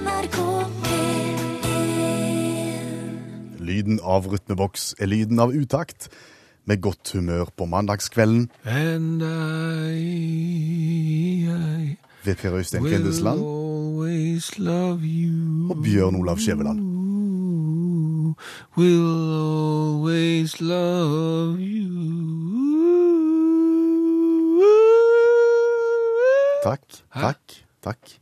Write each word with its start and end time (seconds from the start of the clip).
NRK 0.00 0.36
P1 0.82 1.60
Lyden 3.60 4.00
av 4.00 4.26
rytmeboks 4.32 4.94
er 4.98 5.06
lyden 5.10 5.40
av 5.42 5.52
utakt, 5.52 6.08
med 6.64 6.80
godt 6.84 7.12
humør 7.16 7.44
på 7.56 7.64
mandagskvelden 7.68 8.50
And 8.64 9.22
I, 9.22 9.96
I 11.48 11.96
ved 12.24 12.34
Per 12.36 12.54
Øystein 12.60 12.84
Kvindesland 12.84 13.40
og 15.70 15.76
Bjørn 15.84 16.16
Olav 16.20 16.38
Skjæveland. 16.38 16.80
Will 18.76 19.34
always 19.40 20.60
love 20.60 21.58
you. 21.58 21.90
Takk, 26.64 26.84
takk, 27.12 27.64
takk. 27.82 28.19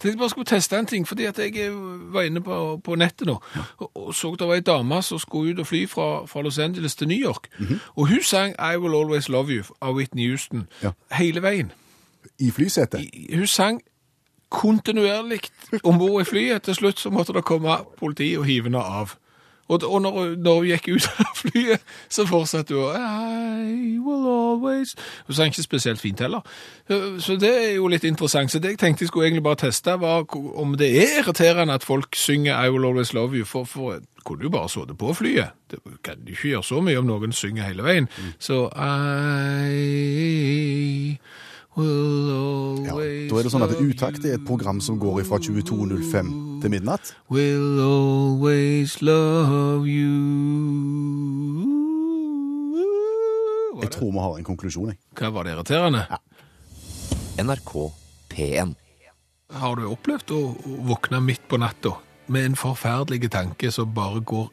Tenkte 0.00 0.16
bare 0.18 0.30
skulle 0.30 0.44
teste 0.46 0.78
en 0.78 0.86
ting, 0.86 1.08
fordi 1.08 1.24
at 1.24 1.38
jeg 1.38 1.56
eh, 1.56 1.74
var 2.14 2.22
inne 2.22 2.40
på, 2.44 2.80
på 2.84 2.94
nettet 2.94 3.26
nå, 3.26 3.36
og, 3.78 3.90
og 3.96 4.14
så 4.14 4.34
det 4.38 4.48
var 4.48 4.54
en 4.54 4.62
dame 4.62 5.02
som 5.02 5.18
skulle 5.18 5.52
ut 5.54 5.58
og 5.58 5.66
fly 5.66 5.84
fra, 5.88 6.08
fra 6.26 6.42
Los 6.42 6.58
Angeles 6.58 6.94
til 6.96 7.08
New 7.08 7.18
York, 7.18 7.48
og 7.96 8.08
hun 8.08 8.22
sang 8.22 8.54
I 8.58 8.76
Will 8.76 8.94
Always 8.94 9.28
Love 9.28 9.50
You 9.50 9.64
av 9.80 9.94
Whitney 9.94 10.28
Houston 10.30 10.66
Ja. 10.82 10.90
hele 11.12 11.42
veien. 11.42 11.72
I 12.38 12.50
flysetet. 12.50 13.00
I- 13.00 13.36
Hun 13.36 13.46
sang 13.46 13.80
kontinuerlig 14.50 15.40
om 15.84 15.98
bord 15.98 16.22
i 16.22 16.24
flyet. 16.24 16.62
Til 16.62 16.74
slutt 16.74 16.98
så 17.00 17.10
måtte 17.10 17.32
det 17.36 17.44
komme 17.46 17.76
politi 17.98 18.32
og 18.38 18.44
hive 18.48 18.66
henne 18.68 18.82
av. 18.82 19.14
Og, 19.70 19.82
og 19.86 20.02
når, 20.02 20.20
når 20.42 20.54
hun 20.58 20.66
gikk 20.66 20.88
ut 20.96 21.06
av 21.22 21.30
flyet, 21.38 21.84
så 22.10 22.26
fortsatte 22.26 22.74
hun 22.74 22.90
I 22.90 23.98
will 24.02 24.26
always 24.26 24.96
Hun 25.26 25.34
sang 25.38 25.52
ikke 25.54 25.62
spesielt 25.62 26.00
fint 26.02 26.20
heller. 26.20 26.42
Så 27.22 27.36
det 27.40 27.50
er 27.50 27.74
jo 27.76 27.86
litt 27.86 28.04
interessant. 28.04 28.50
Så 28.50 28.58
det 28.58 28.74
jeg 28.74 28.80
tenkte 28.82 29.06
jeg 29.06 29.12
skulle 29.12 29.28
egentlig 29.28 29.46
bare 29.46 29.62
teste, 29.66 29.94
var 30.00 30.26
om 30.58 30.74
det 30.78 30.90
er 30.90 31.20
irriterende 31.20 31.74
at 31.78 31.86
folk 31.86 32.16
synger 32.18 32.58
I 32.58 32.70
will 32.70 32.84
always 32.84 33.14
love 33.14 33.36
you. 33.36 33.44
For, 33.44 33.64
for 33.64 34.00
kunne 34.24 34.42
jo 34.42 34.50
bare 34.50 34.68
sittet 34.68 34.98
på 34.98 35.14
flyet. 35.14 35.54
Det 35.70 35.78
kan 36.04 36.18
du 36.26 36.32
ikke 36.32 36.48
gjøre 36.48 36.66
så 36.66 36.80
mye 36.84 36.98
om 36.98 37.06
noen 37.06 37.32
synger 37.32 37.68
hele 37.70 37.86
veien. 37.86 38.08
Så 38.38 38.66
I 39.70 41.18
Ja, 41.78 42.94
always 42.96 43.30
da 43.30 43.38
er 43.38 43.46
det 43.46 43.50
sånn 43.52 43.62
at 43.62 43.76
love 43.76 43.78
Utakt 43.78 44.24
er 44.26 44.34
et 44.34 44.46
program 44.46 44.80
som 44.82 44.98
går 44.98 45.22
fra 45.28 45.38
22.05 45.38 46.30
til 46.60 46.72
midnatt. 46.72 47.12
Will 47.30 47.78
always 47.84 48.96
love 49.04 49.86
you. 49.86 50.10
Jeg 53.80 53.92
tror 53.94 54.10
vi 54.10 54.18
har 54.18 54.36
en 54.36 54.44
konklusjon, 54.44 54.90
jeg. 54.92 54.98
Hva 55.16 55.30
var 55.32 55.46
det 55.46 55.54
irriterende? 55.54 56.02
NRK 57.40 57.72
P1. 58.34 58.74
Har 59.60 59.78
du 59.78 59.86
opplevd 59.90 60.34
å 60.34 60.40
å 60.40 60.40
våkne 60.90 61.22
midt 61.24 61.46
på 61.50 61.58
natta 61.58 61.94
med 62.30 62.50
en 62.50 62.58
forferdelig 62.58 63.30
tanke 63.32 63.70
som 63.74 63.94
bare 63.94 64.20
går 64.26 64.50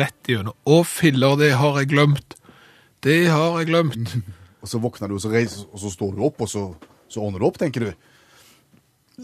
rett 0.00 0.32
gjennom? 0.32 0.56
Å, 0.64 0.80
filler, 0.88 1.36
det 1.40 1.52
har 1.60 1.78
jeg 1.82 1.92
glemt. 1.92 2.36
Det 3.04 3.20
har 3.28 3.60
jeg 3.60 3.70
glemt. 3.74 4.16
Og 4.66 4.70
så 4.72 4.80
våkner 4.82 5.06
du, 5.12 5.14
og 5.14 5.22
så, 5.22 5.30
reiser, 5.30 5.68
og 5.70 5.78
så 5.78 5.92
står 5.94 6.16
du 6.18 6.24
opp, 6.26 6.40
og 6.42 6.50
så, 6.50 6.66
så 7.06 7.22
ordner 7.22 7.38
du 7.42 7.46
opp, 7.46 7.58
tenker 7.62 7.86
du. 7.86 7.92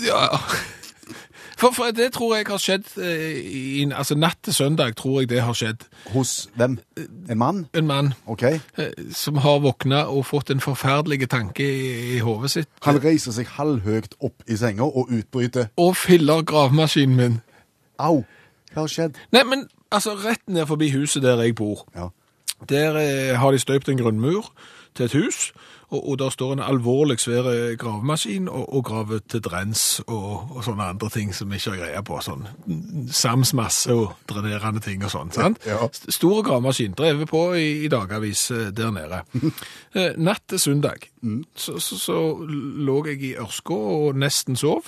Ja. 0.06 0.28
For, 1.58 1.70
for 1.74 1.90
det 1.94 2.08
tror 2.14 2.36
jeg 2.36 2.46
har 2.48 2.58
skjedd 2.62 2.86
eh, 3.02 3.34
i, 3.38 3.82
Altså, 3.92 4.14
natt 4.18 4.38
til 4.46 4.54
søndag 4.54 4.94
tror 4.98 5.20
jeg 5.20 5.28
det 5.30 5.42
har 5.44 5.54
skjedd. 5.54 5.84
Hos 6.14 6.48
hvem? 6.58 6.78
En 7.30 7.38
mann? 7.38 7.60
En 7.76 7.86
mann 7.86 8.12
Ok. 8.26 8.42
eh, 8.42 8.94
som 9.14 9.36
har 9.44 9.60
våkna 9.62 10.04
og 10.10 10.24
fått 10.26 10.50
en 10.54 10.62
forferdelig 10.64 11.28
tanke 11.30 11.62
i, 11.66 12.16
i 12.16 12.18
hodet 12.24 12.50
sitt. 12.54 12.70
Han 12.86 12.98
reiser 13.04 13.34
seg 13.36 13.50
halvhøyt 13.58 14.16
opp 14.20 14.42
i 14.50 14.56
senga 14.58 14.86
og 14.88 15.12
utbryter 15.12 15.68
Og 15.76 15.94
filler 16.00 16.42
gravemaskinen 16.46 17.18
min. 17.18 17.38
Au! 17.98 18.22
Hva 18.72 18.86
har 18.86 18.90
skjedd? 18.94 19.18
Nei, 19.34 19.44
men 19.46 19.66
altså, 19.92 20.16
rett 20.22 20.42
ned 20.48 20.66
forbi 20.70 20.90
huset 20.96 21.22
der 21.26 21.42
jeg 21.44 21.54
bor. 21.58 21.84
Ja. 21.94 22.08
Der 22.70 22.96
eh, 23.02 23.34
har 23.38 23.52
de 23.52 23.58
støypt 23.62 23.90
en 23.92 23.98
grunnmur 24.00 24.48
til 24.94 25.06
et 25.08 25.12
hus, 25.16 25.52
og, 25.92 25.98
og 26.08 26.18
der 26.20 26.30
står 26.32 26.52
en 26.54 26.62
alvorlig 26.64 27.18
svær 27.20 27.46
eh, 27.52 27.74
gravemaskin 27.80 28.46
og, 28.48 28.64
og 28.76 28.84
graver 28.88 29.20
til 29.28 29.42
drens 29.44 30.00
og, 30.06 30.50
og 30.56 30.62
sånne 30.64 30.86
andre 30.94 31.08
ting 31.12 31.34
som 31.36 31.50
vi 31.52 31.58
ikke 31.60 31.74
har 31.74 31.80
greie 31.82 32.02
på. 32.08 32.20
Sånn 32.24 32.46
Samsmasse 32.48 33.12
sams 33.20 33.52
masse 33.58 33.96
og 33.96 34.14
drenerende 34.30 34.80
ting 34.84 35.04
og 35.04 35.12
sånn. 35.12 35.32
sant? 35.34 35.60
Ja. 35.68 35.78
Stor 36.12 36.42
gravemaskin 36.46 36.94
drevet 36.98 37.28
på 37.30 37.42
i, 37.60 37.66
i 37.84 37.90
dagavis 37.92 38.46
eh, 38.54 38.70
der 38.72 38.92
nede. 38.94 39.22
Eh, 39.92 40.14
Natt 40.16 40.46
til 40.48 40.56
søndag 40.56 41.02
så, 41.60 41.74
så, 41.76 41.98
så 42.00 42.14
lå 42.40 42.94
jeg 43.10 43.18
i 43.28 43.32
ørska 43.36 43.76
og 43.76 44.16
nesten 44.16 44.56
sov. 44.56 44.86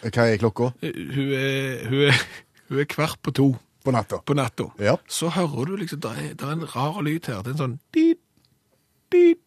Hva 0.00 0.24
er 0.30 0.38
klokka 0.40 0.70
Eh, 0.80 0.96
Hun 1.12 1.32
er, 1.36 1.82
hun 1.90 2.06
er, 2.08 2.22
hun 2.70 2.80
er 2.80 2.88
kvart 2.88 3.20
på 3.22 3.34
to 3.36 3.50
på 3.84 3.92
natta? 3.94 4.18
på 4.26 4.34
natta. 4.34 4.64
Ja. 4.82 4.96
Så 5.06 5.28
hører 5.30 5.68
du 5.68 5.76
liksom, 5.76 6.00
det 6.02 6.10
er, 6.16 6.32
er 6.40 6.54
en 6.56 6.64
rar 6.72 6.96
lyd 7.04 7.28
her. 7.28 7.42
Det 7.44 7.52
er 7.52 7.58
en 7.58 7.60
sånn 7.60 7.76
dit, 7.94 8.18
dit. 9.14 9.38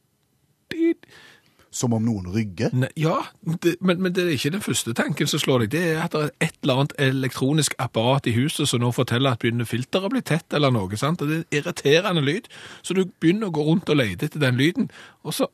Som 1.72 1.94
om 1.94 2.02
noen 2.02 2.26
rygger? 2.34 2.72
Ne, 2.74 2.88
ja, 2.98 3.20
det, 3.62 3.76
men, 3.86 4.00
men 4.02 4.14
det 4.16 4.24
er 4.24 4.32
ikke 4.34 4.50
den 4.56 4.64
første 4.66 4.94
tanken 4.98 5.28
som 5.30 5.40
slår 5.42 5.68
deg. 5.68 5.72
Det 5.76 5.82
er 5.92 6.00
at 6.02 6.16
det 6.16 6.22
er 6.24 6.48
et 6.48 6.56
eller 6.64 6.80
annet 6.82 6.96
elektronisk 7.06 7.76
apparat 7.78 8.26
i 8.26 8.34
huset 8.34 8.66
som 8.72 8.82
nå 8.82 8.90
forteller 8.96 9.36
at 9.38 9.44
begynner 9.44 9.70
filteret 9.70 10.08
å 10.10 10.12
bli 10.16 10.24
tett 10.26 10.56
eller 10.58 10.74
noe. 10.74 10.98
sant? 10.98 11.22
Og 11.22 11.30
Det 11.30 11.36
er 11.38 11.44
en 11.44 11.60
irriterende 11.60 12.24
lyd. 12.26 12.50
Så 12.82 12.98
du 12.98 13.04
begynner 13.22 13.52
å 13.52 13.54
gå 13.54 13.68
rundt 13.68 13.90
og 13.94 14.00
lete 14.02 14.26
etter 14.26 14.42
den 14.42 14.58
lyden, 14.58 14.90
og 15.22 15.38
så 15.38 15.46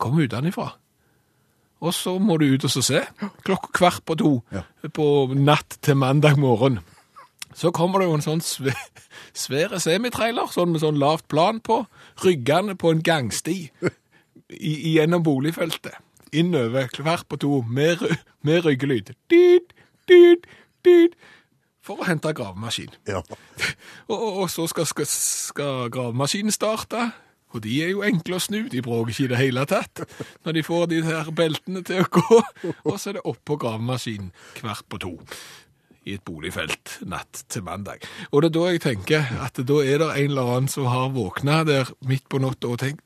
kommer 0.00 0.24
utenifra. 0.24 0.70
Og 1.84 1.92
så 1.92 2.14
må 2.18 2.38
du 2.40 2.46
ut 2.54 2.64
og 2.64 2.72
så 2.72 2.80
se. 2.86 3.02
Klokka 3.44 3.68
kvart 3.76 4.04
på 4.08 4.16
to 4.16 4.32
Ja. 4.54 4.62
på 4.96 5.28
natt 5.36 5.76
til 5.84 5.94
mandag 6.00 6.38
morgen. 6.40 6.80
Så 7.54 7.70
kommer 7.70 8.00
det 8.00 8.08
jo 8.08 8.14
en 8.16 8.24
sånn 8.24 8.40
svære 9.34 9.78
semitrailer, 9.78 10.48
sånn 10.50 10.72
med 10.72 10.80
sånn 10.80 10.96
lavt 10.98 11.28
plan 11.28 11.60
på, 11.60 11.82
ryggende 12.24 12.74
på 12.80 12.90
en 12.90 13.02
gangsti 13.04 13.68
gjennom 14.50 15.22
boligfeltet. 15.22 15.96
Innover 16.34 16.88
hvert 17.02 17.28
på 17.28 17.38
to 17.38 17.62
med, 17.68 18.02
med 18.42 18.64
ryggelyd. 18.64 19.14
Dit, 19.30 19.74
dit, 20.08 20.46
dit. 20.84 21.14
For 21.84 22.00
å 22.00 22.06
hente 22.08 22.32
gravemaskin. 22.32 22.94
Ja. 23.08 23.20
Og, 24.10 24.16
og, 24.16 24.38
og 24.44 24.50
så 24.52 24.66
skal, 24.68 24.84
skal, 24.88 25.06
skal 25.08 25.86
gravemaskinen 25.92 26.52
starte. 26.52 27.06
Og 27.54 27.62
de 27.64 27.74
er 27.84 27.92
jo 27.92 28.02
enkle 28.04 28.36
å 28.36 28.42
snu, 28.42 28.64
de 28.68 28.82
bråker 28.82 29.12
ikke 29.12 29.24
i 29.24 29.30
det 29.30 29.38
hele 29.38 29.64
tatt. 29.70 30.02
Når 30.44 30.56
de 30.56 30.62
får 30.66 30.88
de 30.90 31.02
her 31.06 31.30
beltene 31.36 31.84
til 31.86 32.02
å 32.02 32.08
gå. 32.10 32.40
Og 32.88 32.96
så 32.98 33.12
er 33.12 33.20
det 33.20 33.26
oppå 33.30 33.56
gravemaskinen 33.62 34.32
hvert 34.58 34.84
på 34.90 35.00
to. 35.04 35.12
I 36.04 36.18
et 36.18 36.24
boligfelt 36.26 36.98
natt 37.08 37.46
til 37.48 37.64
mandag. 37.64 38.04
Og 38.32 38.42
det 38.42 38.50
er 38.50 38.56
da 38.58 38.64
jeg 38.74 38.82
tenker 38.84 39.30
at 39.40 39.60
da 39.64 39.78
er 39.80 40.02
det 40.02 40.10
en 40.10 40.34
eller 40.34 40.50
annen 40.56 40.72
som 40.72 40.90
har 40.92 41.14
våkna 41.14 41.62
der 41.64 41.94
midt 42.04 42.26
på 42.28 42.42
natta 42.44 42.74
og 42.74 42.82
tenkt 42.82 43.03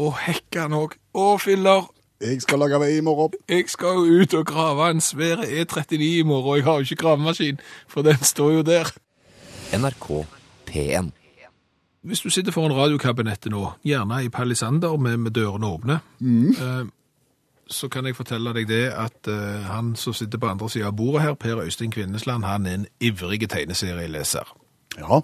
Å, 0.00 0.10
hekkan 0.26 0.74
òg. 0.76 0.96
Å, 1.14 1.36
filler. 1.42 1.88
Jeg 2.20 2.42
skal 2.44 2.60
lage 2.60 2.78
vei 2.80 2.98
i 2.98 3.04
morgen. 3.04 3.38
Jeg 3.48 3.70
skal 3.72 3.96
jo 3.96 4.20
ut 4.20 4.34
og 4.36 4.44
grave 4.48 4.90
en 4.92 5.00
svær 5.00 5.40
E39 5.46 6.02
i 6.20 6.26
morgen, 6.26 6.50
og 6.50 6.58
jeg 6.58 6.66
har 6.66 6.80
jo 6.80 6.88
ikke 6.88 7.00
gravemaskin, 7.02 7.62
for 7.88 8.04
den 8.04 8.20
står 8.20 8.52
jo 8.58 8.66
der. 8.66 8.92
NRK 9.72 10.06
P1. 10.68 11.10
Hvis 12.02 12.20
du 12.20 12.30
sitter 12.32 12.52
foran 12.52 12.72
radiokabinettet 12.76 13.52
nå, 13.52 13.66
gjerne 13.84 14.22
i 14.24 14.30
palisander 14.32 14.96
med, 14.96 15.18
med 15.20 15.34
dørene 15.36 15.68
åpne, 15.68 15.98
eh, 16.20 16.84
så 17.70 17.88
kan 17.92 18.08
jeg 18.08 18.16
fortelle 18.16 18.54
deg 18.56 18.68
det 18.68 18.86
at 18.92 19.28
eh, 19.28 19.66
han 19.68 19.92
som 19.96 20.16
sitter 20.16 20.40
på 20.40 20.48
andre 20.48 20.68
siden 20.72 20.88
av 20.88 20.96
bordet 20.96 21.26
her, 21.26 21.34
Per 21.40 21.60
Øystein 21.64 21.92
Kvinnesland, 21.92 22.44
han 22.44 22.66
er 22.66 22.78
en 22.78 22.86
ivrig 23.00 23.48
tegneserieleser. 23.48 24.48
Ja, 24.98 25.20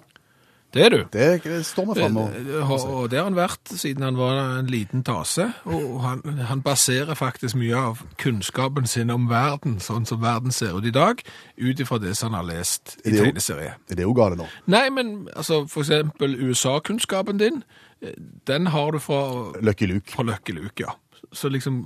Det 0.73 0.83
er 0.85 0.89
du. 0.91 0.97
det 1.13 1.65
står 1.65 1.85
vi 1.93 2.01
fram 2.01 2.17
og 2.17 2.33
Eh, 2.35 2.71
Og, 2.71 3.09
det 3.09 3.17
har 3.19 3.23
han 3.29 3.37
vært 3.37 3.71
siden 3.79 4.03
han 4.03 4.17
var 4.17 4.59
en 4.59 4.67
liten 4.67 5.03
tase, 5.03 5.53
og 5.65 6.01
han, 6.03 6.21
han 6.49 6.61
baserer 6.61 7.15
faktisk 7.15 7.55
mye 7.55 7.75
av 7.75 8.01
kunnskapen 8.19 8.85
sin 8.87 9.09
om 9.09 9.29
verden, 9.29 9.79
sånn 9.79 10.05
som 10.05 10.21
verden 10.21 10.51
ser 10.51 10.75
ut 10.77 10.85
i 10.85 10.91
dag, 10.91 11.23
ut 11.57 11.79
ifra 11.79 11.97
det 12.03 12.15
som 12.17 12.33
han 12.33 12.43
har 12.43 12.49
lest 12.57 12.97
i 13.05 13.13
Er 13.15 13.23
tegneserie. 13.23 13.73
Er 13.89 13.95
det 13.95 14.03
jo 14.03 14.13
galt 14.13 14.37
nå? 14.37 14.47
Nei, 14.67 14.89
men 14.93 15.29
altså, 15.35 15.63
for 15.71 15.81
eksempel 15.87 16.35
USA-kunnskapen 16.49 17.39
din, 17.39 17.63
eh, 18.01 18.13
den 18.47 18.67
har 18.67 18.91
du 18.91 18.99
fra, 18.99 19.23
Lucky 19.61 19.87
Luke. 19.87 20.11
fra 20.11 20.23
Lucky 20.23 20.51
Luke, 20.53 20.83
ja. 20.83 20.93
Så 21.37 21.49
liksom, 21.53 21.83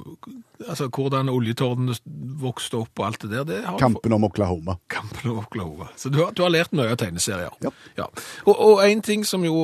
altså, 0.67 0.87
hvordan 0.87 1.29
oljetårnene 1.31 1.95
vokste 2.39 2.79
opp 2.79 3.01
og 3.01 3.07
alt 3.09 3.25
det 3.25 3.31
der, 3.33 3.47
det 3.49 3.57
har 3.65 3.79
Kampen 3.81 4.15
om 4.15 4.23
Oklahoma. 4.29 4.77
Kampen 4.91 5.33
om 5.33 5.41
Oklahoma. 5.41 5.89
Så 5.99 6.09
du 6.09 6.21
har, 6.21 6.31
du 6.31 6.43
har 6.45 6.53
lært 6.53 6.71
mye 6.77 6.93
av 6.93 6.99
tegneserier. 7.01 7.51
Ja. 7.97 8.07
Og, 8.45 8.53
og 8.55 8.83
en 8.85 9.03
ting 9.03 9.25
som 9.27 9.43
jo 9.43 9.57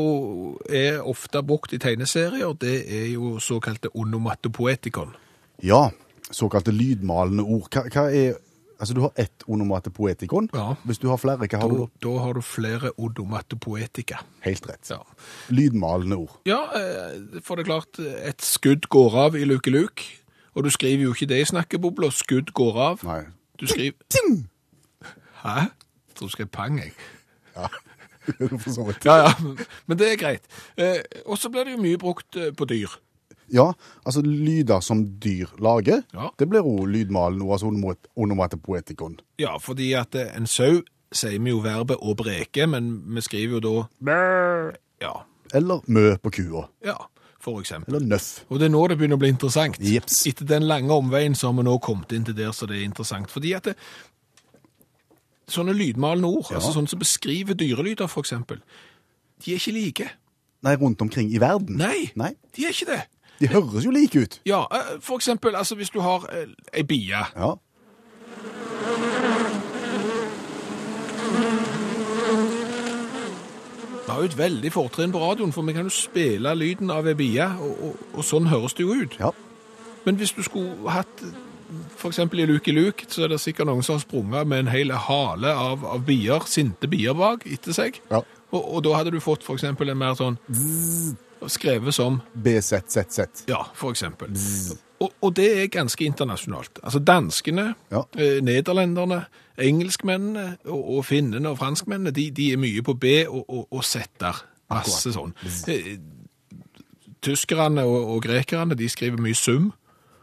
er 0.68 1.00
ofte 1.00 1.44
brukt 1.48 1.76
i 1.76 1.80
tegneserier, 1.80 2.52
det 2.60 2.82
er 2.84 3.08
jo 3.14 3.38
såkalte 3.44 3.94
onomatopoetikon. 3.96 5.16
Ja, 5.64 5.88
såkalte 6.32 6.76
lydmalende 6.76 7.48
ord. 7.48 7.72
Hva, 7.72 7.88
hva 7.94 8.10
er 8.12 8.36
Altså, 8.80 8.94
du 8.94 9.02
har 9.02 9.12
ett 9.18 9.44
onomatopoetikon. 9.48 10.50
Ja. 10.54 10.74
Hvis 10.86 11.00
du 11.02 11.08
har 11.10 11.18
flere, 11.18 11.38
hva 11.38 11.58
har 11.62 11.68
du 11.70 11.76
Da, 11.78 11.86
da? 11.86 12.10
da 12.10 12.18
har 12.24 12.34
du 12.34 12.42
flere 12.42 12.92
onomatopoetika. 12.98 14.20
Helt 14.46 14.68
rett. 14.70 14.90
Ja. 14.90 15.00
Lydmalende 15.50 16.16
ord. 16.16 16.36
Ja, 16.46 16.60
eh, 16.76 17.42
for 17.44 17.56
det 17.56 17.66
er 17.68 17.72
klart, 17.72 18.00
et 18.00 18.42
skudd 18.42 18.88
går 18.90 19.16
av 19.26 19.36
i 19.36 19.44
Luke 19.46 19.70
Luke, 19.72 20.04
og 20.56 20.64
du 20.64 20.70
skriver 20.70 21.04
jo 21.04 21.14
ikke 21.14 21.28
det 21.30 21.42
i 21.42 21.46
snakkebobla, 21.50 22.12
skudd 22.12 22.54
går 22.54 22.78
av. 22.78 23.04
Nei. 23.04 23.24
Du 23.60 23.66
skriver, 23.68 23.98
Ting! 24.10 24.50
Hæ? 25.44 25.60
Jeg 25.60 26.16
tror 26.16 26.28
du 26.28 26.32
skrev 26.32 26.48
pang, 26.48 26.80
jeg. 26.80 26.94
Ja, 27.56 27.68
for 28.62 28.70
så 28.74 28.86
vidt. 28.88 29.06
Ja, 29.06 29.16
ja, 29.26 29.34
men- 29.42 29.58
men 29.88 29.98
det 29.98 30.12
er 30.12 30.18
greit. 30.18 30.42
Eh, 30.78 31.02
og 31.26 31.38
så 31.38 31.50
blir 31.50 31.64
det 31.64 31.74
jo 31.78 31.82
mye 31.82 31.98
brukt 31.98 32.36
eh, 32.36 32.52
på 32.52 32.66
dyr. 32.66 32.90
Ja, 33.50 33.72
altså 34.06 34.22
lyder 34.26 34.82
som 34.84 35.06
dyr 35.24 35.48
lager, 35.60 36.04
Ja. 36.14 36.30
det 36.40 36.50
blir 36.50 36.60
jo 36.66 36.86
lydmalen 36.86 37.42
altså 37.42 37.68
onomat- 37.72 38.08
onomatopoetikon. 38.18 39.20
Ja, 39.40 39.58
fordi 39.58 39.94
at 39.94 40.16
eh, 40.16 40.36
en 40.36 40.46
sau 40.48 40.82
sier 41.14 41.40
vi 41.40 41.50
jo 41.54 41.62
verbet 41.64 41.98
å 42.04 42.16
breke, 42.16 42.68
men 42.68 43.04
vi 43.16 43.22
skriver 43.22 43.60
jo 43.60 43.60
da 43.60 43.88
Bæ. 44.04 44.76
Ja, 45.02 45.14
Eller 45.54 45.80
mø 45.88 46.18
på 46.18 46.32
kua. 46.32 46.68
ja, 46.84 46.98
for 47.40 47.62
eksempel. 47.62 47.96
Eller 47.96 48.06
nøff. 48.08 48.44
Og 48.50 48.60
det 48.60 48.66
er 48.66 48.70
nå 48.74 48.88
det 48.90 48.98
begynner 48.98 49.16
å 49.16 49.20
bli 49.20 49.30
interessant. 49.30 49.78
Jeps. 49.80 50.26
Etter 50.28 50.46
den 50.46 50.64
lange 50.68 50.92
omveien 50.92 51.36
så 51.36 51.48
har 51.48 51.54
vi 51.54 51.64
nå 51.64 51.80
kommet 51.80 52.12
inn 52.12 52.26
til 52.26 52.34
der 52.36 52.52
så 52.52 52.68
det 52.68 52.82
er 52.82 52.84
interessant. 52.90 53.30
Fordi 53.32 53.54
at 53.56 53.64
det, 53.64 53.76
sånne 55.48 55.72
lydmalende 55.78 56.28
ord, 56.28 56.50
altså 56.52 56.74
sånne 56.76 56.92
som 56.92 57.00
beskriver 57.00 57.56
dyrelyder 57.56 58.10
for 58.12 58.26
eksempel, 58.26 58.60
de 59.46 59.54
er 59.54 59.62
ikke 59.62 59.72
like. 59.76 60.10
Nei, 60.66 60.74
rundt 60.76 61.02
omkring 61.02 61.30
i 61.32 61.40
verden. 61.40 61.78
Nei, 61.80 62.10
Nei, 62.20 62.34
de 62.58 62.66
er 62.66 62.74
ikke 62.74 62.90
det. 62.92 63.04
De 63.40 63.48
høres 63.48 63.86
jo 63.86 63.92
like 63.92 64.20
ut. 64.20 64.40
Ja, 64.46 64.64
eh, 64.72 64.98
for 65.02 65.16
eksempel, 65.16 65.56
altså 65.56 65.76
hvis 65.76 65.90
du 65.90 66.00
har 66.02 66.28
eh, 66.32 66.48
ei 66.74 66.84
bie, 66.84 67.24
Ja, 67.36 67.56
Vi 74.08 74.14
har 74.14 74.22
jo 74.22 74.26
et 74.26 74.38
veldig 74.38 74.72
fortrinn 74.72 75.12
på 75.12 75.20
radioen, 75.20 75.52
for 75.54 75.62
vi 75.68 75.74
kan 75.76 75.84
jo 75.84 75.92
spille 75.92 76.56
lyden 76.56 76.92
av 76.92 77.08
ei 77.08 77.14
bie, 77.14 77.44
og, 77.44 77.74
og, 77.84 78.06
og 78.14 78.24
sånn 78.24 78.48
høres 78.48 78.74
det 78.74 78.86
jo 78.86 78.96
ut. 78.96 79.18
ja. 79.20 79.34
Men 80.08 80.16
hvis 80.16 80.32
du 80.32 80.40
skulle 80.44 80.88
hatt 80.96 81.24
eksempel 82.08 82.40
i 82.40 82.46
Luke 82.48 82.72
i 82.72 82.76
Luke, 82.76 83.06
så 83.12 83.26
er 83.26 83.34
det 83.34 83.42
sikkert 83.44 83.68
noen 83.68 83.84
som 83.84 83.98
har 83.98 84.04
sprunget 84.06 84.48
med 84.48 84.64
en 84.64 84.72
hel 84.72 84.94
hale 84.96 85.52
av, 85.52 85.84
av 85.84 86.06
bier, 86.08 86.46
sinte 86.48 86.88
bier 86.88 87.18
bak 87.18 87.44
etter 87.50 87.76
seg. 87.76 88.00
Ja. 88.12 88.22
Og, 88.54 88.62
og 88.62 88.84
da 88.86 88.96
hadde 88.96 89.12
du 89.12 89.20
fått 89.20 89.44
eksempel 89.52 89.92
en 89.92 90.00
mer 90.00 90.16
sånn 90.16 90.40
skrevet 91.48 91.94
som 91.94 92.22
BZZZ. 92.44 93.46
Ja, 93.50 93.64
for 93.74 93.90
eksempel. 93.94 94.34
Og, 95.00 95.12
og 95.22 95.36
det 95.38 95.48
er 95.62 95.68
ganske 95.68 96.06
internasjonalt. 96.06 96.80
Altså 96.84 97.00
danskene, 97.00 97.74
Ja. 97.92 98.02
eh, 98.18 98.40
nederlenderne, 98.42 99.26
engelskmennene 99.62 100.58
og, 100.66 100.98
og 100.98 101.06
finnene 101.06 101.50
og 101.50 101.58
franskmennene, 101.58 102.12
de, 102.12 102.32
de 102.32 102.52
er 102.54 102.58
mye 102.58 102.82
på 102.82 102.94
B 102.94 103.06
og, 103.28 103.46
og, 103.50 103.68
og 103.72 103.84
Z 103.86 103.98
der. 104.20 104.42
Masse 104.70 105.14
sånn. 105.14 105.34
Eh, 105.70 105.98
Tyskerne 107.22 107.82
og, 107.84 108.10
og 108.16 108.22
grekerne, 108.24 108.76
de 108.78 108.88
skriver 108.90 109.18
mye 109.22 109.36
sum. 109.36 109.72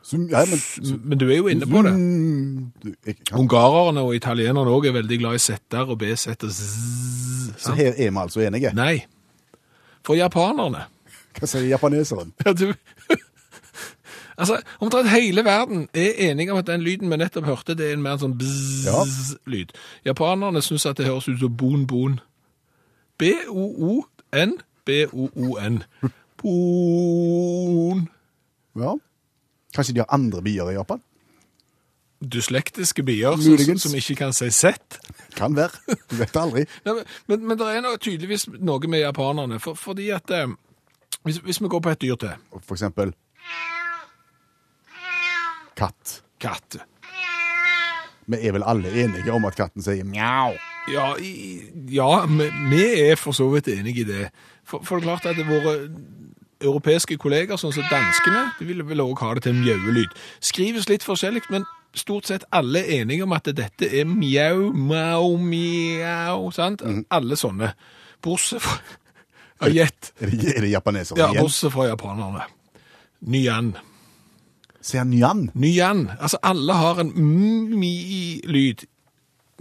Som, 0.04 0.26
ja, 0.30 0.42
men, 0.44 0.60
Men 1.04 1.18
du 1.18 1.24
er 1.30 1.36
jo 1.38 1.46
inne 1.48 1.66
på 1.66 1.80
det. 1.82 1.92
Mm, 1.96 2.72
Ungarerne 3.40 4.02
og 4.04 4.14
italienerne 4.14 4.70
òg 4.70 4.86
er 4.90 4.98
veldig 4.98 5.18
glad 5.22 5.38
i 5.38 5.42
Z-er 5.42 5.88
og 5.90 5.98
B-Z 6.02 6.34
og 6.44 6.52
så 7.56 7.72
her 7.78 7.92
er 7.96 8.10
vi 8.10 8.18
altså 8.20 8.42
enige. 8.44 8.72
Nei. 8.76 9.04
For 10.04 10.14
japanerne 10.18 10.84
Hva 11.38 11.48
sier 11.50 11.66
japaneseren? 11.68 12.32
Ja, 12.44 12.52
du... 12.52 12.72
altså, 14.40 14.60
omtrent 14.80 15.10
hele 15.10 15.44
verden 15.44 15.88
er 15.94 16.30
enige 16.30 16.52
om 16.52 16.58
at 16.58 16.66
den 16.66 16.82
lyden 16.82 17.10
vi 17.10 17.16
nettopp 17.16 17.48
hørte, 17.48 17.74
det 17.78 17.90
er 17.90 17.98
en 17.98 18.04
mer 18.04 18.20
sånn 18.22 18.36
bzzz-lyd. 18.38 19.74
Japanerne 20.06 20.62
synes 20.62 20.86
at 20.86 21.00
det 21.00 21.08
høres 21.08 21.28
ut 21.28 21.40
som 21.42 21.56
bon-bon. 21.56 22.20
B-O-O-N, 23.18 24.58
B-O-O-N. 24.86 25.82
Bon. 26.42 28.06
Ja. 28.76 28.94
Kanskje 29.74 29.94
de 29.94 30.02
har 30.02 30.14
andre 30.14 30.42
bier 30.42 30.70
i 30.70 30.78
Japan? 30.78 31.02
Dyslektiske 32.24 33.02
bier 33.02 33.36
som, 33.36 33.78
som 33.78 33.94
ikke 33.98 34.16
kan 34.18 34.32
si 34.32 34.50
sett. 34.54 34.98
Kan 35.36 35.56
være. 35.56 35.96
Du 36.10 36.16
vet 36.16 36.36
aldri. 36.36 36.64
Nei, 36.86 36.94
men, 36.94 37.08
men, 37.28 37.48
men 37.48 37.60
det 37.60 37.70
er 37.70 37.82
noe, 37.84 37.98
tydeligvis 38.00 38.46
noe 38.54 38.90
med 38.90 39.02
japanerne, 39.02 39.58
for, 39.62 39.78
fordi 39.78 40.08
at 40.14 40.30
eh, 40.34 40.54
hvis, 41.22 41.38
hvis 41.44 41.60
vi 41.62 41.68
går 41.68 41.80
på 41.80 41.90
et 41.90 42.02
dyr 42.02 42.16
til, 42.20 42.34
For 42.62 42.74
eksempel 42.74 43.14
katt. 45.76 46.22
katt, 46.40 46.76
Vi 48.26 48.36
er 48.40 48.52
vel 48.52 48.62
alle 48.64 48.88
enige 48.88 49.32
om 49.32 49.44
at 49.44 49.56
katten 49.56 49.82
sier 49.82 50.04
mjau. 50.04 50.54
Ja, 50.92 51.14
i, 51.20 51.60
ja 51.92 52.24
vi, 52.26 52.48
vi 52.70 52.84
er 53.10 53.16
for 53.20 53.36
så 53.36 53.48
vidt 53.52 53.68
enige 53.68 54.00
i 54.00 54.04
det. 54.08 54.30
For, 54.64 54.80
for 54.84 54.96
det 55.00 55.04
er 55.04 55.10
klart 55.10 55.26
at 55.26 55.46
våre 55.48 55.74
europeiske 56.64 57.18
kolleger, 57.20 57.58
sånn 57.60 57.74
som 57.74 57.84
danskene, 57.90 58.46
de 58.58 58.68
ville 58.68 58.86
vel 58.86 59.02
også 59.04 59.26
ha 59.26 59.34
det 59.36 59.44
til 59.44 59.54
en 59.54 59.62
mjauelyd. 59.64 60.14
Skrives 60.40 60.88
litt 60.88 61.04
forskjellig, 61.04 61.44
men 61.52 61.66
stort 61.94 62.30
sett 62.30 62.46
alle 62.54 62.80
er 62.80 63.02
enige 63.02 63.26
om 63.26 63.34
at 63.36 63.50
dette 63.52 63.90
er 63.90 64.08
mjau, 64.08 64.70
mau, 64.72 65.34
mjau, 65.36 66.48
sant? 66.54 66.84
Alle 67.12 67.36
sånne. 67.36 67.74
Bortsett 68.24 68.64
fra 68.64 68.78
Ja, 69.60 69.68
gjett. 69.70 70.12
Er 70.18 70.30
det, 70.30 70.56
er 70.56 70.60
det 70.66 70.70
japanesere 70.72 71.18
Ja, 71.18 71.30
bortsett 71.40 71.72
fra 71.72 71.86
japanerne. 71.88 72.46
Nyan. 73.20 73.74
Sier 74.84 75.04
nyan? 75.08 75.50
Nyan. 75.54 76.10
Altså, 76.20 76.38
alle 76.42 76.72
har 76.76 77.00
en 77.00 77.12
mi-lyd 77.78 78.84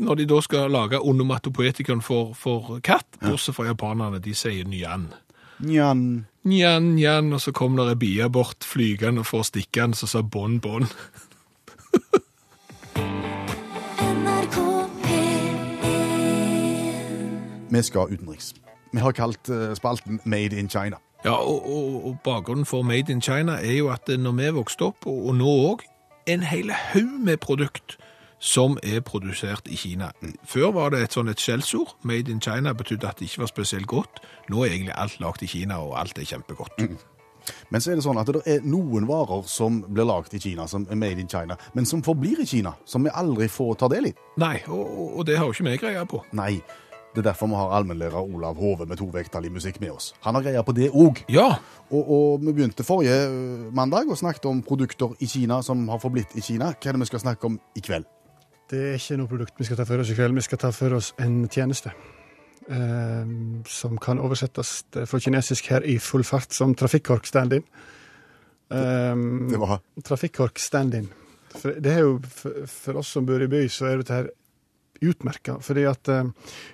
når 0.03 0.15
de 0.15 0.25
da 0.25 0.39
skal 0.41 0.71
lage 0.73 0.99
onomatopoetikon 0.99 2.01
for, 2.01 2.33
for 2.33 2.79
katt, 2.83 3.07
bortsett 3.21 3.55
fra 3.55 3.69
japanerne. 3.69 4.19
De 4.19 4.33
sier 4.35 4.65
nyan. 4.65 5.11
Nyan. 5.63 6.25
Nyan, 6.43 6.95
nyan, 6.97 7.33
og 7.33 7.39
så 7.41 7.53
kom 7.55 7.77
der 7.79 7.93
ei 7.93 7.95
bie 7.95 8.29
bort 8.33 8.65
flygende 8.67 9.23
for 9.23 9.39
å 9.43 9.47
stikke 9.47 9.79
den, 9.85 9.93
så 9.95 10.09
sa 10.09 10.21
bånd, 10.25 10.61
bånd. 10.65 10.89
Vi 17.73 17.81
skal 17.81 18.11
utenriks. 18.11 18.53
Vi 18.93 19.01
har 19.01 19.11
kalt 19.17 19.49
eh, 19.49 19.73
spalten 19.77 20.19
Made 20.25 20.55
in 20.59 20.69
China. 20.69 20.99
Ja, 21.25 21.33
og, 21.39 21.65
og, 21.71 22.05
og 22.05 22.17
bakgrunnen 22.25 22.65
for 22.67 22.83
Made 22.83 23.11
in 23.11 23.21
China 23.23 23.55
er 23.63 23.77
jo 23.77 23.89
at 23.93 24.07
når 24.19 24.31
vi 24.39 24.49
vokste 24.59 24.89
opp, 24.91 25.07
og, 25.07 25.27
og 25.31 25.35
nå 25.39 25.53
òg, 25.71 25.85
en 26.27 26.43
hel 26.47 26.69
haug 26.71 27.15
med 27.25 27.37
produkt 27.43 27.97
som 28.43 28.75
er 28.83 28.99
produsert 29.07 29.67
i 29.71 29.75
Kina. 29.79 30.09
Før 30.47 30.71
var 30.75 30.91
det 30.91 31.01
et 31.05 31.15
sånn 31.15 31.31
et 31.31 31.39
skjellsord. 31.39 31.93
Made 32.03 32.31
in 32.31 32.41
China 32.43 32.73
betydde 32.75 33.07
at 33.07 33.19
det 33.19 33.29
ikke 33.29 33.45
var 33.45 33.51
spesielt 33.53 33.87
godt. 33.87 34.19
Nå 34.51 34.65
er 34.65 34.73
egentlig 34.75 34.95
alt 34.99 35.15
lagd 35.23 35.43
i 35.43 35.47
Kina, 35.47 35.79
og 35.79 35.95
alt 35.99 36.19
er 36.19 36.27
kjempegodt. 36.27 36.83
Men 37.71 37.81
så 37.83 37.91
er 37.91 37.99
det 37.99 38.03
sånn 38.05 38.19
at 38.19 38.29
det 38.35 38.41
er 38.47 38.61
noen 38.67 39.07
varer 39.07 39.47
som 39.51 39.81
blir 39.87 40.07
lagd 40.07 40.35
i 40.35 40.39
Kina, 40.43 40.67
som 40.71 40.85
er 40.91 40.99
made 40.99 41.19
in 41.23 41.27
China, 41.31 41.55
men 41.75 41.87
som 41.87 42.03
forblir 42.03 42.39
i 42.43 42.47
Kina, 42.47 42.75
som 42.87 43.03
vi 43.07 43.11
aldri 43.15 43.47
får 43.51 43.73
ta 43.81 43.89
del 43.91 44.11
i. 44.11 44.13
Nei, 44.43 44.57
og- 44.67 45.17
og 45.19 45.25
det 45.27 45.37
har 45.39 45.47
jo 45.47 45.51
ikke 45.55 45.69
vi 45.71 45.77
greie 45.87 46.05
på. 46.07 46.21
Nei, 46.39 46.61
det 47.13 47.21
er 47.21 47.27
derfor 47.31 47.47
vi 47.47 47.55
har 47.55 47.73
allmennlærer 47.77 48.21
Olav 48.23 48.55
Hove 48.57 48.85
med 48.89 48.97
tovektig 48.97 49.51
musikk 49.53 49.79
med 49.81 49.91
oss. 49.91 50.13
Han 50.25 50.35
har 50.35 50.41
greia 50.43 50.63
på 50.65 50.73
det 50.73 50.89
òg. 50.91 51.23
Ja, 51.29 51.59
Og, 51.93 52.09
og 52.09 52.41
vi 52.41 52.53
begynte 52.53 52.83
forrige 52.83 53.29
mandag 53.71 54.09
og 54.09 54.17
snakket 54.17 54.45
om 54.49 54.63
produkter 54.65 55.13
i 55.21 55.27
Kina 55.29 55.61
som 55.61 55.87
har 55.89 55.99
forblitt 56.01 56.33
i 56.35 56.41
Kina. 56.41 56.71
Hva 56.73 56.89
er 56.89 56.93
det 56.97 57.01
vi 57.03 57.05
skal 57.11 57.19
snakke 57.21 57.45
om 57.45 57.59
i 57.77 57.81
kveld? 57.85 58.05
Det 58.71 58.79
er 58.79 58.95
ikke 58.97 59.17
noe 59.19 59.27
produkt 59.29 59.53
vi 59.59 59.65
skal 59.67 59.77
ta 59.77 59.85
for 59.85 60.01
oss 60.01 60.09
i 60.09 60.15
kveld. 60.17 60.33
Vi 60.33 60.41
skal 60.41 60.57
ta 60.57 60.71
for 60.73 60.93
oss 60.97 61.13
en 61.21 61.47
tjeneste. 61.49 61.91
eh, 62.69 63.25
som 63.67 63.97
kan 63.97 64.19
oversettes 64.23 64.85
fra 65.05 65.19
kinesisk 65.19 65.67
her 65.69 65.83
i 65.85 65.97
full 65.99 66.23
fart 66.23 66.53
som 66.53 66.73
trafikkork 66.75 67.25
stand-in. 67.27 67.63
Um, 68.69 69.49
Det 69.51 69.59
var 69.59 69.81
Trafikkork 70.03 70.57
stand-in. 70.59 71.09
For 71.53 71.69
Det 71.77 71.91
er 71.91 71.99
jo 71.99 72.19
for, 72.25 72.51
for 72.65 72.97
oss 72.97 73.07
som 73.13 73.25
bor 73.25 73.41
i 73.43 73.47
by, 73.47 73.67
så 73.69 73.85
er 73.91 73.97
dette 74.01 74.13
her 74.13 74.29
utmerka. 75.09 75.57
Fordi 75.63 75.85
at 75.89 76.09
eh, 76.11 76.31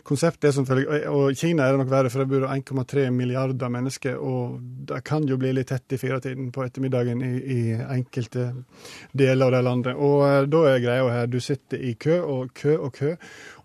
konseptet 0.07 0.49
er 0.49 0.65
følger 0.67 1.09
Og 1.09 1.35
Kina 1.37 1.65
er 1.65 1.75
det 1.75 1.83
nok 1.83 1.91
verre, 1.91 2.09
for 2.13 2.23
det 2.23 2.29
bor 2.31 2.47
1,3 2.47 3.09
milliarder 3.11 3.69
mennesker. 3.69 4.17
Og 4.17 4.59
det 4.89 5.03
kan 5.03 5.27
jo 5.27 5.37
bli 5.37 5.53
litt 5.53 5.69
tett 5.71 5.97
i 5.97 6.01
firetiden 6.01 6.51
på 6.55 6.63
ettermiddagen 6.65 7.21
i, 7.25 7.33
i 7.39 7.61
enkelte 7.73 8.51
deler 9.13 9.45
av 9.45 9.51
det 9.57 9.63
landet. 9.67 9.95
Og 9.95 10.25
eh, 10.27 10.41
da 10.49 10.65
er 10.69 10.83
greia 10.85 11.13
her 11.13 11.29
du 11.29 11.39
sitter 11.43 11.81
i 11.81 11.93
kø 11.99 12.19
og 12.21 12.53
kø 12.53 12.77
og 12.77 12.93
kø, 12.95 13.15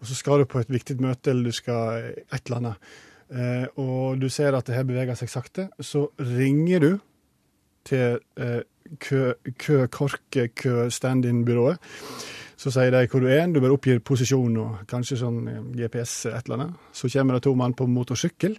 og 0.01 0.07
så 0.07 0.15
skal 0.19 0.43
du 0.43 0.51
på 0.51 0.61
et 0.63 0.71
viktig 0.73 1.01
møte, 1.03 1.31
eller 1.31 1.51
du 1.51 1.63
skal 1.63 2.13
et 2.13 2.41
eller 2.45 2.61
annet. 2.61 2.95
Eh, 3.35 3.67
og 3.81 4.21
du 4.21 4.29
ser 4.29 4.55
at 4.55 4.67
det 4.67 4.77
her 4.77 4.87
beveger 4.87 5.17
seg 5.19 5.33
sakte. 5.33 5.69
Så 5.81 6.09
ringer 6.21 6.85
du 6.85 6.93
til 7.89 8.21
eh, 8.41 8.63
kø, 9.01 9.33
kø, 9.59 9.87
korke, 9.87 10.49
kø, 10.49 10.89
stand-in-byrået. 10.91 11.79
Så 12.57 12.71
sier 12.75 12.93
de 12.95 13.07
hvor 13.11 13.25
du 13.25 13.29
er, 13.31 13.47
du 13.51 13.61
bare 13.61 13.75
oppgir 13.75 14.03
posisjon 14.05 14.59
og 14.63 14.85
kanskje 14.91 15.19
sånn 15.21 15.41
eh, 15.51 15.63
GPS 15.81 16.27
et 16.31 16.47
eller 16.47 16.61
annet. 16.61 16.85
Så 16.95 17.11
kommer 17.13 17.39
det 17.39 17.45
to 17.47 17.55
mann 17.59 17.75
på 17.77 17.89
motorsykkel. 17.91 18.55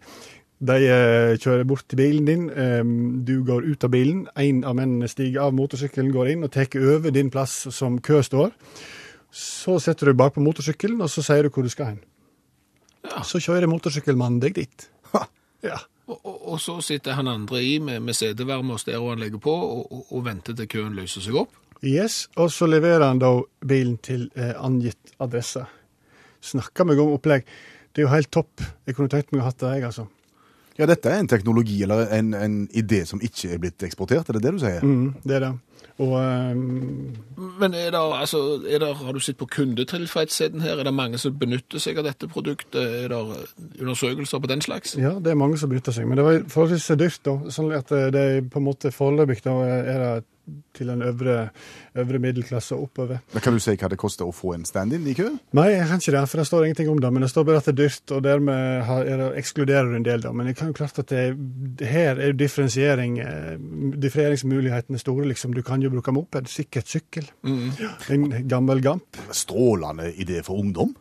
De 0.66 0.76
eh, 0.88 1.36
kjører 1.40 1.66
bort 1.68 1.88
til 1.92 2.00
bilen 2.00 2.28
din, 2.28 2.46
eh, 2.50 2.84
du 3.28 3.38
går 3.48 3.68
ut 3.68 3.88
av 3.88 3.92
bilen, 3.92 4.26
en 4.40 4.62
av 4.68 4.76
mennene 4.78 5.10
stiger 5.12 5.48
av 5.48 5.56
motorsykkelen, 5.56 6.14
går 6.16 6.34
inn 6.34 6.46
og 6.48 6.54
tar 6.56 6.72
over 6.80 7.12
din 7.16 7.32
plass 7.32 7.66
som 7.76 8.00
kø 8.04 8.22
står. 8.24 8.54
Så 9.36 9.80
setter 9.84 10.12
du 10.12 10.16
bak 10.16 10.38
på 10.38 10.44
motorsykkelen, 10.44 11.02
og 11.04 11.12
så 11.12 11.24
sier 11.26 11.44
du 11.44 11.52
hvor 11.52 11.66
du 11.66 11.72
skal 11.72 11.94
hen. 11.94 12.00
Så 13.28 13.42
kjører 13.44 13.68
motorsykkelmannen 13.70 14.40
deg 14.42 14.56
dit. 14.56 14.88
ha, 15.12 15.26
Ja. 15.66 15.80
og, 16.08 16.20
og, 16.24 16.38
og 16.54 16.60
så 16.62 16.80
sitter 16.82 17.18
han 17.18 17.28
andre 17.28 17.62
i 17.64 17.78
med, 17.80 18.00
med 18.02 18.16
setevarme 18.16 18.74
og 18.74 18.80
stereoanlegget 18.80 19.42
på, 19.42 19.52
og, 19.52 19.92
og, 19.92 20.06
og 20.12 20.26
venter 20.26 20.56
til 20.56 20.68
køen 20.72 20.96
løser 20.96 21.22
seg 21.26 21.36
opp. 21.44 21.52
Yes, 21.84 22.30
og 22.40 22.52
så 22.54 22.68
leverer 22.70 23.04
han 23.08 23.20
da 23.22 23.32
bilen 23.68 23.98
til 24.04 24.30
eh, 24.36 24.54
angitt 24.56 25.16
adresse. 25.20 25.66
snakka 26.46 26.86
meg 26.86 27.00
om 27.02 27.16
opplegg. 27.16 27.46
Det 27.92 28.02
er 28.04 28.08
jo 28.08 28.14
helt 28.14 28.32
topp. 28.32 28.62
Jeg 28.86 28.96
kunne 28.96 29.10
tenkt 29.10 29.32
meg 29.32 29.42
å 29.42 29.48
ha 29.48 29.52
hatt 29.52 29.62
det, 29.64 29.72
jeg, 29.78 29.86
altså. 29.90 30.08
Ja, 30.76 30.86
dette 30.86 31.08
er 31.08 31.22
en 31.22 31.30
teknologi 31.32 31.78
eller 31.86 32.10
en, 32.12 32.34
en 32.36 32.56
idé 32.76 33.06
som 33.08 33.22
ikke 33.24 33.54
er 33.56 33.62
blitt 33.64 33.84
eksportert, 33.88 34.28
er 34.28 34.36
det 34.36 34.44
det 34.44 34.52
du 34.58 34.60
sier? 34.60 34.84
Mm, 34.84 35.14
det 35.24 35.38
er 35.38 35.46
det. 35.46 35.54
Og 36.04 36.12
um... 36.20 37.14
Men 37.62 37.74
er 37.74 37.94
det, 37.96 38.02
altså, 38.02 38.42
er 38.68 38.82
det, 38.84 38.90
har 39.00 39.16
du 39.16 39.22
sett 39.24 39.38
på 39.40 39.48
kundetilfredsheten 39.48 40.66
her? 40.66 40.82
Er 40.82 40.84
det 40.84 40.94
mange 40.94 41.18
som 41.22 41.38
benytter 41.40 41.80
seg 41.80 42.02
av 42.02 42.10
dette 42.10 42.28
produktet? 42.28 42.82
Er 43.06 43.14
det 43.14 43.22
undersøkelser 43.80 44.44
på 44.44 44.52
den 44.52 44.66
slags? 44.66 44.98
ja, 45.00 45.14
det 45.24 45.32
er 45.32 45.40
mange 45.40 45.58
som 45.58 45.72
benytter 45.72 45.96
seg. 45.96 46.10
Men 46.10 46.20
det 46.20 46.28
var 46.28 46.42
forholdsvis 46.52 47.00
dyrt, 47.00 47.22
da. 47.24 47.38
Sånn 47.56 47.72
at 47.78 47.96
det 48.12 48.26
er 48.28 48.42
på 48.44 48.60
en 48.60 48.68
måte 48.68 48.92
foreløpig 48.92 49.40
da 49.48 49.56
er 49.80 50.04
det 50.04 50.14
til 50.76 50.90
en 50.94 51.02
øvre, 51.02 51.50
øvre 51.98 52.20
middelklasse 52.20 52.76
og 52.76 52.84
oppover. 52.90 53.22
Men 53.34 53.42
kan 53.42 53.54
du 53.56 53.60
si 53.64 53.74
hva 53.76 53.90
det 53.90 53.98
koster 54.02 54.28
å 54.28 54.34
få 54.36 54.54
en 54.56 54.66
stand-in 54.68 55.06
i 55.08 55.14
køen? 55.18 55.40
Nei, 55.58 55.70
jeg 55.74 55.88
kan 55.90 56.02
ikke 56.02 56.14
det, 56.16 56.24
for 56.30 56.42
det 56.42 56.48
står 56.50 56.66
ingenting 56.68 56.90
om 56.92 57.00
det. 57.02 57.12
Men 57.16 57.26
det 57.26 57.30
står 57.32 57.46
bare 57.48 57.62
at 57.62 57.70
det 57.70 57.74
er 57.76 57.80
dyrt, 57.82 58.14
og 58.16 58.24
dermed 58.26 58.84
har, 58.90 59.06
er 59.10 59.22
det, 59.24 59.30
ekskluderer 59.42 59.90
du 59.92 59.96
en 60.00 60.06
del, 60.08 60.22
da. 60.26 60.32
Men 60.36 60.50
det 60.50 60.56
kan 60.60 60.70
jo 60.72 60.78
klart 60.78 61.00
at 61.02 61.10
det, 61.14 61.24
her 61.88 62.20
er 62.22 62.36
differensiering. 62.38 63.20
eh, 63.24 63.56
Differensieringsmulighetene 64.06 65.00
er 65.00 65.04
store, 65.04 65.26
liksom. 65.32 65.54
Du 65.56 65.62
kan 65.66 65.82
jo 65.84 65.90
bruke 65.94 66.14
moped, 66.16 66.50
sikkert 66.52 66.92
sykkel. 66.92 67.30
En 67.46 68.28
gammel 68.48 68.82
Gamp. 68.86 69.18
Strålende 69.36 70.12
idé 70.14 70.42
for 70.46 70.60
ungdom. 70.62 70.96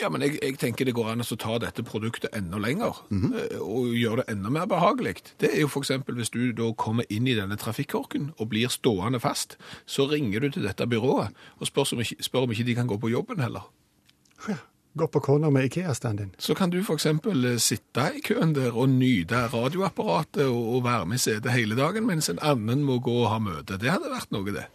Ja, 0.00 0.08
men 0.12 0.22
jeg, 0.26 0.38
jeg 0.42 0.58
tenker 0.60 0.84
det 0.88 0.94
går 0.96 1.12
an 1.12 1.22
å 1.24 1.38
ta 1.40 1.58
dette 1.62 1.84
produktet 1.86 2.34
enda 2.36 2.58
lenger, 2.60 3.02
eh, 3.12 3.58
og 3.62 3.92
gjøre 3.96 4.22
det 4.24 4.36
enda 4.36 4.50
mer 4.52 4.66
behagelig. 4.70 5.16
Det 5.40 5.52
er 5.54 5.64
jo 5.64 5.70
eksempel 5.82 6.16
hvis 6.18 6.30
du 6.34 6.52
da 6.56 6.68
kommer 6.78 7.06
inn 7.12 7.26
i 7.30 7.34
denne 7.38 7.56
trafikkorken 7.60 8.32
og 8.38 8.48
blir 8.52 8.68
stående 8.68 8.81
fast, 9.20 9.56
så 9.86 10.06
ringer 10.10 10.40
du 10.40 10.50
til 10.50 10.66
dette 10.66 10.86
byrået 10.86 11.32
og 11.58 11.66
spør 11.66 11.94
om 11.94 12.00
ikke, 12.00 12.22
spør 12.22 12.46
om 12.46 12.52
ikke 12.52 12.64
de 12.64 12.74
kan 12.74 12.86
gå 12.86 12.98
på 12.98 13.08
jobben 13.08 13.40
heller. 13.40 13.70
Ja, 14.48 14.56
Gå 14.94 15.06
på 15.08 15.20
kona 15.20 15.50
med 15.50 15.64
Ikea-stand-in. 15.64 16.34
Så 16.38 16.54
kan 16.54 16.70
du 16.70 16.82
eksempel 16.92 17.44
eh, 17.44 17.56
sitte 17.56 18.10
i 18.16 18.20
køen 18.20 18.52
der 18.52 18.76
og 18.76 18.90
nyte 18.92 19.46
radioapparatet 19.48 20.44
og, 20.44 20.74
og 20.76 20.84
være 20.84 21.06
med 21.06 21.16
i 21.16 21.22
setet 21.22 21.52
hele 21.52 21.78
dagen, 21.78 22.04
mens 22.06 22.28
en 22.28 22.42
annen 22.42 22.84
må 22.84 22.98
gå 23.00 23.14
og 23.22 23.30
ha 23.32 23.38
møte. 23.40 23.78
Det 23.80 23.88
hadde 23.88 24.12
vært 24.12 24.28
noe, 24.36 24.52
det. 24.52 24.66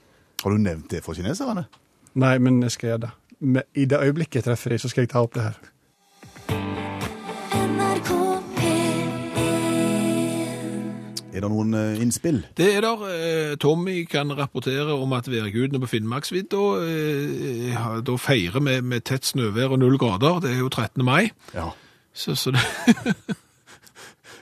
Har 0.41 0.53
du 0.53 0.57
nevnt 0.57 0.89
det 0.89 1.03
for 1.05 1.13
kineserne? 1.13 1.67
Nei, 2.17 2.37
men 2.41 2.63
jeg 2.65 2.73
skal 2.73 2.89
gjøre 2.89 3.03
det. 3.05 3.13
I 3.77 3.85
det 3.85 4.01
øyeblikket 4.01 4.39
jeg 4.39 4.47
treffer 4.47 4.73
dem, 4.73 4.81
så 4.81 4.89
skal 4.89 5.05
jeg 5.05 5.13
ta 5.13 5.21
opp 5.21 5.37
det 5.37 5.45
her. 5.45 5.61
Er 11.37 11.43
det 11.45 11.49
noen 11.53 11.73
eh, 11.77 11.99
innspill? 12.01 12.39
Det 12.57 12.67
er 12.75 12.81
der. 12.81 13.01
eh, 13.13 13.55
Tommy 13.61 13.99
kan 14.09 14.31
rapportere 14.33 14.95
om 14.97 15.11
at 15.13 15.27
værgudene 15.29 15.79
på 15.83 15.89
Finnmarksvidda 15.91 16.61
eh, 16.81 17.83
da 18.07 18.15
feirer 18.17 18.63
med, 18.63 18.81
med 18.89 19.05
tett 19.05 19.27
snøvær 19.29 19.75
og 19.75 19.81
null 19.83 19.99
grader. 20.01 20.39
Det 20.47 20.55
er 20.55 20.63
jo 20.63 20.69
13. 20.73 21.03
mai, 21.05 21.29
Ja. 21.53 21.69
så, 22.13 22.33
så 22.35 22.55
det 22.55 22.63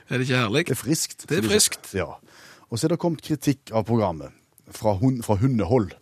Er 0.08 0.18
det 0.20 0.28
ikke 0.28 0.38
herlig? 0.38 0.64
Det 0.68 0.76
er 0.76 0.78
friskt. 0.80 1.24
Det 1.28 1.38
er 1.40 1.46
friskt. 1.50 1.88
Ja. 1.98 2.06
Og 2.70 2.78
så 2.78 2.86
er 2.86 2.94
det 2.94 3.00
kommet 3.02 3.22
kritikk 3.26 3.72
av 3.74 3.82
programmet 3.88 4.30
fra, 4.70 4.92
hund, 5.00 5.20
fra 5.26 5.34
hundehold. 5.40 5.92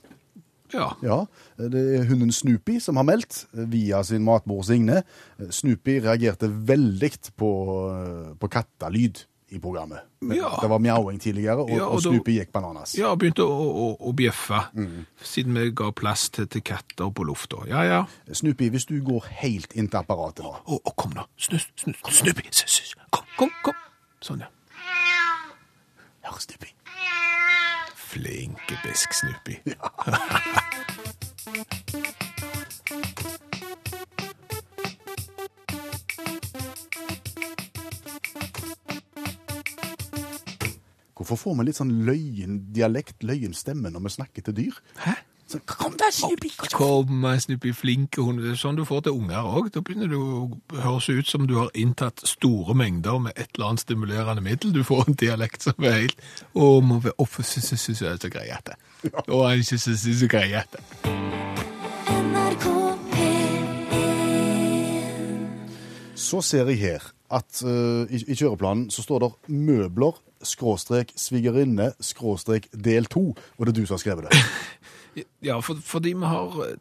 Ja. 0.74 0.90
Ja, 1.04 1.16
det 1.56 1.80
er 2.00 2.04
hunden 2.08 2.32
Snoopy 2.34 2.80
som 2.82 2.98
har 3.00 3.06
meldt 3.08 3.44
via 3.52 4.02
sin 4.04 4.24
matmor 4.26 4.64
Signe. 4.66 5.02
Snoopy 5.54 6.00
reagerte 6.04 6.48
veldig 6.68 7.10
på, 7.40 7.50
på 8.40 8.50
kattelyd 8.52 9.22
i 9.52 9.58
programmet. 9.60 9.98
Ja. 10.34 10.54
Det 10.60 10.68
var 10.70 10.78
mjauing 10.80 11.20
tidligere, 11.20 11.58
og, 11.62 11.70
Ja, 11.70 11.84
og 11.84 11.92
og 11.98 12.02
Snoopy 12.02 12.32
gikk 12.38 12.50
bananas. 12.52 12.94
Ja, 12.98 13.12
begynte 13.14 13.44
å, 13.44 13.66
å, 13.84 13.88
å 14.08 14.12
bjeffe, 14.16 14.62
siden 15.22 15.54
vi 15.58 15.68
ga 15.76 15.90
plass 15.92 16.30
til, 16.30 16.46
til 16.48 16.62
katter 16.64 17.10
på 17.14 17.24
lufta. 17.28 17.56
Ja, 17.68 17.82
ja. 17.84 18.00
Snoopy, 18.32 18.70
hvis 18.74 18.86
du 18.88 18.96
går 19.04 19.28
helt 19.44 19.72
inn 19.76 19.88
til 19.92 20.00
apparatet 20.00 20.44
nå 20.46 20.54
Å, 20.64 20.80
å, 20.80 20.94
kom 20.96 21.12
nå. 21.14 21.26
Snu, 21.36 21.58
snu, 21.76 21.92
Snuppy. 22.10 22.48
s- 22.50 22.64
s- 22.66 22.94
Kom, 23.10 23.24
kom, 23.38 23.50
kom. 23.62 23.74
Sånn, 24.24 24.40
ja. 24.40 24.48
Hør, 26.24 26.40
Snoopy. 26.40 26.72
Flinke 27.94 28.78
bisk, 28.84 29.12
Snuppy. 29.12 29.60
Hvorfor 41.14 41.38
får 41.38 41.54
vi 41.60 41.68
litt 41.68 41.78
sånn 41.78 41.92
løyen 42.06 42.58
dialekt, 42.74 43.22
løyen 43.22 43.54
stemme, 43.54 43.92
når 43.94 44.02
vi 44.08 44.10
snakker 44.16 44.44
til 44.48 44.56
dyr? 44.58 44.82
Hæ? 45.04 45.14
Sånn, 45.44 45.60
kom 45.68 45.92
da, 46.00 46.08
Snoopy! 46.10 46.50
Kom, 46.72 47.26
Snippi, 47.38 47.70
flinke 47.76 48.24
hund. 48.24 48.40
Det 48.42 48.54
er 48.54 48.58
sånn 48.58 48.78
du 48.78 48.84
får 48.88 49.04
til 49.06 49.18
unger 49.20 49.44
òg. 49.44 49.68
Da 49.74 49.82
begynner 49.84 50.08
det 50.10 50.18
å 50.18 50.48
høres 50.72 51.10
ut 51.12 51.28
som 51.28 51.44
du 51.46 51.58
har 51.60 51.68
inntatt 51.76 52.24
store 52.26 52.74
mengder 52.80 53.20
med 53.22 53.36
et 53.36 53.52
eller 53.52 53.74
annet 53.74 53.84
stimulerende 53.84 54.42
middel. 54.42 54.72
Du 54.74 54.80
får 54.88 55.04
en 55.04 55.18
dialekt 55.20 55.68
som 55.68 55.84
er 55.84 56.00
helt 56.00 56.24
Å, 56.56 56.80
må 56.80 56.98
så, 57.04 57.12
så, 57.44 57.60
så, 57.76 57.76
så, 57.76 58.16
så 58.18 58.32
greit. 58.32 58.72
Å, 59.04 59.42
er 59.44 59.60
ikke 59.60 59.78
så, 59.78 59.94
så, 60.00 60.16
så 60.18 60.30
P1 60.32 60.80
Så 66.24 66.40
ser 66.40 66.72
jeg 66.72 66.80
her 66.80 67.04
at 67.34 67.60
uh, 67.66 68.04
i, 68.08 68.20
i 68.30 68.36
kjøreplanen 68.36 68.88
så 68.92 69.04
står 69.04 69.24
det 69.24 69.30
møbler, 69.52 70.16
skråstrek 70.48 71.12
svigerinne, 71.18 71.92
skråstrek 72.00 72.68
del 72.72 73.08
to. 73.10 73.32
Og 73.58 73.66
det 73.66 73.74
er 73.74 73.80
du 73.80 73.86
som 73.86 73.98
har 73.98 74.04
skrevet 74.04 74.30
det. 74.30 74.44
Ja, 75.42 75.60
for, 75.62 75.78
fordi 75.78 76.12
vi 76.18 76.26
har 76.26 76.56
eh, 76.64 76.72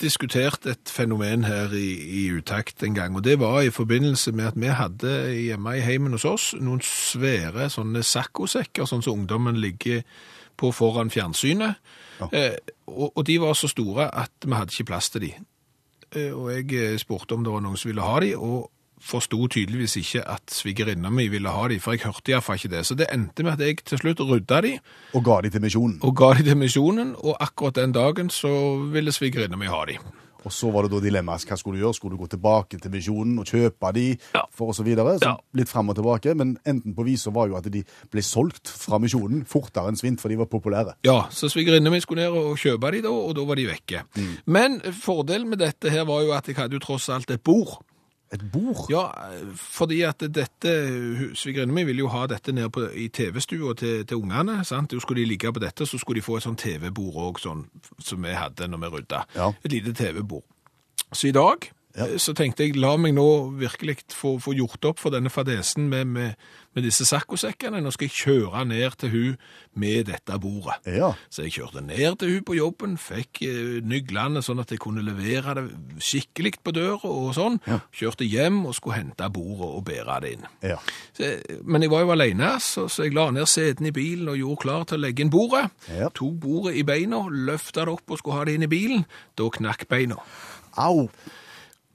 diskutert 0.00 0.66
et 0.70 0.90
fenomen 0.90 1.42
her 1.44 1.72
i, 1.74 1.88
i 2.22 2.28
utakt 2.30 2.82
en 2.86 2.94
gang, 2.94 3.16
og 3.16 3.24
det 3.24 3.40
var 3.40 3.60
i 3.60 3.72
forbindelse 3.74 4.32
med 4.32 4.44
at 4.52 4.60
vi 4.60 4.70
hadde 4.70 5.14
hjemme 5.34 5.76
i 5.76 5.82
heimen 5.82 6.14
hos 6.14 6.24
oss 6.28 6.52
noen 6.60 6.82
svære 6.86 7.66
sånne 7.74 8.04
saccosekker, 8.06 8.86
sånn 8.86 9.02
som 9.02 9.22
ungdommen 9.22 9.58
ligger 9.58 10.04
på 10.60 10.70
foran 10.70 11.10
fjernsynet, 11.10 11.80
eh, 12.30 12.54
og, 12.86 13.16
og 13.16 13.26
de 13.26 13.40
var 13.42 13.58
så 13.58 13.70
store 13.72 14.06
at 14.14 14.46
vi 14.46 14.54
hadde 14.54 14.76
ikke 14.76 14.90
plass 14.92 15.10
til 15.10 15.26
de. 15.26 15.32
Eh, 16.12 16.30
og 16.30 16.52
jeg 16.52 16.70
eh, 16.76 16.98
spurte 17.00 17.34
om 17.34 17.44
det 17.44 17.52
var 17.52 17.64
noen 17.64 17.80
som 17.80 17.90
ville 17.90 18.06
ha 18.06 18.20
de, 18.22 18.34
og 18.36 18.70
forsto 19.02 19.48
tydeligvis 19.50 19.96
ikke 20.00 20.22
at 20.36 20.54
svigerinna 20.54 21.10
mi 21.10 21.26
ville 21.32 21.50
ha 21.50 21.66
de, 21.68 21.80
for 21.82 21.92
jeg 21.96 22.04
hørte 22.06 22.32
iallfall 22.32 22.56
ikke 22.60 22.72
det. 22.76 22.84
Så 22.86 22.94
det 22.98 23.10
endte 23.12 23.42
med 23.44 23.52
at 23.58 23.66
jeg 23.66 23.82
til 23.84 23.98
slutt 23.98 24.20
rydda 24.22 24.60
de, 24.62 24.76
Og 25.14 25.24
ga 25.26 25.40
de 25.42 25.50
til 25.50 25.60
misjonen. 25.64 25.98
og 26.02 26.16
ga 26.16 26.32
de 26.38 26.42
til 26.48 26.56
misjonen, 26.56 27.14
og 27.18 27.36
akkurat 27.40 27.74
den 27.82 27.92
dagen 27.92 28.30
så 28.30 28.52
ville 28.92 29.12
svigerinna 29.12 29.56
mi 29.58 29.66
ha 29.66 29.84
de. 29.90 29.98
Og 30.44 30.50
så 30.50 30.72
var 30.74 30.82
det 30.82 30.90
da 30.90 30.98
dilemmaet. 30.98 31.44
Hva 31.46 31.54
skulle 31.54 31.78
du 31.78 31.84
gjøre? 31.84 31.94
Skulle 31.94 32.16
du 32.16 32.22
gå 32.24 32.26
tilbake 32.32 32.78
til 32.82 32.90
misjonen 32.90 33.36
og 33.38 33.46
kjøpe 33.46 33.92
de, 33.94 34.16
Ja. 34.34 34.40
for 34.50 34.72
og 34.72 34.74
så 34.74 34.82
videre? 34.82 35.12
Så 35.20 35.28
Ja. 35.28 35.36
Litt 35.54 35.68
fram 35.68 35.88
og 35.90 35.94
tilbake. 35.94 36.34
Men 36.34 36.58
enden 36.66 36.96
på 36.96 37.04
visa 37.06 37.30
var 37.30 37.46
jo 37.46 37.54
at 37.56 37.70
de 37.70 37.84
ble 38.10 38.20
solgt 38.22 38.66
fra 38.66 38.98
misjonen 38.98 39.44
fortere 39.46 39.86
enn 39.86 39.94
svint, 39.96 40.20
for 40.20 40.28
de 40.28 40.36
var 40.38 40.46
populære. 40.46 40.94
Ja, 41.04 41.28
så 41.30 41.46
svigerinna 41.48 41.90
mi 41.90 42.00
skulle 42.00 42.22
ned 42.26 42.32
og 42.32 42.56
kjøpe 42.58 42.90
de 42.90 43.02
da, 43.02 43.08
og 43.08 43.36
da 43.36 43.44
var 43.44 43.54
de 43.54 43.66
vekke. 43.68 44.02
Men 44.46 44.80
fordelen 44.80 45.48
med 45.48 45.58
dette 45.60 45.88
her 45.90 46.04
var 46.04 46.22
jo 46.24 46.32
at 46.32 46.46
jeg 46.48 46.56
hadde 46.56 46.72
jo 46.74 46.80
tross 46.80 47.08
alt 47.08 47.30
et 47.30 47.40
bord. 47.44 47.78
Et 48.32 48.42
bord? 48.52 48.86
Ja, 48.88 49.10
fordi 49.54 50.00
at 50.08 50.24
dette, 50.32 50.70
Svigerinnen 51.36 51.74
min 51.76 51.86
ville 51.86 52.00
jo 52.00 52.08
ha 52.14 52.24
dette 52.30 52.54
nede 52.56 52.70
på, 52.72 52.86
i 52.96 53.10
TV-stua 53.12 53.74
til, 53.76 54.06
til 54.08 54.22
ungene, 54.22 54.62
sant? 54.64 54.94
Jo 54.94 55.02
skulle 55.04 55.20
de 55.20 55.28
ligge 55.28 55.52
på 55.52 55.60
dette, 55.60 55.86
så 55.86 56.00
skulle 56.00 56.22
de 56.22 56.24
få 56.24 56.38
et 56.38 56.46
sånn 56.46 56.56
TV-bord 56.56 57.18
også, 57.26 57.50
sånn, 57.50 57.66
som 58.00 58.24
vi 58.24 58.32
hadde 58.36 58.70
når 58.72 58.84
vi 58.86 58.92
rydda. 58.96 59.22
Ja. 59.36 59.50
Et 59.60 59.76
lite 59.76 59.92
TV-bord. 59.98 60.46
Så 61.12 61.28
i 61.28 61.36
dag 61.36 61.68
Ja. 61.96 62.06
eh, 62.08 62.18
så 62.22 62.34
tenkte 62.36 62.66
jeg, 62.66 62.76
la 62.80 62.94
meg 63.00 63.14
nå 63.16 63.26
virkelig 63.60 64.02
få, 64.12 64.36
få 64.42 64.54
gjort 64.58 64.84
opp 64.92 65.02
for 65.02 65.14
denne 65.14 65.30
fadesen 65.32 65.88
med, 65.92 66.08
med, 66.12 66.34
med 66.72 66.86
disse 66.86 67.04
sakkosekkene. 67.08 67.82
Nå 67.84 67.92
skal 67.94 68.08
jeg 68.08 68.16
kjøre 68.16 68.64
ned 68.68 68.96
til 69.02 69.12
hun 69.12 69.36
med 69.78 70.06
dette 70.10 70.38
bordet. 70.40 70.78
Ja. 70.86 71.12
Så 71.32 71.46
jeg 71.46 71.54
kjørte 71.58 71.82
ned 71.84 72.18
til 72.20 72.34
hun 72.34 72.46
på 72.48 72.56
jobben, 72.56 72.96
fikk 73.00 73.42
eh, 73.46 73.80
nyglene 73.84 74.42
sånn 74.44 74.62
at 74.62 74.72
jeg 74.72 74.80
kunne 74.82 75.04
levere 75.04 75.56
det 75.58 75.66
skikkelig 76.02 76.54
på 76.64 76.74
døra 76.76 77.08
og 77.08 77.32
sånn. 77.36 77.60
Kjørte 77.92 78.28
hjem 78.28 78.62
og 78.68 78.76
skulle 78.78 79.00
hente 79.00 79.28
bordet 79.32 79.68
og 79.68 79.84
bære 79.88 80.18
det 80.24 80.32
inn. 80.36 80.48
Ja. 80.72 80.78
Så, 81.16 81.34
men 81.64 81.84
jeg 81.84 81.92
var 81.92 82.06
jo 82.06 82.14
alene, 82.14 82.54
så, 82.62 82.86
så 82.92 83.06
jeg 83.06 83.16
la 83.16 83.28
ned 83.34 83.48
seten 83.50 83.88
i 83.88 83.94
bilen 83.94 84.30
og 84.32 84.40
gjorde 84.40 84.62
klar 84.64 84.88
til 84.88 85.00
å 85.00 85.04
legge 85.06 85.24
inn 85.24 85.32
bordet. 85.32 85.66
Ja. 85.92 86.08
Tok 86.14 86.40
bordet 86.42 86.76
i 86.80 86.86
beina, 86.88 87.24
løfta 87.28 87.86
det 87.86 87.94
opp 87.96 88.12
og 88.12 88.20
skulle 88.20 88.40
ha 88.40 88.48
det 88.48 88.56
inn 88.58 88.66
i 88.66 88.72
bilen. 88.72 89.06
Da 89.38 89.48
knakk 89.52 89.86
beina. 89.90 90.18
Au! 90.80 91.08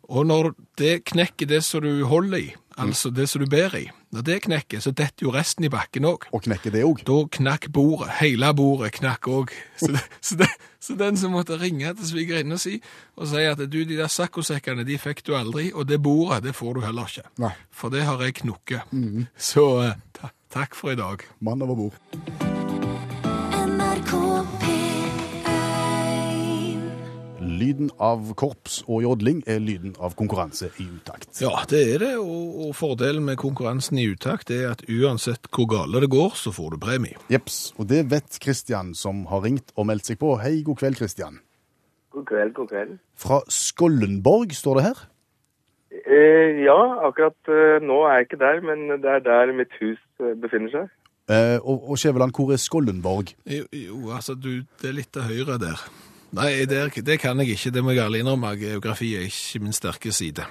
Og 0.08 0.28
når 0.28 0.54
det 0.80 1.02
knekker 1.10 1.50
det 1.50 1.64
som 1.68 1.84
du 1.84 2.06
holder 2.08 2.38
i, 2.38 2.50
altså 2.78 3.10
det 3.12 3.28
som 3.30 3.44
du 3.44 3.50
bærer 3.52 3.80
i, 3.82 3.88
når 4.16 4.24
det 4.24 4.38
knekker, 4.46 4.80
så 4.80 4.94
detter 4.96 5.26
jo 5.26 5.34
resten 5.36 5.68
i 5.68 5.72
bakken 5.72 6.08
òg. 6.08 6.30
Og 6.32 6.46
knekker 6.46 6.72
det 6.72 6.86
òg. 6.88 7.02
Da 7.08 7.18
knakk 7.38 7.68
bordet. 7.76 8.14
Hele 8.22 8.54
bordet 8.56 8.94
knakk 8.96 9.28
òg. 9.28 9.52
Så, 9.82 9.92
så, 10.24 10.48
så 10.80 10.96
den 11.00 11.20
som 11.20 11.36
måtte 11.36 11.60
ringe 11.60 11.92
til 12.00 12.12
svigerinna 12.14 12.60
si 12.62 12.78
og 13.18 13.28
si 13.34 13.44
at 13.50 13.60
du, 13.60 13.82
de 13.84 13.98
der 13.98 14.12
saccosekkene, 14.12 14.88
de 14.88 15.00
fikk 15.02 15.26
du 15.28 15.36
aldri, 15.36 15.72
og 15.74 15.90
det 15.90 16.00
bordet, 16.04 16.44
det 16.48 16.56
får 16.56 16.80
du 16.80 16.86
heller 16.88 17.12
ikke. 17.12 17.28
Nei. 17.44 17.52
For 17.76 17.94
det 17.94 18.08
har 18.08 18.24
jeg 18.24 18.40
knukket. 18.44 18.96
Så 19.36 19.68
eh, 19.84 20.00
ta, 20.16 20.32
takk 20.54 20.78
for 20.80 20.96
i 20.96 21.00
dag. 21.00 21.28
Mann 21.44 21.68
over 21.68 21.76
bord. 21.84 22.67
Lyden 27.58 27.90
av 28.04 28.32
korps 28.40 28.80
og 28.86 29.02
jodling 29.06 29.42
er 29.50 29.60
lyden 29.64 29.96
av 30.04 30.16
konkurranse 30.20 30.70
i 30.82 30.86
utakt. 30.86 31.30
Ja, 31.42 31.52
det 31.70 31.82
er 31.96 32.04
det, 32.04 32.14
og, 32.22 32.62
og 32.68 32.76
fordelen 32.78 33.26
med 33.28 33.40
konkurransen 33.42 34.00
i 34.02 34.08
utakt 34.12 34.54
er 34.54 34.72
at 34.72 34.86
uansett 34.88 35.50
hvor 35.54 35.70
gale 35.72 36.04
det 36.04 36.12
går, 36.14 36.38
så 36.40 36.54
får 36.56 36.76
du 36.76 36.80
premie. 36.86 37.18
Jeps, 37.34 37.74
og 37.78 37.90
det 37.92 38.06
vet 38.14 38.40
Kristian 38.44 38.94
som 38.98 39.26
har 39.32 39.44
ringt 39.46 39.74
og 39.76 39.90
meldt 39.90 40.10
seg 40.10 40.22
på. 40.22 40.36
Hei, 40.42 40.60
god 40.68 40.80
kveld, 40.84 41.00
Kristian. 41.02 41.42
God 42.16 42.28
kveld, 42.30 42.54
god 42.58 42.72
kveld. 42.72 42.98
Fra 43.18 43.42
Skollenborg 43.52 44.54
står 44.56 44.80
det 44.80 44.88
her. 44.88 45.06
Eh, 45.98 46.62
ja, 46.66 46.78
akkurat 47.08 47.52
eh, 47.52 47.78
nå 47.84 48.04
er 48.06 48.20
jeg 48.20 48.28
ikke 48.28 48.42
der, 48.44 48.62
men 48.66 48.88
det 49.02 49.12
er 49.18 49.26
der 49.26 49.54
mitt 49.56 49.74
hus 49.82 50.00
eh, 50.22 50.36
befinner 50.40 50.74
seg. 50.74 50.94
Eh, 51.28 51.58
og, 51.60 51.90
og 51.90 51.98
Skjæveland, 52.00 52.32
hvor 52.36 52.54
er 52.54 52.62
Skollenborg? 52.62 53.34
Jo, 53.46 53.66
jo 53.74 54.12
altså, 54.16 54.36
du, 54.36 54.64
det 54.82 54.92
er 54.92 54.96
litt 54.96 55.12
til 55.16 55.28
høyre 55.28 55.58
der. 55.60 55.82
Nei, 56.36 56.66
det, 56.68 56.82
det 57.08 57.20
kan 57.22 57.40
jeg 57.40 57.56
ikke, 57.56 57.72
det 57.72 57.84
må 57.84 57.94
jeg 57.96 58.04
ærlig 58.04 58.20
innrømme. 58.24 58.56
Geografi 58.60 59.14
er 59.16 59.28
ikke 59.30 59.62
min 59.64 59.74
sterke 59.76 60.12
side. 60.12 60.44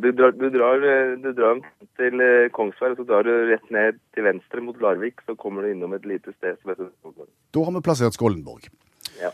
Du 0.00 0.08
drar, 0.16 0.32
du 0.32 0.46
drar, 0.52 0.80
du 1.20 1.30
drar 1.36 1.60
til 2.00 2.20
eh, 2.24 2.48
Kongsberg, 2.56 2.94
og 2.96 3.02
så 3.02 3.06
drar 3.08 3.24
du 3.26 3.32
rett 3.50 3.66
ned 3.72 3.98
til 4.16 4.24
venstre 4.24 4.62
mot 4.64 4.76
Larvik, 4.80 5.20
så 5.26 5.34
kommer 5.36 5.64
du 5.66 5.72
innom 5.74 5.92
et 5.96 6.06
lite 6.08 6.32
sted 6.38 6.56
som 6.60 6.72
heter. 6.72 6.88
Da 7.52 7.64
har 7.66 7.74
vi 7.76 7.82
plassert 7.84 8.16
Skollenborg. 8.16 8.68
Ja. 9.20 9.32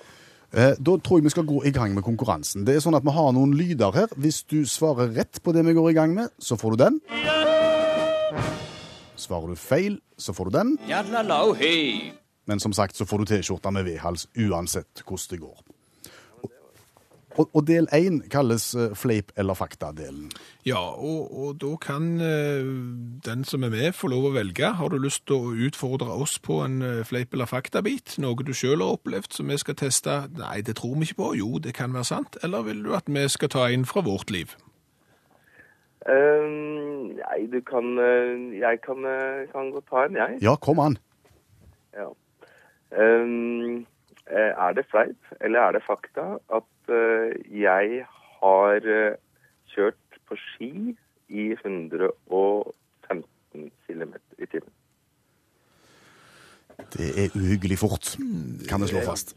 Eh, 0.54 0.75
Da 0.78 0.96
tror 1.02 1.18
jeg 1.20 1.26
vi 1.28 1.35
skal 1.35 1.46
gå 1.46 1.61
i 1.66 1.75
gang 1.75 1.94
med 1.94 2.06
konkurransen. 2.06 2.64
Det 2.66 2.76
er 2.76 2.82
sånn 2.82 2.99
at 2.99 3.06
Vi 3.06 3.14
har 3.14 3.32
noen 3.35 3.54
lyder 3.58 3.94
her. 3.94 4.11
Hvis 4.18 4.42
du 4.46 4.62
svarer 4.66 5.11
rett 5.14 5.42
på 5.42 5.54
det 5.54 5.62
vi 5.66 5.75
går 5.78 5.90
i 5.90 5.99
gang 5.99 6.14
med, 6.14 6.30
så 6.38 6.58
får 6.58 6.75
du 6.76 6.82
den. 6.85 7.00
Svarer 9.16 9.49
du 9.54 9.56
feil, 9.58 10.00
så 10.18 10.35
får 10.37 10.50
du 10.50 10.58
den. 10.58 10.76
Men 12.46 12.60
som 12.62 12.72
sagt 12.72 12.96
så 12.96 13.06
får 13.06 13.18
du 13.18 13.30
T-skjorta 13.32 13.72
med 13.74 13.84
V-hals 13.88 14.28
uansett 14.38 15.02
hvordan 15.06 15.30
det 15.30 15.40
går. 15.42 15.64
Og, 17.36 17.50
og 17.52 17.66
del 17.68 17.84
én 17.92 18.22
kalles 18.32 18.70
eh, 18.74 18.94
fleip- 18.96 19.34
eller 19.36 19.54
fakta-delen. 19.54 20.30
Ja, 20.64 20.80
og, 20.80 21.34
og 21.36 21.58
da 21.60 21.74
kan 21.82 22.06
eh, 22.24 22.64
den 23.26 23.44
som 23.44 23.66
er 23.66 23.72
med 23.74 23.92
få 23.92 24.08
lov 24.08 24.30
å 24.30 24.34
velge. 24.38 24.70
Har 24.78 24.88
du 24.92 24.96
lyst 25.02 25.26
til 25.28 25.36
å 25.36 25.52
utfordre 25.68 26.16
oss 26.16 26.38
på 26.40 26.62
en 26.64 26.80
eh, 26.80 27.02
fleip- 27.04 27.36
eller 27.36 27.50
fakta-bit? 27.50 28.16
Noe 28.24 28.40
du 28.46 28.54
selv 28.56 28.86
har 28.86 28.96
opplevd 28.96 29.36
som 29.36 29.52
vi 29.52 29.58
skal 29.60 29.76
teste? 29.76 30.16
Nei, 30.38 30.62
det 30.64 30.78
tror 30.80 30.96
vi 30.96 31.10
ikke 31.10 31.20
på. 31.20 31.32
Jo, 31.42 31.58
det 31.60 31.76
kan 31.76 31.92
være 31.92 32.08
sant. 32.08 32.40
Eller 32.46 32.64
vil 32.70 32.80
du 32.86 32.94
at 32.96 33.10
vi 33.12 33.26
skal 33.28 33.52
ta 33.52 33.68
inn 33.74 33.84
fra 33.84 34.00
vårt 34.06 34.32
liv? 34.32 34.56
Eh, 36.08 36.48
nei, 37.20 37.40
du 37.52 37.60
kan 37.68 37.98
Jeg 38.56 38.80
kan, 38.86 39.04
eh, 39.04 39.44
kan 39.52 39.74
godt 39.76 39.90
ta 39.92 40.06
en, 40.08 40.16
jeg. 40.16 40.40
Ja, 40.40 40.56
kom 40.56 40.80
an. 40.80 40.96
Ja. 41.92 42.14
Um, 42.96 43.86
eh, 44.30 44.52
er 44.56 44.72
det 44.72 44.86
fleip, 44.90 45.20
eller 45.40 45.60
er 45.60 45.72
det 45.72 45.82
fakta, 45.86 46.38
at 46.58 46.94
eh, 46.94 47.60
jeg 47.60 48.06
har 48.40 48.76
eh, 48.96 49.16
kjørt 49.74 50.20
på 50.28 50.36
ski 50.36 50.96
i 51.28 51.52
115 51.52 53.24
km 53.86 54.14
i 54.38 54.46
timen? 54.46 54.72
Det 56.92 57.08
er 57.24 57.28
uhyggelig 57.36 57.78
fort, 57.78 58.16
kan 58.68 58.80
vi 58.82 58.86
slå 58.88 59.00
fast. 59.04 59.36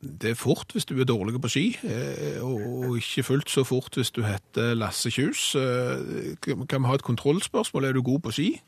Det 0.00 0.30
er 0.30 0.34
fort 0.34 0.72
hvis 0.72 0.84
du 0.88 0.94
er 1.00 1.04
dårlig 1.04 1.40
på 1.42 1.48
ski, 1.52 1.66
eh, 1.84 2.40
og 2.42 2.96
ikke 2.96 3.22
fullt 3.22 3.50
så 3.50 3.64
fort 3.68 3.94
hvis 3.94 4.10
du 4.10 4.22
heter 4.24 4.74
Lasse 4.74 5.10
Kjus. 5.12 5.54
Eh, 5.54 6.36
Kan 6.42 6.66
kan 6.66 6.82
vi 6.82 6.86
ha 6.88 6.94
et 6.94 7.02
kontrollspørsmål? 7.02 7.84
Er 7.84 7.92
du 7.92 8.02
god 8.02 8.18
på 8.18 8.30
ski? 8.30 8.62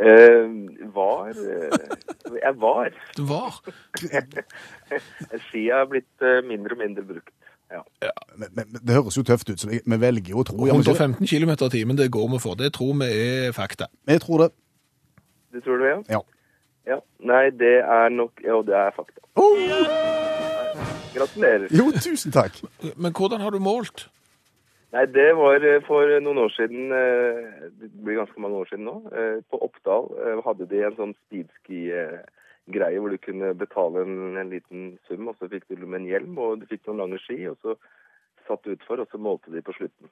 Eh, 0.00 0.48
var 0.94 1.28
eh, 1.52 2.38
Jeg 2.42 2.54
var. 2.60 2.90
Du 3.16 3.22
var. 3.28 3.60
Ski 5.48 5.66
er 5.68 5.84
blitt 5.90 6.24
eh, 6.24 6.40
mindre 6.46 6.76
og 6.76 6.80
mindre 6.80 7.04
brukt. 7.04 7.34
Ja. 7.70 7.82
Men, 8.36 8.48
men, 8.50 8.64
men 8.72 8.80
det 8.82 8.96
høres 8.96 9.18
jo 9.18 9.22
tøft 9.22 9.50
ut, 9.50 9.60
så 9.60 9.68
vi, 9.70 9.78
vi 9.86 9.98
velger 10.02 10.32
jo 10.32 10.42
å 10.42 10.46
tro. 10.48 10.58
Ja, 10.66 10.74
men 10.74 10.82
ikke 10.82 10.96
det? 10.96 11.06
115 11.06 11.30
km 11.30 11.52
i 11.54 11.70
timen, 11.76 11.98
det 12.00 12.08
går 12.10 12.28
vi 12.32 12.40
for. 12.42 12.58
Det 12.58 12.72
tror 12.74 12.96
vi 12.98 13.10
er 13.12 13.54
fakta. 13.54 13.86
Jeg 14.10 14.24
tror 14.24 14.46
det. 14.46 14.50
Du 15.54 15.60
tror 15.60 15.82
det, 15.82 15.92
ja? 15.92 16.00
Ja. 16.16 16.20
ja? 16.94 16.98
Nei, 17.30 17.44
det 17.54 17.76
er 17.84 18.10
nok 18.14 18.42
Ja, 18.46 18.58
det 18.66 18.74
er 18.78 18.96
fakta. 18.96 19.22
Gratulerer. 21.14 21.68
Jo, 21.74 21.90
tusen 21.94 22.34
takk. 22.34 22.58
Men 22.96 23.12
hvordan 23.14 23.42
har 23.42 23.54
du 23.54 23.60
målt? 23.62 24.08
Nei, 24.90 25.04
det 25.06 25.28
var 25.38 25.62
eh, 25.62 25.78
for 25.86 26.10
noen 26.18 26.40
år 26.42 26.50
siden, 26.56 26.90
eh, 26.90 27.68
det 27.78 27.90
blir 28.02 28.18
ganske 28.18 28.42
mange 28.42 28.58
år 28.58 28.70
siden 28.72 28.88
nå, 28.88 28.96
eh, 29.14 29.36
på 29.46 29.60
Oppdal 29.62 30.08
hadde 30.42 30.66
de 30.72 30.80
en 30.82 30.96
sånn 30.98 31.12
speedski-greie 31.28 32.98
hvor 32.98 33.14
du 33.14 33.20
kunne 33.22 33.52
betale 33.58 34.02
en, 34.02 34.40
en 34.40 34.50
liten 34.50 34.88
sum, 35.06 35.30
og 35.30 35.38
så 35.38 35.50
fikk 35.52 35.68
du 35.70 35.86
med 35.86 36.00
en 36.00 36.10
hjelm, 36.10 36.40
og 36.42 36.58
du 36.58 36.66
fikk 36.70 36.88
noen 36.88 37.04
lange 37.04 37.20
ski, 37.22 37.38
og 37.52 37.62
så 37.62 37.76
satt 38.48 38.66
du 38.66 38.74
utfor, 38.74 39.04
og 39.04 39.12
så 39.12 39.22
målte 39.22 39.54
de 39.54 39.62
på 39.62 39.76
slutten. 39.78 40.10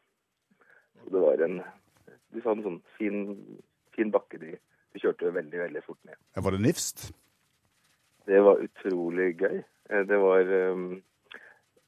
Så 1.03 1.11
det 1.15 1.25
var 1.27 1.43
en, 1.49 1.59
de 2.07 2.45
sa 2.45 2.55
en 2.55 2.65
sånn 2.69 2.81
fin, 3.01 3.25
fin 3.99 4.15
bakke 4.15 4.39
de, 4.39 4.55
de 4.95 5.03
kjørte 5.03 5.35
veldig, 5.35 5.59
veldig 5.65 5.83
fort 5.89 5.99
ned. 6.07 6.21
Var 6.39 6.55
det 6.55 6.63
nifst? 6.69 7.09
Det 8.31 8.47
var 8.47 8.63
utrolig 8.63 9.33
gøy. 9.41 9.63
Det 10.07 10.19
var 10.23 10.51
ehm, 10.53 11.01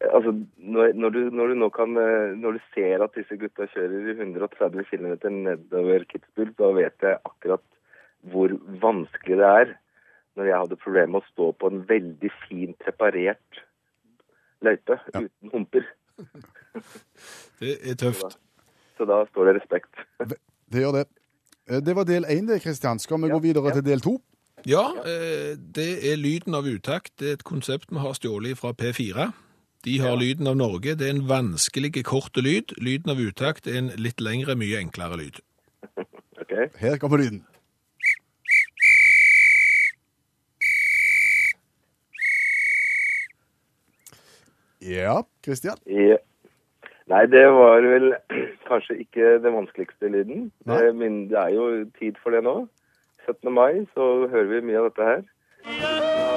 Altså, 0.00 0.32
når, 0.56 0.94
når, 0.96 1.10
du, 1.12 1.18
når 1.36 1.50
du 1.52 1.54
nå 1.60 1.66
kan 1.76 1.96
eh, 2.00 2.30
Når 2.40 2.56
du 2.56 2.60
ser 2.72 3.02
at 3.04 3.12
disse 3.18 3.36
gutta 3.36 3.66
kjører 3.68 4.06
i 4.08 4.14
130 4.16 4.86
km 4.88 5.10
nedover 5.34 6.06
Kitzbühel, 6.08 6.54
da 6.56 6.70
vet 6.72 7.04
jeg 7.04 7.18
akkurat 7.28 7.64
hvor 8.32 8.52
vanskelig 8.80 9.36
det 9.40 9.46
er 9.48 9.74
når 10.36 10.48
jeg 10.48 10.58
hadde 10.62 10.76
problemer 10.80 11.12
med 11.14 11.20
å 11.22 11.28
stå 11.30 11.46
på 11.60 11.68
en 11.72 11.82
veldig 11.88 12.30
fint 12.46 12.76
preparert 12.80 13.60
løype 14.64 14.96
uten 15.14 15.52
humper. 15.52 15.84
Det 17.60 17.74
er 17.90 17.96
tøft. 18.00 18.38
Så 18.96 19.04
da 19.08 19.22
står 19.30 19.50
det 19.50 19.54
respekt. 19.58 20.00
Det 20.72 20.80
gjør 20.84 20.94
det. 21.00 21.06
Eh, 21.68 21.80
Det 21.84 21.96
var 21.96 22.04
del 22.08 22.24
én, 22.24 22.46
det, 22.48 22.60
Kristian. 22.64 22.98
Skal 22.98 23.20
vi 23.20 23.28
Ja, 23.28 23.34
gå 23.34 23.40
videre 23.44 23.68
ja. 23.68 23.74
til 23.74 23.84
del 23.84 24.00
to? 24.00 24.16
Ja, 24.68 24.84
eh, 25.04 25.56
det 25.56 25.90
er 26.12 26.16
lyden 26.20 26.54
av 26.54 26.64
utakt. 26.68 27.12
Det 27.18 27.28
er 27.28 27.32
et 27.40 27.44
konsept 27.44 27.90
vi 27.90 28.00
har 28.00 28.12
stjålet 28.16 28.56
fra 28.60 28.72
P4. 28.72 29.32
De 29.85 29.99
har 30.03 30.16
lyden 30.21 30.47
av 30.51 30.57
Norge. 30.61 30.95
Det 30.99 31.07
er 31.09 31.14
en 31.14 31.29
vanskelig, 31.29 31.93
kort 32.05 32.37
lyd. 32.37 32.75
Lyden 32.79 33.11
av 33.14 33.21
utakt 33.23 33.66
er 33.66 33.79
en 33.81 33.93
litt 33.97 34.21
lengre, 34.21 34.57
mye 34.61 34.81
enklere 34.83 35.21
lyd. 35.25 35.40
Ok? 36.40 36.53
Her 36.81 36.97
kommer 36.99 37.21
lyden. 37.21 37.43
Ja, 44.81 45.23
Kristian. 45.45 45.77
Ja. 45.87 46.16
nei, 47.11 47.25
det 47.27 47.43
var 47.53 47.83
vel 47.85 48.12
kanskje 48.69 48.97
ikke 49.05 49.35
den 49.45 49.57
vanskeligste 49.59 50.09
lyden. 50.12 50.49
Nei. 50.69 50.79
Eh, 50.87 50.95
Men 50.95 51.27
det 51.29 51.38
er 51.38 51.53
jo 51.57 51.66
tid 51.99 52.16
for 52.23 52.31
det 52.35 52.43
nå. 52.47 52.66
17. 53.27 53.53
mai 53.53 53.85
så 53.95 54.07
hører 54.33 54.49
vi 54.55 54.61
mye 54.71 54.81
av 54.81 54.88
dette 54.90 55.09
her. 55.11 55.23
Ja, 55.66 55.90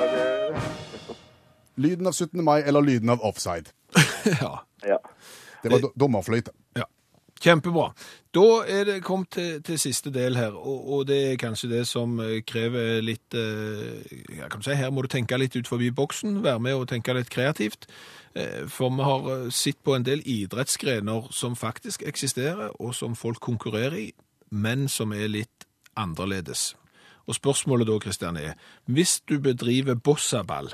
eh, 0.04 0.72
Lyden 1.76 2.08
av 2.08 2.14
17. 2.14 2.44
mai 2.44 2.62
eller 2.62 2.82
lyden 2.82 3.10
av 3.10 3.22
offside. 3.26 3.72
ja. 4.42 4.60
Ja. 4.86 4.98
Det 5.64 5.72
var 5.72 5.92
dommerfløyte. 6.00 6.52
ja. 6.76 6.86
Kjempebra. 7.44 7.90
Da 8.32 8.44
er 8.72 8.86
det 8.88 9.02
kommet 9.04 9.34
til, 9.36 9.58
til 9.68 9.76
siste 9.80 10.12
del 10.16 10.38
her, 10.40 10.54
og, 10.56 10.86
og 10.94 11.02
det 11.10 11.18
er 11.34 11.40
kanskje 11.42 11.68
det 11.74 11.82
som 11.90 12.14
eh, 12.24 12.38
krever 12.48 13.02
litt 13.04 13.36
eh, 13.36 14.00
ja, 14.38 14.48
kan 14.48 14.62
du 14.62 14.68
si, 14.70 14.78
Her 14.80 14.94
må 14.96 15.04
du 15.04 15.10
tenke 15.12 15.36
litt 15.38 15.56
ut 15.60 15.68
forbi 15.68 15.90
boksen, 15.92 16.38
være 16.46 16.62
med 16.64 16.78
og 16.80 16.88
tenke 16.88 17.14
litt 17.18 17.30
kreativt. 17.34 17.90
Eh, 18.36 18.64
For 18.72 18.96
vi 18.96 19.04
har 19.04 19.28
eh, 19.34 19.50
sett 19.52 19.82
på 19.84 19.96
en 19.98 20.06
del 20.08 20.24
idrettsgrener 20.24 21.28
som 21.36 21.58
faktisk 21.60 22.06
eksisterer, 22.08 22.72
og 22.80 22.96
som 22.96 23.16
folk 23.16 23.44
konkurrerer 23.44 24.00
i, 24.00 24.08
men 24.50 24.88
som 24.88 25.12
er 25.12 25.28
litt 25.28 25.68
annerledes. 26.00 26.78
Og 27.28 27.36
spørsmålet 27.36 27.92
da, 27.92 28.00
Kristian, 28.00 28.40
er 28.40 28.56
hvis 28.88 29.20
du 29.28 29.36
bedriver 29.44 30.00
bossaball, 30.00 30.72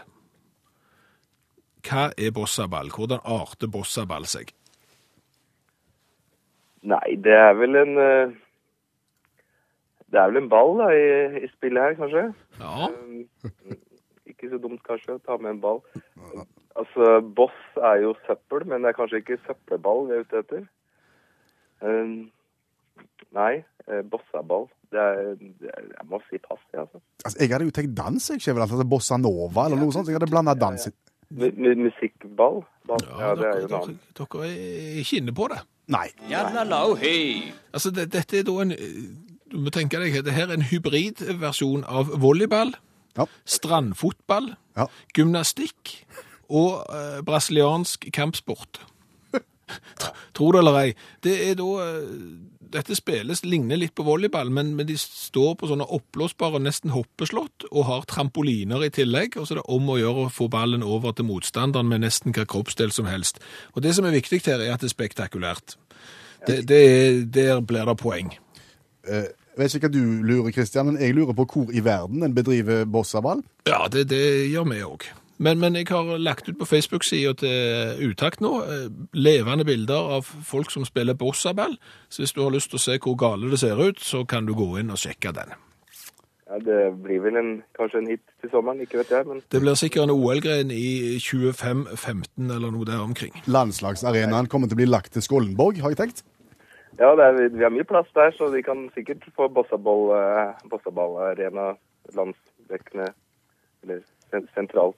hva 1.87 2.09
er 2.17 2.31
bossaball? 2.35 2.89
Hvordan 2.91 3.21
arter 3.23 3.69
bossaball 3.71 4.25
seg? 4.29 4.51
Nei, 6.89 7.15
det 7.23 7.33
er 7.35 7.53
vel 7.59 7.75
en 7.75 7.97
eh, 7.99 8.31
Det 10.09 10.19
er 10.21 10.29
vel 10.31 10.41
en 10.43 10.49
ball 10.51 10.77
da, 10.79 10.87
i, 10.95 11.43
i 11.43 11.49
spillet 11.51 11.83
her, 11.89 11.97
kanskje. 11.99 12.25
Ja, 12.59 12.89
Um, 12.89 13.25
ikke 14.29 14.47
så 14.53 14.59
dumt 14.61 14.79
kanskje 14.87 15.17
å 15.17 15.21
ta 15.25 15.35
med 15.41 15.55
en 15.57 15.59
ball. 15.59 15.79
Altså, 16.79 17.17
boss 17.35 17.55
er 17.83 18.03
jo 18.05 18.13
søppel, 18.27 18.63
men 18.69 18.85
det 18.85 18.93
er 18.93 18.95
kanskje 18.95 19.19
ikke 19.19 19.35
søppelball 19.43 20.05
vi 20.07 20.15
er 20.15 20.21
ute 20.23 20.39
etter. 20.39 20.61
Um, 21.83 22.13
nei, 23.35 23.59
eh, 23.89 23.99
bossaball. 24.07 24.69
Det 24.93 25.01
er, 25.01 25.33
det 25.59 25.73
jeg 25.73 26.07
må 26.09 26.21
si 26.29 26.39
pass, 26.45 26.61
jeg, 26.71 26.85
altså. 26.85 27.01
Altså, 27.25 27.35
jeg 27.43 27.51
hadde 27.51 27.67
jo 27.67 27.75
tenkt 27.75 27.97
dans, 27.99 28.29
jeg, 28.31 28.41
Skjæveland. 28.45 28.71
Altså 28.71 28.87
Bossa 28.95 29.19
Nova 29.19 29.65
eller 29.67 29.81
noe 29.83 29.93
sånt. 29.97 30.07
Jeg 30.09 30.17
hadde 30.21 30.31
blanda 30.31 30.55
dans 30.57 30.87
Ja, 30.87 30.93
mu- 30.95 31.08
Musikkball? 31.29 32.63
Ball. 32.87 33.03
Ja, 33.19 33.33
det 33.37 33.45
er 33.45 33.59
jo 33.61 33.67
dere, 33.69 33.81
en 33.89 33.99
dere, 34.17 34.45
er 34.49 34.99
ikke 35.03 35.17
inne 35.21 35.33
på 35.37 35.47
det. 35.51 35.59
Nei. 35.89 36.07
Altså, 37.73 37.91
det, 37.93 38.07
dette 38.13 38.39
er 38.39 38.45
da 38.47 38.55
en 38.63 38.73
Du 39.49 39.57
må 39.57 39.71
tenke 39.73 39.97
deg, 39.97 40.13
det 40.25 40.33
her 40.35 40.47
er 40.51 40.53
en 40.59 40.65
hybridversjon 40.69 41.83
av 41.89 42.11
volleyball, 42.21 42.75
Ja. 43.17 43.25
strandfotball, 43.45 44.51
Ja. 44.77 44.85
gymnastikk 45.17 46.05
og 46.49 46.85
eh, 46.93 47.21
brasiliansk 47.25 48.05
kampsport. 48.13 48.79
Tror 49.33 50.13
Tro 50.33 50.51
det 50.53 50.59
eller 50.59 50.77
ei. 50.79 50.93
Det 51.23 51.33
er 51.49 51.55
da 51.57 51.65
eh, 51.81 52.13
Dette 52.69 52.93
spilles 52.93 53.41
ligner 53.45 53.79
litt 53.81 53.95
på 53.97 54.05
volleyball, 54.05 54.51
men, 54.53 54.75
men 54.77 54.85
de 54.85 54.95
står 54.99 55.55
på 55.57 55.69
sånne 55.71 55.87
oppblåsbare, 55.89 56.61
nesten 56.61 56.93
hoppeslott, 56.93 57.65
og 57.71 57.87
har 57.87 58.05
trampoliner 58.09 58.85
i 58.85 58.91
tillegg. 58.93 59.39
Og 59.39 59.47
så 59.47 59.55
er 59.55 59.61
det 59.61 59.67
om 59.73 59.89
å 59.89 59.97
gjøre 59.97 60.27
å 60.27 60.33
få 60.33 60.49
ballen 60.53 60.85
over 60.85 61.15
til 61.17 61.25
motstanderen 61.31 61.89
med 61.89 62.03
nesten 62.05 62.35
hva 62.35 62.45
kroppsdel 62.49 62.93
som 62.93 63.09
helst. 63.09 63.41
Og 63.73 63.81
det 63.85 63.95
som 63.97 64.05
er 64.05 64.13
viktig 64.13 64.43
her, 64.45 64.61
er 64.61 64.75
at 64.75 64.85
det 64.85 64.91
er 64.91 64.95
spektakulært. 64.95 65.79
Det, 66.47 66.61
det 66.69 66.79
er, 66.79 67.23
der 67.25 67.63
blir 67.65 67.89
det 67.89 67.97
poeng. 67.99 68.31
Jeg 69.09 69.33
vet 69.57 69.75
ikke 69.75 69.89
hva 69.89 69.95
du 69.95 70.03
lurer, 70.23 70.51
Kristian, 70.55 70.91
men 70.91 71.01
jeg 71.01 71.17
lurer 71.17 71.35
på 71.35 71.47
hvor 71.49 71.73
i 71.73 71.81
verden 71.83 72.23
en 72.23 72.35
bedriver 72.37 72.85
bossaball. 72.87 73.41
Ja, 73.67 73.87
det, 73.91 74.05
det 74.13 74.21
gjør 74.53 74.69
vi 74.69 74.85
òg. 74.85 75.09
Men, 75.39 75.59
men 75.59 75.75
jeg 75.79 75.87
har 75.87 76.17
lagt 76.19 76.49
ut 76.49 76.57
på 76.59 76.67
Facebook-sida 76.67 77.31
til 77.39 78.09
Utakt 78.11 78.41
nå 78.43 78.57
eh, 78.65 78.89
levende 79.15 79.63
bilder 79.65 80.17
av 80.17 80.27
folk 80.27 80.71
som 80.73 80.83
spiller 80.87 81.15
bossaball. 81.15 81.77
Så 82.11 82.25
hvis 82.25 82.35
du 82.35 82.43
har 82.43 82.51
lyst 82.51 82.73
til 82.73 82.79
å 82.79 82.83
se 82.83 82.97
hvor 82.99 83.15
gale 83.19 83.51
det 83.51 83.61
ser 83.61 83.79
ut, 83.79 84.03
så 84.03 84.25
kan 84.27 84.49
du 84.49 84.51
gå 84.57 84.73
inn 84.81 84.91
og 84.91 84.99
sjekke 84.99 85.31
den. 85.37 85.55
Ja, 86.49 86.57
det 86.65 86.79
blir 87.05 87.21
vel 87.23 87.37
en, 87.39 87.49
kanskje 87.77 88.01
en 88.01 88.09
hit 88.09 88.23
til 88.41 88.51
sommeren, 88.51 88.81
ikke 88.83 88.99
vet 88.99 89.11
jeg. 89.15 89.27
Men 89.29 89.39
Det 89.53 89.61
blir 89.61 89.79
sikkert 89.79 90.07
en 90.09 90.15
OL-gren 90.17 90.73
i 90.75 91.19
25-15 91.21 92.49
eller 92.49 92.73
noe 92.73 92.87
der 92.89 92.99
omkring. 92.99 93.35
Landslagsarenaen 93.47 94.49
kommer 94.51 94.67
til 94.67 94.75
å 94.75 94.81
bli 94.81 94.89
lagt 94.89 95.13
til 95.15 95.23
Skollenborg, 95.23 95.79
har 95.83 95.93
jeg 95.93 96.01
tenkt. 96.01 96.23
ja, 96.99 97.13
det 97.15 97.27
er, 97.27 97.53
vi 97.53 97.63
har 97.63 97.71
mye 97.71 97.87
plass 97.87 98.09
der, 98.17 98.33
så 98.35 98.49
vi 98.51 98.65
kan 98.65 98.89
sikkert 98.95 99.23
få 99.37 99.47
bossaballarena 99.47 100.49
eh, 100.49 100.65
bossaball-arena 100.73 101.67
landsdekkende, 102.17 103.13
eller 103.85 104.01
sentralt. 104.57 104.97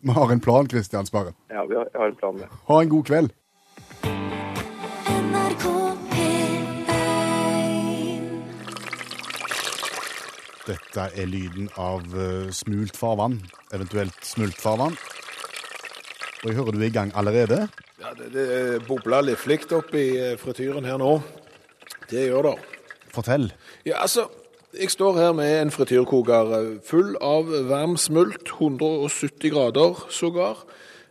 Vi 0.00 0.10
har 0.14 0.32
en 0.32 0.40
plan, 0.40 0.66
Kristian 0.68 1.06
Sparre. 1.06 1.32
Ja, 1.50 1.64
vi 1.66 1.74
har, 1.76 1.88
har 1.94 2.08
en 2.08 2.14
plan 2.16 2.38
Ja. 2.40 2.46
Ha 2.68 2.80
en 2.82 2.88
god 2.88 3.06
kveld. 3.06 3.32
NRK 5.08 5.64
P1 6.12 6.78
Dette 10.68 11.06
er 11.16 11.26
lyden 11.28 11.68
av 11.80 12.04
eh, 12.12 12.50
smult 12.52 12.96
farvann, 12.96 13.38
eventuelt 13.72 14.18
smult 14.24 14.58
farvann. 14.60 14.96
Og 16.44 16.50
jeg 16.50 16.58
hører 16.60 16.76
du 16.76 16.82
er 16.82 16.88
i 16.90 16.94
gang 16.94 17.12
allerede. 17.18 17.64
Ja, 17.98 18.12
Det, 18.14 18.30
det 18.34 18.82
bobler 18.86 19.24
livlig 19.26 19.60
opp 19.74 19.94
i 19.96 20.06
eh, 20.20 20.36
frityren 20.38 20.84
her 20.86 21.00
nå. 21.00 21.16
Det 22.08 22.28
gjør 22.28 22.52
det. 22.52 22.56
Fortell. 23.12 23.48
Ja, 23.88 24.02
altså, 24.04 24.28
jeg 24.76 24.90
står 24.92 25.16
her 25.16 25.32
med 25.32 25.54
en 25.62 25.70
frityrkoker 25.72 26.52
eh, 26.58 26.68
full 26.84 27.14
av 27.24 27.48
varm 27.70 27.96
smult, 27.96 28.50
170 28.58 29.50
grader 29.54 30.04
sågar. 30.12 30.64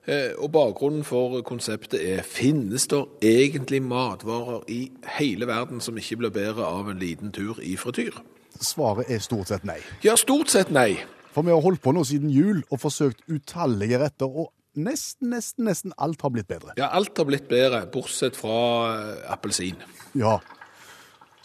Eh, 0.08 0.32
Og 0.40 0.52
bakgrunnen 0.54 1.04
for 1.04 1.42
konseptet 1.44 2.00
er, 2.00 2.22
finnes 2.24 2.86
det 2.88 3.02
egentlig 3.22 3.82
matvarer 3.84 4.62
i 4.72 4.92
hele 5.18 5.48
verden 5.50 5.82
som 5.84 5.98
ikke 5.98 6.18
blir 6.22 6.32
bedre 6.36 6.64
av 6.68 6.88
en 6.90 7.00
liten 7.02 7.32
tur 7.36 7.60
i 7.60 7.76
frityr? 7.76 8.16
Svaret 8.62 9.10
er 9.12 9.20
stort 9.22 9.52
sett 9.52 9.66
nei. 9.68 9.80
Ja, 10.06 10.16
stort 10.18 10.50
sett 10.50 10.72
nei. 10.72 10.96
For 11.36 11.44
vi 11.46 11.52
har 11.54 11.62
holdt 11.62 11.84
på 11.84 11.92
nå 11.94 12.02
siden 12.08 12.32
jul 12.34 12.64
og 12.72 12.80
forsøkt 12.82 13.20
utallige 13.30 14.00
retter, 14.02 14.26
og 14.32 14.54
nesten, 14.78 15.30
nesten, 15.34 15.68
nesten 15.68 15.94
alt 15.98 16.22
har 16.26 16.32
blitt 16.34 16.48
bedre. 16.50 16.74
Ja, 16.80 16.88
alt 16.98 17.18
har 17.18 17.28
blitt 17.30 17.50
bedre, 17.52 17.84
bortsett 17.94 18.38
fra 18.40 18.56
eh, 18.96 19.28
appelsin. 19.34 19.76
Ja. 20.18 20.38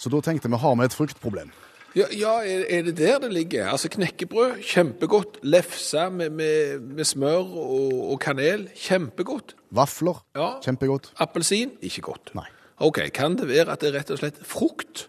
Så 0.00 0.08
da 0.12 0.22
tenkte 0.24 0.48
vi, 0.48 0.56
har 0.62 0.78
vi 0.78 0.86
et 0.86 0.96
fruktproblem? 0.96 1.50
Ja, 1.96 2.06
ja 2.16 2.32
er, 2.40 2.64
er 2.72 2.82
det 2.86 2.96
der 2.96 3.18
det 3.20 3.32
ligger? 3.32 3.68
Altså 3.68 3.90
knekkebrød, 3.92 4.62
kjempegodt. 4.64 5.38
Lefse 5.42 6.08
med, 6.10 6.30
med, 6.30 6.80
med 6.80 7.04
smør 7.04 7.44
og, 7.44 8.10
og 8.12 8.20
kanel, 8.20 8.68
kjempegodt. 8.74 9.56
Vafler? 9.70 10.24
Ja. 10.36 10.54
Kjempegodt. 10.64 11.12
Appelsin, 11.20 11.76
ikke 11.82 12.06
godt. 12.08 12.32
Nei. 12.38 12.48
Ok, 12.82 12.98
kan 13.14 13.36
det 13.38 13.48
være 13.48 13.74
at 13.74 13.82
det 13.82 13.92
er 13.92 13.98
rett 14.00 14.10
og 14.10 14.22
slett 14.22 14.40
frukt? 14.46 15.06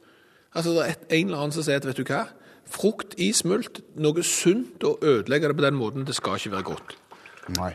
Altså, 0.54 0.76
det 0.76 0.84
er 0.84 0.91
et, 0.91 1.06
en 1.10 1.32
eller 1.32 1.46
annen 1.46 1.56
som 1.56 1.65
sier 1.65 1.80
at, 1.80 1.88
vet 1.88 2.02
du 2.02 2.06
hva? 2.06 2.26
Frukt 2.74 3.15
i 3.22 3.32
smult, 3.36 3.80
noe 4.00 4.24
sunt 4.28 4.84
å 4.88 4.98
ødelegge 5.02 5.50
det 5.50 5.58
på 5.58 5.65
den 5.65 5.80
måten, 5.80 6.06
det 6.08 6.15
skal 6.17 6.38
ikke 6.39 6.54
være 6.58 6.67
godt. 6.74 6.98
Nei. 7.58 7.72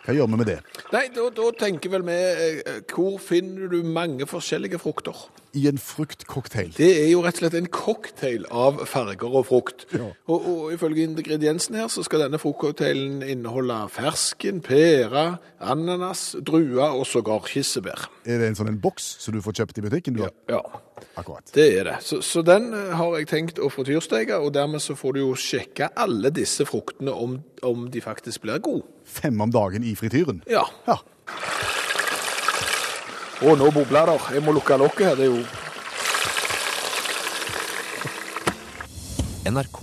Hva 0.00 0.16
gjør 0.16 0.30
vi 0.32 0.40
med 0.40 0.48
det? 0.48 0.58
Nei, 0.94 1.04
da, 1.12 1.26
da 1.36 1.50
tenker 1.60 1.92
vel 1.92 2.04
vi, 2.08 2.16
eh, 2.16 2.80
hvor 2.88 3.20
finner 3.22 3.68
du 3.70 3.84
mange 3.84 4.26
forskjellige 4.28 4.80
frukter? 4.80 5.28
I 5.58 5.64
en 5.66 5.78
fruktcocktail. 5.82 6.68
Det 6.76 6.88
er 7.04 7.08
jo 7.10 7.22
rett 7.24 7.38
og 7.40 7.42
slett 7.42 7.56
en 7.58 7.66
cocktail 7.74 8.44
av 8.54 8.84
farger 8.86 9.32
og 9.34 9.48
frukt. 9.48 9.86
Ja. 9.90 10.12
Og, 10.30 10.44
og 10.46 10.74
ifølge 10.76 11.02
ingrediensene 11.08 11.80
her 11.82 11.88
så 11.90 12.04
skal 12.06 12.22
denne 12.22 12.38
fruktcocktailen 12.38 13.24
inneholde 13.26 13.80
fersken, 13.90 14.60
pære, 14.62 15.24
ananas, 15.58 16.36
druer 16.46 16.94
og 16.94 17.02
sågar 17.10 17.42
kirsebær. 17.50 18.06
Er 18.24 18.38
det 18.38 18.52
en 18.52 18.60
sånn 18.60 18.70
en 18.70 18.78
boks 18.82 19.08
som 19.24 19.34
du 19.34 19.42
får 19.42 19.58
kjøpt 19.62 19.82
i 19.82 19.84
butikken? 19.88 20.20
Har? 20.22 20.30
Ja, 20.50 20.62
Akkurat. 21.18 21.50
det 21.56 21.66
er 21.80 21.88
det. 21.90 21.96
Så, 22.06 22.20
så 22.22 22.44
den 22.46 22.70
eh, 22.76 22.94
har 23.00 23.18
jeg 23.18 23.30
tenkt 23.32 23.58
å 23.58 23.72
frityrsteke, 23.74 24.38
og 24.38 24.54
dermed 24.54 24.84
så 24.84 24.94
får 24.98 25.16
du 25.18 25.22
jo 25.24 25.32
sjekke 25.34 25.90
alle 25.98 26.30
disse 26.36 26.66
fruktene 26.68 27.10
om, 27.10 27.40
om 27.66 27.88
de 27.90 28.02
faktisk 28.04 28.46
blir 28.46 28.62
gode. 28.62 28.86
Fem 29.10 29.40
om 29.42 29.50
dagen 29.50 29.82
i 29.82 29.96
frityren. 29.98 30.44
Ja. 30.50 30.62
Ja. 30.86 31.00
Og 33.40 33.56
nå 33.58 33.70
bobler 33.72 34.06
det. 34.10 34.18
Jeg 34.36 34.42
må 34.44 34.52
lukke 34.52 34.76
lokket 34.80 35.06
her. 35.06 35.16
Det 35.16 35.26
er 35.26 35.32
jo 35.32 35.42
NRK 39.50 39.80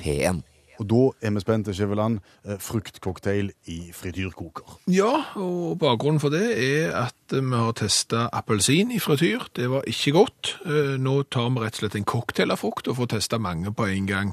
P1. 0.00 0.42
Og 0.80 0.86
da 0.88 1.00
er 1.28 1.32
vi 1.34 1.40
spente, 1.42 1.72
Skjæveland. 1.76 2.18
Eh, 2.48 2.56
Fruktcocktail 2.60 3.50
i 3.68 3.78
frityrkoker. 3.92 4.78
Ja, 4.88 5.10
og 5.36 5.74
bakgrunnen 5.82 6.20
for 6.22 6.32
det 6.32 6.44
er 6.56 6.94
at 7.02 7.34
vi 7.34 7.42
har 7.52 7.74
testa 7.76 8.28
appelsin 8.32 8.92
i 8.96 9.00
frityr. 9.02 9.44
Det 9.56 9.68
var 9.72 9.84
ikke 9.88 10.14
godt. 10.16 10.54
Eh, 10.64 10.94
Nå 11.00 11.18
tar 11.32 11.50
vi 11.52 11.60
rett 11.64 11.76
og 11.76 11.82
slett 11.84 11.98
en 12.00 12.08
cocktail 12.08 12.54
av 12.54 12.62
frukt 12.62 12.88
og 12.88 12.96
får 12.96 13.10
testa 13.16 13.38
mange 13.40 13.72
på 13.76 13.88
en 13.92 14.08
gang. 14.08 14.32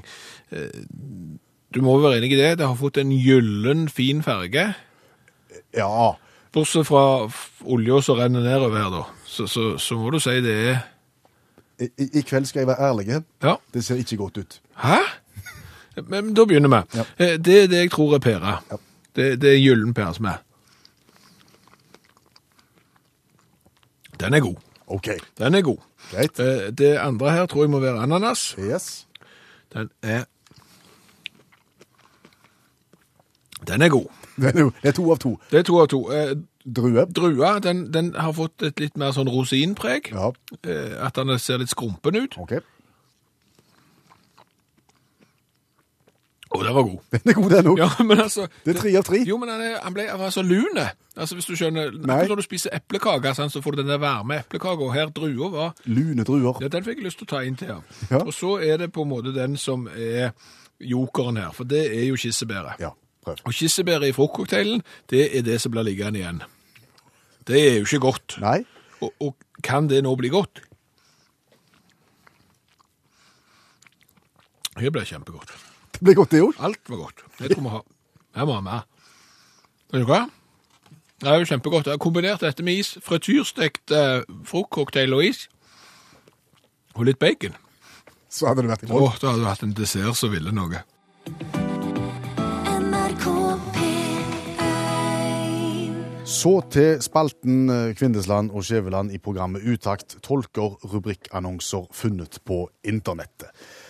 Eh, 0.52 0.72
Du 1.70 1.82
må 1.84 1.98
være 2.00 2.16
enig 2.22 2.32
i 2.32 2.36
det. 2.40 2.58
Det 2.58 2.66
har 2.66 2.76
fått 2.80 2.96
en 2.96 3.10
gyllen, 3.12 3.90
fin 3.92 4.22
farge. 4.24 4.70
Ja. 5.76 6.14
Bortsett 6.52 6.86
fra 6.88 7.02
olja 7.64 8.00
som 8.02 8.16
renner 8.18 8.40
nedover 8.42 8.78
her, 8.82 8.90
da. 8.90 9.02
Så, 9.28 9.46
så, 9.46 9.76
så 9.78 9.98
må 10.00 10.10
du 10.10 10.18
si 10.20 10.38
det 10.40 10.54
er 10.70 10.78
I, 11.80 11.88
i 12.02 12.06
i 12.18 12.22
kveld 12.26 12.46
skal 12.48 12.60
jeg 12.64 12.66
være 12.72 12.88
ærlig. 12.88 13.22
Ja. 13.42 13.54
Det 13.74 13.84
ser 13.84 14.00
ikke 14.00 14.16
godt 14.16 14.38
ut. 14.38 14.60
Hæ? 14.82 14.96
Men 16.08 16.34
da 16.34 16.44
begynner 16.44 16.68
vi. 16.72 16.98
Ja. 16.98 17.04
Eh, 17.18 17.36
Det 17.38 17.62
er 17.62 17.66
det 17.70 17.76
jeg 17.84 17.90
tror 17.90 18.14
er 18.14 18.18
pære. 18.18 18.56
Ja. 18.70 18.76
Det, 19.16 19.40
det 19.42 19.52
er 19.54 19.60
gyllen 19.62 19.94
pære 19.94 20.14
som 20.14 20.24
er. 20.30 20.40
Den 24.20 24.34
er 24.34 24.40
god. 24.40 24.56
OK. 24.86 25.08
Den 25.38 25.54
er 25.54 25.62
god. 25.62 25.78
Greit. 26.10 26.40
Eh, 26.40 26.72
Det 26.78 26.96
andre 26.98 27.30
her 27.30 27.46
tror 27.46 27.62
jeg 27.62 27.70
må 27.70 27.78
være 27.80 28.02
ananas. 28.02 28.56
Yes. 28.58 29.06
Den 29.74 29.90
er 30.02 30.24
Den 33.66 33.82
er 33.82 33.88
god. 33.88 34.06
Det 34.42 34.54
er, 34.54 34.70
det 34.82 34.92
er 34.92 34.96
to 34.96 35.04
av 35.12 35.18
to. 35.22 35.34
Det 35.50 35.58
er 35.60 35.66
to 35.68 35.80
av 35.82 35.88
to. 35.92 36.00
Eh, 36.14 36.32
Drue. 36.68 37.04
Drua 37.16 37.54
den, 37.64 37.86
den 37.92 38.10
har 38.14 38.34
fått 38.36 38.62
et 38.66 38.80
litt 38.82 38.98
mer 39.00 39.14
sånn 39.16 39.28
rosinpreg. 39.32 40.10
Ja. 40.12 40.32
Eh, 40.62 40.98
At 41.06 41.16
den 41.16 41.32
ser 41.40 41.58
litt 41.62 41.72
skrumpen 41.72 42.18
ut. 42.20 42.36
OK. 42.42 42.58
Å, 46.48 46.62
den 46.64 46.72
var 46.72 46.82
god. 46.86 47.00
Den 47.12 47.28
er 47.28 47.36
god, 47.36 47.50
den 47.52 47.66
òg. 47.68 47.80
Ja, 47.82 47.88
men 48.08 48.20
altså 48.22 48.46
Det 48.64 48.72
er 48.72 48.78
tre 48.80 48.92
av 48.96 49.04
tre. 49.04 49.18
Jo, 49.28 49.36
men 49.36 49.50
han, 49.52 49.60
er, 49.60 49.74
han 49.84 49.92
ble 49.92 50.06
han 50.08 50.20
var 50.22 50.30
så 50.32 50.40
lune. 50.40 50.86
Altså, 51.12 51.36
hvis 51.36 51.44
du 51.50 51.52
skjønner 51.60 51.90
Nei. 52.08 52.22
Når 52.30 52.40
du 52.40 52.44
spiser 52.46 52.72
eplekake, 52.78 53.34
sånn, 53.36 53.50
så 53.52 53.60
får 53.60 53.76
du 53.76 53.82
den 53.82 53.90
der 53.92 54.00
varme 54.00 54.38
eplekaka. 54.40 54.88
Her 54.94 55.12
drua 55.12 55.50
var 55.52 55.74
Lune 55.92 56.24
druer. 56.24 56.62
Ja, 56.64 56.70
den 56.72 56.86
fikk 56.86 57.02
jeg 57.02 57.08
lyst 57.10 57.20
til 57.20 57.28
å 57.28 57.32
ta 57.34 57.42
inn 57.44 57.58
til. 57.60 57.74
Ja. 57.74 57.82
Ja. 58.14 58.22
Og 58.24 58.32
så 58.32 58.54
er 58.64 58.80
det 58.80 58.88
på 58.96 59.04
en 59.04 59.12
måte 59.12 59.34
den 59.36 59.58
som 59.60 59.84
er 59.92 60.30
jokeren 60.80 61.36
her, 61.42 61.52
for 61.52 61.68
det 61.68 61.82
er 61.92 62.06
jo 62.08 62.16
kirsebæret. 62.16 62.80
Ja, 62.80 62.94
prøv. 63.28 63.42
Og 63.48 63.56
kirsebær 63.56 64.06
i 64.06 64.14
fruktcocktailen, 64.16 64.82
det 65.12 65.28
er 65.38 65.44
det 65.46 65.60
som 65.62 65.74
blir 65.74 65.86
liggende 65.86 66.22
igjen. 66.22 66.40
Det 67.48 67.60
er 67.60 67.78
jo 67.78 67.86
ikke 67.86 68.02
godt. 68.08 68.38
Nei. 68.42 68.58
Og, 69.04 69.12
og 69.22 69.62
kan 69.64 69.88
det 69.88 70.02
nå 70.04 70.14
bli 70.18 70.30
godt? 70.32 70.62
Det 74.78 74.90
ble 74.94 75.04
kjempegodt. 75.06 75.54
Det 75.96 76.04
blir 76.06 76.18
godt, 76.18 76.34
det 76.34 76.42
òg. 76.44 76.58
Alt 76.62 76.90
var 76.90 77.00
godt. 77.06 77.22
Det 77.38 77.50
tror 77.50 77.64
vi 77.64 77.72
har. 77.72 77.86
Her 78.38 78.46
må 78.46 78.52
vi 78.52 78.58
ha 78.58 78.66
mer. 78.66 78.84
Vet 79.90 80.04
du 80.04 80.10
hva? 80.10 80.20
Det 81.18 81.30
er 81.30 81.40
jo 81.40 81.48
kjempegodt. 81.50 81.88
Jeg 81.88 81.96
har 81.96 82.02
kombinert 82.02 82.44
dette 82.44 82.62
med 82.62 82.78
is. 82.78 82.92
Frityrstekt 83.02 83.90
eh, 83.90 84.20
fruktcocktail 84.46 85.16
og 85.16 85.24
is. 85.26 85.48
Og 86.94 87.08
litt 87.08 87.18
bacon. 87.18 87.56
Så 88.30 88.46
hadde 88.46 88.62
det 88.62 88.70
vært 88.70 88.84
i 88.86 88.92
Å, 88.92 89.00
Åh, 89.00 89.18
da 89.18 89.32
hadde 89.32 89.42
du 89.42 89.48
hatt 89.48 89.64
en 89.66 89.74
dessert 89.74 90.18
som 90.20 90.30
ville 90.30 90.52
noe. 90.54 90.84
Så 96.38 96.52
til 96.70 97.00
spalten 97.02 97.66
eh, 97.72 97.94
Kvindesland 97.98 98.52
og 98.54 98.62
Skjæveland 98.62 99.10
i 99.10 99.18
programmet 99.18 99.64
Utakt 99.66 100.20
tolker 100.22 100.76
rubrikkannonser 100.86 101.88
funnet 101.90 102.36
på 102.46 102.60
internettet. 102.86 103.48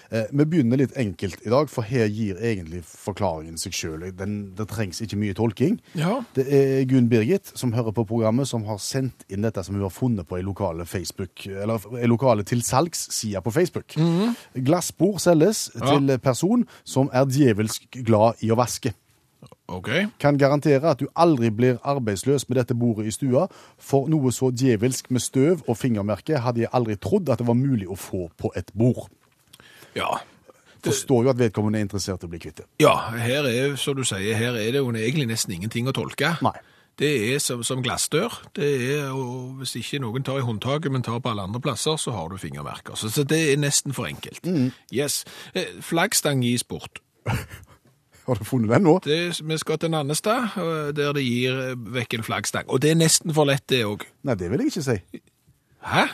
Eh, 0.09 0.31
vi 0.33 0.47
begynner 0.49 0.81
litt 0.81 0.95
enkelt 0.97 1.43
i 1.45 1.51
dag, 1.53 1.69
for 1.69 1.85
her 1.85 2.07
gir 2.09 2.39
egentlig 2.41 2.81
forklaringen 2.89 3.61
seg 3.61 3.77
sjøl. 3.77 4.07
Det 4.17 4.67
trengs 4.71 5.03
ikke 5.05 5.19
mye 5.21 5.37
tolking. 5.37 5.77
Ja. 5.99 6.23
Det 6.39 6.47
er 6.49 6.87
Gunn 6.89 7.11
Birgit 7.13 7.53
som 7.53 7.75
hører 7.77 7.93
på 7.99 8.07
programmet, 8.09 8.49
som 8.49 8.65
har 8.71 8.81
sendt 8.81 9.27
inn 9.29 9.45
dette 9.45 9.67
som 9.67 9.77
hun 9.77 9.85
har 9.85 9.93
funnet 9.93 10.29
på 10.31 10.39
ei 10.39 10.47
lokale 10.47 10.87
Facebook, 10.89 11.45
eller 11.45 11.85
ei 12.01 12.09
lokale 12.09 12.47
tilsalgsside 12.49 13.45
på 13.45 13.53
Facebook. 13.59 13.99
Glassbord 14.57 15.21
selges 15.21 15.67
til 15.77 16.17
person 16.25 16.65
som 16.81 17.13
er 17.13 17.29
djevelsk 17.29 18.01
glad 18.09 18.41
i 18.41 18.49
å 18.55 18.57
vaske. 18.57 18.95
OK. 19.69 19.91
Kan 20.21 20.39
garantere 20.41 20.89
at 20.91 21.03
du 21.03 21.09
aldri 21.17 21.51
blir 21.55 21.77
arbeidsløs 21.85 22.49
med 22.49 22.59
dette 22.61 22.77
bordet 22.79 23.07
i 23.11 23.13
stua, 23.13 23.47
for 23.79 24.09
noe 24.09 24.33
så 24.35 24.49
djevelsk 24.51 25.11
med 25.15 25.23
støv 25.23 25.63
og 25.69 25.77
fingermerke 25.77 26.41
hadde 26.45 26.65
jeg 26.65 26.73
aldri 26.73 26.97
trodd 26.97 27.29
at 27.29 27.43
det 27.43 27.49
var 27.49 27.59
mulig 27.59 27.89
å 27.89 27.99
få 27.99 28.29
på 28.41 28.51
et 28.57 28.73
bord. 28.73 29.11
Ja. 29.97 30.19
Forstår 30.85 31.27
jo 31.27 31.31
at 31.35 31.39
vedkommende 31.39 31.81
er 31.81 31.87
interessert 31.87 32.25
i 32.25 32.29
å 32.29 32.33
bli 32.33 32.41
kvitt 32.43 32.63
det. 32.63 32.67
Ja, 32.83 32.95
her 33.19 33.47
er, 33.51 33.77
som 33.77 33.99
du 33.99 34.05
sier, 34.09 34.35
her 34.39 34.57
er 34.57 34.73
det 34.73 34.81
jo 34.81 34.91
egentlig 34.95 35.29
nesten 35.29 35.57
ingenting 35.59 35.91
å 35.91 35.95
tolke. 35.97 36.37
Nei. 36.45 36.57
Det 36.99 37.11
er 37.29 37.39
som, 37.39 37.61
som 37.63 37.83
glassdør. 37.83 38.41
Det 38.57 38.69
er, 38.89 39.11
og 39.15 39.61
Hvis 39.61 39.77
ikke 39.79 40.01
noen 40.03 40.25
tar 40.27 40.41
i 40.41 40.47
håndtaket, 40.47 40.91
men 40.91 41.05
tar 41.07 41.21
på 41.23 41.31
alle 41.31 41.45
andre 41.47 41.61
plasser, 41.63 41.95
så 41.97 42.15
har 42.15 42.33
du 42.33 42.39
fingermerker. 42.43 42.99
Så, 42.99 43.11
så 43.15 43.23
det 43.23 43.39
er 43.53 43.61
nesten 43.61 43.95
for 43.95 44.09
enkelt. 44.11 44.43
Yes. 44.91 45.23
Eh, 45.55 45.79
Flaggstang 45.85 46.43
gis 46.43 46.67
bort. 46.67 46.99
Har 48.29 48.37
du 48.37 48.45
funnet 48.45 48.69
den 48.75 48.85
nå? 48.85 48.99
Det, 49.05 49.19
vi 49.41 49.57
skal 49.57 49.79
til 49.81 49.93
Nannestad, 49.95 50.53
der 50.97 51.15
de 51.17 51.23
gir 51.25 51.61
eh, 51.63 51.77
vekk 51.97 52.19
en 52.19 52.27
flaggstang. 52.27 52.67
Og 52.69 52.83
det 52.85 52.93
er 52.93 52.99
nesten 53.01 53.33
for 53.33 53.49
lett, 53.49 53.65
det 53.73 53.87
òg. 53.89 54.05
Nei, 54.29 54.37
det 54.37 54.51
vil 54.53 54.61
jeg 54.67 54.75
ikke 54.75 54.85
si. 54.85 55.23
Hæ? 55.89 56.05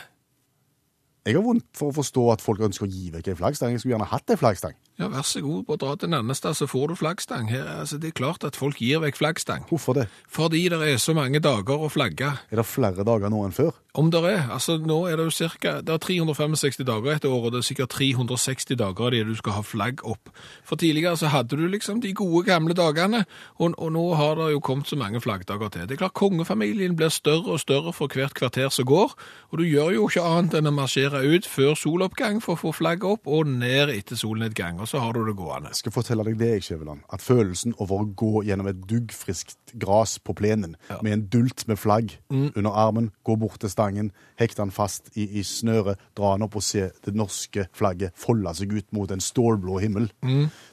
Jeg 1.25 1.35
har 1.35 1.43
vondt 1.43 1.65
for 1.75 1.91
å 1.91 1.95
forstå 1.97 2.23
at 2.35 2.43
folk 2.45 2.61
ønsker 2.63 2.85
å 2.85 2.89
gi 2.91 3.09
vekk 3.11 3.33
en 3.33 3.39
flaggstang. 3.41 3.73
Jeg 3.73 3.83
skulle 3.83 3.97
gjerne 3.97 4.07
hatt 4.07 4.31
en 4.31 4.39
flaggstang. 4.39 4.75
Ja, 4.95 5.09
vær 5.11 5.25
så 5.27 5.41
god, 5.43 5.65
bare 5.67 5.77
dra 5.81 5.95
til 5.99 6.09
Nannestad, 6.09 6.55
så 6.55 6.69
får 6.71 6.87
du 6.87 6.95
flaggstang. 6.95 7.49
Her, 7.51 7.65
altså, 7.81 7.97
det 7.99 8.13
er 8.13 8.15
klart 8.15 8.45
at 8.47 8.55
folk 8.55 8.79
gir 8.79 9.01
vekk 9.03 9.17
flaggstang. 9.19 9.65
Hvorfor 9.67 9.97
det? 9.97 10.05
Fordi 10.31 10.69
det 10.71 10.79
er 10.87 11.01
så 11.03 11.11
mange 11.17 11.41
dager 11.43 11.83
å 11.83 11.89
flagge. 11.91 12.29
Er 12.47 12.61
det 12.61 12.65
flere 12.69 13.03
dager 13.03 13.33
nå 13.33 13.41
enn 13.43 13.55
før? 13.55 13.75
Om 13.95 14.09
det 14.11 14.21
er, 14.27 14.49
altså 14.51 14.75
nå 14.79 15.05
er 15.07 15.15
det 15.15 15.25
jo 15.29 15.31
cirka, 15.31 15.77
det 15.83 15.93
er 15.93 15.99
365 16.03 16.81
dager 16.87 17.13
etter 17.13 17.31
året, 17.31 17.45
og 17.47 17.53
det 17.53 17.61
er 17.61 17.67
sikkert 17.69 17.93
360 17.95 18.75
dager 18.79 19.07
av 19.07 19.11
det 19.15 19.21
du 19.27 19.35
skal 19.39 19.55
ha 19.55 19.61
flagg 19.63 20.03
opp. 20.03 20.31
For 20.67 20.79
tidligere 20.79 21.15
så 21.19 21.31
hadde 21.31 21.55
du 21.55 21.63
liksom 21.71 22.01
de 22.03 22.11
gode 22.15 22.43
gamle 22.47 22.75
dagene, 22.75 23.23
og, 23.55 23.75
og 23.79 23.93
nå 23.95 24.03
har 24.19 24.35
det 24.39 24.49
jo 24.51 24.63
kommet 24.63 24.91
så 24.91 24.99
mange 24.99 25.21
flaggdager 25.23 25.71
til. 25.71 25.87
Det 25.87 25.95
er 25.95 26.01
klart 26.03 26.15
kongefamilien 26.19 26.97
blir 26.99 27.11
større 27.11 27.55
og 27.55 27.63
større 27.63 27.93
for 27.95 28.11
hvert 28.11 28.35
kvarter 28.35 28.71
som 28.71 28.87
går, 28.87 29.15
og 29.51 29.59
du 29.59 29.63
gjør 29.63 29.95
jo 29.95 30.09
ikke 30.09 30.27
annet 30.27 30.59
enn 30.59 30.71
å 30.71 30.75
marsjere 30.75 31.23
ut 31.23 31.47
før 31.47 31.75
soloppgang 31.79 32.43
for 32.43 32.55
å 32.55 32.63
få 32.65 32.75
flagget 32.75 33.07
opp, 33.15 33.31
og 33.31 33.47
ned 33.47 33.93
etter 33.95 34.19
solnedgang, 34.19 34.83
og 34.85 34.89
så 34.91 34.99
har 35.01 35.15
du 35.17 35.23
det 35.25 35.33
gående. 35.39 35.71
Jeg 35.73 35.79
skal 35.79 35.93
fortelle 35.95 36.23
deg 36.27 36.37
det, 36.37 36.51
Skjæveland, 36.61 37.01
at 37.09 37.23
følelsen 37.25 37.73
over 37.81 38.03
å 38.03 38.09
gå 38.21 38.43
gjennom 38.45 38.69
et 38.69 38.83
duggfriskt 38.85 39.73
gras 39.81 40.19
på 40.21 40.35
plenen 40.37 40.75
med 41.01 41.11
en 41.15 41.23
dult 41.33 41.63
med 41.65 41.79
flagg 41.81 42.13
under 42.29 42.69
armen, 42.69 43.09
gå 43.25 43.33
bort 43.41 43.57
til 43.63 43.73
stangen, 43.73 44.11
hekte 44.37 44.61
den 44.61 44.73
fast 44.75 45.09
i, 45.17 45.25
i 45.39 45.41
snøret, 45.41 45.97
dra 46.13 46.35
den 46.35 46.45
opp 46.45 46.59
og 46.59 46.65
se 46.67 46.91
det 47.07 47.15
norske 47.17 47.65
flagget 47.73 48.13
folde 48.13 48.53
seg 48.59 48.77
ut 48.77 48.93
mot 48.93 49.09
en 49.09 49.23
stålblå 49.23 49.81
himmel. 49.81 50.11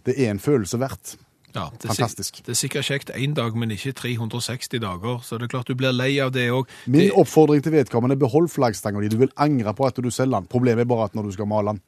Det 0.04 0.18
er 0.18 0.34
en 0.34 0.42
følelse 0.42 0.80
verdt. 0.82 1.16
Ja, 1.54 1.66
det 1.72 1.88
er, 1.88 1.94
Fantastisk. 1.94 2.42
Det 2.44 2.52
er 2.52 2.60
sikkert 2.60 2.88
kjekt 2.88 3.10
én 3.16 3.32
dag, 3.36 3.56
men 3.56 3.72
ikke 3.72 3.92
360 3.96 4.80
dager, 4.80 5.20
så 5.24 5.40
det 5.40 5.48
er 5.48 5.54
klart 5.56 5.72
du 5.72 5.76
blir 5.76 5.92
lei 5.92 6.14
av 6.24 6.32
det 6.32 6.50
òg. 6.52 6.68
Min 6.92 7.12
oppfordring 7.16 7.64
til 7.64 7.74
vedkommende 7.76 8.16
behold 8.20 8.48
flaggstanga 8.52 9.00
di. 9.00 9.10
Du 9.12 9.18
vil 9.20 9.32
angre 9.40 9.74
på 9.76 9.88
at 9.88 9.96
du 10.00 10.08
selger 10.10 10.40
den. 10.40 10.48
Problemet 10.52 10.84
er 10.84 10.92
bare 10.92 11.10
at 11.10 11.16
når 11.16 11.28
du 11.28 11.36
skal 11.36 11.48
male 11.48 11.74
den. 11.74 11.82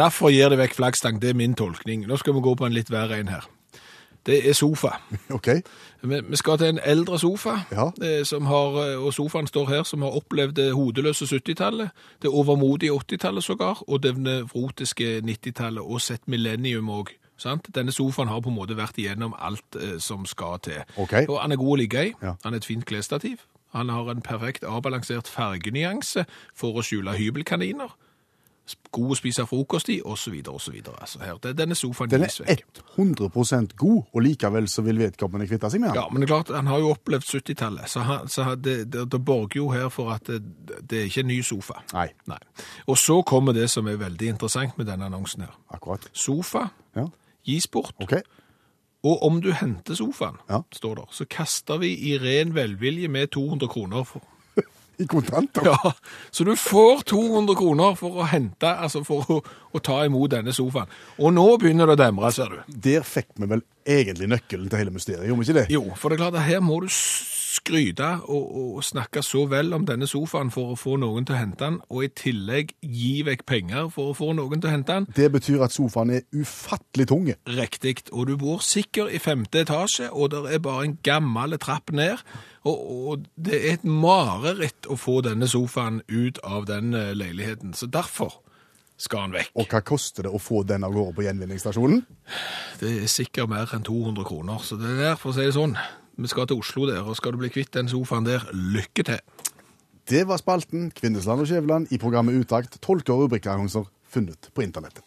Derfor 0.00 0.32
gir 0.32 0.48
det 0.48 0.56
vekk 0.62 0.74
flaggstang, 0.80 1.20
det 1.22 1.34
er 1.34 1.36
min 1.38 1.54
tolkning. 1.58 2.06
Nå 2.08 2.16
skal 2.16 2.34
vi 2.38 2.40
gå 2.44 2.54
på 2.56 2.66
en 2.68 2.72
litt 2.76 2.88
verre 2.92 3.18
en 3.20 3.28
her. 3.28 3.44
Det 4.26 4.36
er 4.48 4.52
sofa. 4.56 4.94
OK? 5.36 5.48
Vi 6.02 6.36
skal 6.36 6.58
til 6.60 6.66
en 6.74 6.80
eldre 6.84 7.18
sofa, 7.18 7.54
Ja. 7.72 7.86
eh, 8.04 8.24
som 8.24 8.46
har, 8.46 8.76
eh, 8.84 8.96
og 9.04 9.12
sofaen 9.16 9.46
står 9.48 9.68
her, 9.68 9.82
som 9.82 10.02
har 10.02 10.16
opplevd 10.16 10.56
det 10.56 10.72
hodeløse 10.76 11.24
70-tallet, 11.28 11.90
det 12.22 12.30
overmodige 12.30 12.92
80-tallet 12.92 13.44
sågar, 13.44 13.82
og 13.88 14.02
det 14.02 14.16
nevrotiske 14.18 15.20
90-tallet, 15.24 15.80
og 15.84 16.00
sett 16.00 16.28
millennium 16.28 16.88
òg. 16.88 17.14
Denne 17.74 17.92
sofaen 17.92 18.28
har 18.28 18.40
på 18.44 18.50
en 18.52 18.56
måte 18.58 18.76
vært 18.76 18.98
igjennom 19.00 19.32
alt 19.38 19.76
eh, 19.80 19.96
som 19.98 20.26
skal 20.28 20.58
til. 20.60 20.82
Okay. 21.00 21.24
Og 21.28 21.40
han 21.40 21.52
er 21.52 21.56
god 21.56 21.72
å 21.72 21.80
ligge 21.80 22.04
i. 22.10 22.12
Ja. 22.22 22.34
Han 22.44 22.52
er 22.52 22.60
et 22.60 22.68
fint 22.68 22.84
klesstativ. 22.84 23.46
Han 23.72 23.88
har 23.88 24.10
en 24.12 24.20
perfekt 24.20 24.64
avbalansert 24.68 25.28
fargenyanse 25.30 26.26
for 26.54 26.76
å 26.76 26.84
skjule 26.84 27.16
hybelkaniner. 27.16 27.96
God 28.92 29.10
å 29.12 29.16
spise 29.18 29.44
frokost 29.46 29.88
i, 29.88 30.00
osv., 30.04 30.34
osv. 30.48 30.74
Altså 31.00 31.20
her, 31.24 31.34
det- 31.42 31.56
denne 31.58 31.74
sofaen 31.74 32.10
Den 32.10 32.22
er 32.22 32.56
100% 32.96 33.76
god, 33.76 34.02
og 34.14 34.22
likevel 34.22 34.68
så 34.68 34.82
vil 34.82 34.98
vedkommende 34.98 35.46
kvitte 35.48 35.70
seg 35.70 35.80
med 35.80 35.90
den. 35.92 36.00
Ja, 36.00 36.08
men 36.10 36.20
det 36.22 36.30
er 36.30 36.34
klart, 36.34 36.52
han 36.56 36.66
har 36.66 36.78
jo 36.82 36.90
opplevd 36.94 37.24
70-tallet, 37.28 37.88
så, 37.88 38.00
han, 38.00 38.28
så 38.28 38.54
det, 38.56 38.76
det, 38.92 39.06
det 39.12 39.20
borger 39.24 39.56
jo 39.60 39.68
her 39.74 39.88
for 39.88 40.10
at 40.14 40.26
det, 40.26 40.40
det 40.90 40.98
er 41.00 41.04
ikke 41.10 41.20
en 41.24 41.30
ny 41.32 41.40
sofa. 41.42 41.80
Nei, 41.94 42.08
Nei. 42.30 42.38
Og 42.86 42.98
så 42.98 43.20
kommer 43.26 43.52
det 43.56 43.68
som 43.70 43.86
er 43.88 43.96
veldig 44.00 44.28
interessant 44.34 44.76
med 44.78 44.86
denne 44.90 45.06
annonsen 45.10 45.46
her. 45.46 45.54
akkurat. 45.70 46.08
Sofa 46.12 46.68
Ja, 46.96 47.06
gis 47.46 47.66
bort, 47.70 47.94
OK. 48.02 48.12
og 49.04 49.22
om 49.24 49.40
du 49.40 49.52
henter 49.52 49.94
sofaen, 49.94 50.36
Ja. 50.50 50.62
står 50.72 50.94
der, 50.96 51.06
så 51.10 51.24
kaster 51.30 51.78
vi 51.78 51.94
i 52.12 52.18
ren 52.18 52.54
velvilje 52.54 53.08
med 53.08 53.30
200 53.30 53.68
kroner. 53.68 54.04
For, 54.04 54.20
I 55.00 55.06
kontanter. 55.08 55.64
ja, 55.70 55.92
så 56.30 56.44
du 56.44 56.52
får 56.60 57.04
200 57.12 57.56
kroner 57.58 57.96
for 57.98 58.20
å 58.20 58.28
hente, 58.28 58.68
altså 58.68 59.02
for 59.06 59.26
å, 59.32 59.40
å 59.72 59.82
ta 59.84 60.02
imot 60.06 60.34
denne 60.34 60.52
sofaen. 60.56 60.90
Og 61.18 61.32
nå 61.34 61.46
begynner 61.62 61.88
det 61.88 61.96
å 61.96 62.02
demre, 62.04 62.32
ser 62.36 62.52
du. 62.52 62.74
Der 62.88 63.06
fikk 63.06 63.32
vi 63.40 63.48
vel 63.50 63.64
egentlig 63.88 64.28
nøkkelen 64.30 64.68
til 64.70 64.82
hele 64.82 64.94
mysteriet, 64.94 65.26
gjorde 65.28 65.42
vi 65.42 65.48
ikke 65.48 65.60
det? 65.62 65.68
Jo, 65.72 65.86
for 65.96 66.12
det 66.12 66.18
er 66.18 66.26
klart 66.26 66.40
at 66.42 66.48
her 66.50 66.60
må 66.64 66.82
du 66.84 66.90
skryte 67.50 68.08
og, 68.30 68.50
og 68.60 68.84
snakke 68.86 69.22
så 69.26 69.44
vel 69.50 69.74
om 69.74 69.86
denne 69.88 70.06
sofaen 70.10 70.52
for 70.54 70.74
å 70.74 70.78
få 70.78 70.96
noen 71.02 71.26
til 71.26 71.36
å 71.36 71.40
hente 71.40 71.64
den, 71.64 71.78
og 71.90 72.06
i 72.06 72.10
tillegg 72.22 72.74
gi 72.80 73.14
vekk 73.26 73.46
penger 73.48 73.88
for 73.94 74.12
å 74.12 74.16
få 74.16 74.32
noen 74.38 74.60
til 74.60 74.70
å 74.70 74.74
hente 74.74 74.98
den. 75.00 75.08
Det 75.16 75.30
betyr 75.34 75.64
at 75.66 75.74
sofaen 75.74 76.14
er 76.14 76.26
ufattelig 76.36 77.08
tung. 77.10 77.26
Riktig, 77.50 77.96
og 78.12 78.30
du 78.30 78.36
bor 78.40 78.62
sikkert 78.64 79.14
i 79.14 79.22
femte 79.22 79.64
etasje, 79.64 80.10
og 80.12 80.30
det 80.34 80.44
er 80.54 80.62
bare 80.64 80.86
en 80.86 80.98
gammel 81.06 81.58
trapp 81.62 81.92
ned, 81.96 82.22
og, 82.68 82.78
og 82.78 83.26
det 83.40 83.56
er 83.56 83.74
et 83.78 83.88
mareritt 83.88 84.86
å 84.90 84.98
få 85.00 85.20
denne 85.24 85.48
sofaen 85.50 86.02
ut 86.10 86.38
av 86.44 86.68
den 86.70 86.94
eh, 86.94 87.12
leiligheten, 87.16 87.74
så 87.74 87.88
derfor 87.90 88.38
skal 89.00 89.24
han 89.24 89.34
vekk. 89.34 89.54
Og 89.56 89.70
hva 89.70 89.80
koster 89.86 90.26
det 90.26 90.32
å 90.34 90.40
få 90.42 90.62
den 90.68 90.84
av 90.84 90.92
gårde 90.92 91.16
på 91.16 91.24
gjenvinningsstasjonen? 91.24 92.02
Det 92.82 92.92
er 93.00 93.08
sikkert 93.10 93.48
mer 93.52 93.72
enn 93.72 93.86
200 93.86 94.28
kroner, 94.28 94.60
så 94.64 94.76
det 94.80 94.92
er 94.92 95.02
der, 95.06 95.16
for 95.20 95.32
å 95.32 95.38
si 95.38 95.46
det 95.48 95.56
sånn. 95.56 95.76
Vi 96.20 96.28
skal 96.28 96.46
til 96.46 96.60
Oslo 96.60 96.84
der, 96.84 97.00
og 97.00 97.16
skal 97.16 97.32
du 97.32 97.40
bli 97.40 97.48
kvitt 97.48 97.72
den 97.72 97.88
sofaen 97.88 98.26
der, 98.26 98.44
lykke 98.52 99.06
til. 99.08 99.20
Det 100.10 100.26
var 100.28 100.40
spalten 100.40 100.90
Kvinnesland 100.92 101.40
og 101.40 101.48
Skjæveland 101.48 101.92
i 101.94 101.98
programmet 102.02 102.36
Utakt. 102.36 102.76
Tolker 102.82 103.14
og 103.14 103.24
rubrikkannonser 103.24 103.86
funnet 104.10 104.50
på 104.52 104.64
internettet. 104.66 105.04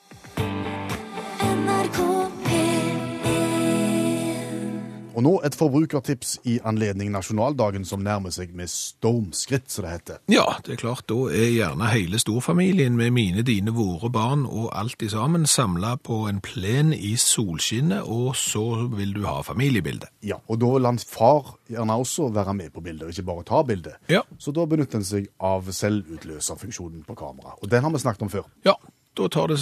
Og 5.14 5.22
nå 5.22 5.34
et 5.46 5.54
forbrukertips 5.54 6.40
i 6.50 6.56
anledning 6.66 7.12
nasjonaldagen 7.14 7.86
som 7.86 8.02
nærmer 8.02 8.34
seg 8.34 8.54
med 8.58 8.72
stormskritt, 8.72 9.68
som 9.70 9.86
det 9.86 9.92
heter. 9.92 10.22
Ja, 10.32 10.46
det 10.66 10.74
er 10.74 10.80
klart, 10.82 11.06
da 11.12 11.28
er 11.30 11.52
gjerne 11.54 11.90
hele 11.94 12.22
storfamilien 12.22 12.98
med 12.98 13.14
mine, 13.14 13.44
dine, 13.46 13.76
våre 13.78 14.10
barn 14.14 14.48
og 14.50 14.72
alt 14.74 15.06
i 15.06 15.12
sammen 15.14 15.46
samla 15.50 15.96
på 16.02 16.24
en 16.32 16.42
plen 16.44 16.94
i 16.96 17.14
solskinnet, 17.20 18.08
og 18.10 18.34
så 18.40 18.88
vil 18.96 19.14
du 19.14 19.22
ha 19.28 19.42
familiebilde. 19.46 20.10
Ja, 20.26 20.40
og 20.48 20.62
da 20.64 20.72
vil 20.74 20.90
hans 20.90 21.06
far 21.10 21.56
gjerne 21.70 22.00
også 22.02 22.32
være 22.34 22.58
med 22.58 22.74
på 22.74 22.82
bildet, 22.82 23.06
og 23.06 23.14
ikke 23.14 23.28
bare 23.30 23.46
ta 23.48 23.62
bildet. 23.68 24.02
Ja. 24.10 24.24
Så 24.42 24.56
da 24.56 24.66
benytter 24.70 25.02
en 25.02 25.08
seg 25.08 25.30
av 25.44 25.70
selvutløserfunksjonen 25.70 27.06
på 27.06 27.18
kamera. 27.20 27.54
Og 27.62 27.70
den 27.70 27.86
har 27.86 27.94
vi 27.94 28.02
snakket 28.02 28.26
om 28.26 28.34
før. 28.34 28.50
Ja, 28.66 28.80
da 29.18 29.28
tar 29.30 29.52
det 29.52 29.60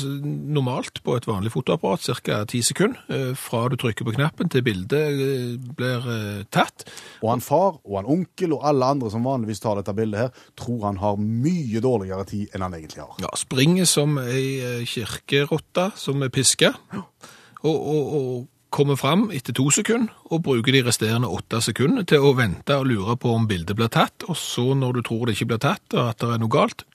normalt 0.55 1.01
på 1.03 1.15
et 1.17 1.27
vanlig 1.27 1.51
fotoapparat 1.53 2.05
ca. 2.23 2.41
ti 2.49 2.61
sekunder 2.63 3.01
eh, 3.11 3.31
fra 3.37 3.65
du 3.71 3.75
trykker 3.79 4.07
på 4.07 4.15
knappen 4.15 4.51
til 4.51 4.63
bildet 4.65 5.21
eh, 5.25 5.57
blir 5.77 6.07
eh, 6.13 6.43
tatt. 6.53 6.85
Og 7.21 7.33
han 7.33 7.43
far 7.43 7.81
og 7.83 7.97
han 7.99 8.09
onkel 8.11 8.55
og 8.55 8.63
alle 8.67 8.93
andre 8.95 9.11
som 9.11 9.27
vanligvis 9.27 9.63
tar 9.63 9.79
dette 9.79 9.95
bildet 9.97 10.23
her, 10.23 10.45
tror 10.59 10.87
han 10.87 11.01
har 11.01 11.19
mye 11.19 11.83
dårligere 11.83 12.27
tid 12.29 12.55
enn 12.55 12.65
han 12.67 12.77
egentlig 12.79 13.03
har. 13.03 13.17
Ja, 13.23 13.33
springer 13.39 13.89
som 13.89 14.17
ei 14.21 14.85
kirkerotte 14.87 15.91
som 15.99 16.23
er 16.23 16.31
piska, 16.33 16.73
og, 16.95 17.75
og, 17.75 18.15
og 18.15 18.47
kommer 18.71 18.95
fram 18.95 19.27
etter 19.35 19.53
to 19.55 19.67
sekunder, 19.73 20.13
og 20.31 20.45
bruker 20.47 20.71
de 20.73 20.83
resterende 20.85 21.29
åtte 21.29 21.59
sekunder 21.65 22.05
til 22.07 22.23
å 22.23 22.31
vente 22.37 22.77
og 22.79 22.87
lure 22.87 23.17
på 23.19 23.33
om 23.35 23.47
bildet 23.49 23.75
blir 23.77 23.91
tatt, 23.91 24.23
og 24.31 24.39
så 24.39 24.71
når 24.77 24.97
du 24.97 25.03
tror 25.09 25.27
det 25.27 25.35
ikke 25.35 25.51
blir 25.51 25.61
tatt, 25.67 25.83
og 25.91 26.13
at 26.13 26.23
det 26.23 26.31
er 26.31 26.41
noe 26.41 26.55
galt, 26.55 26.85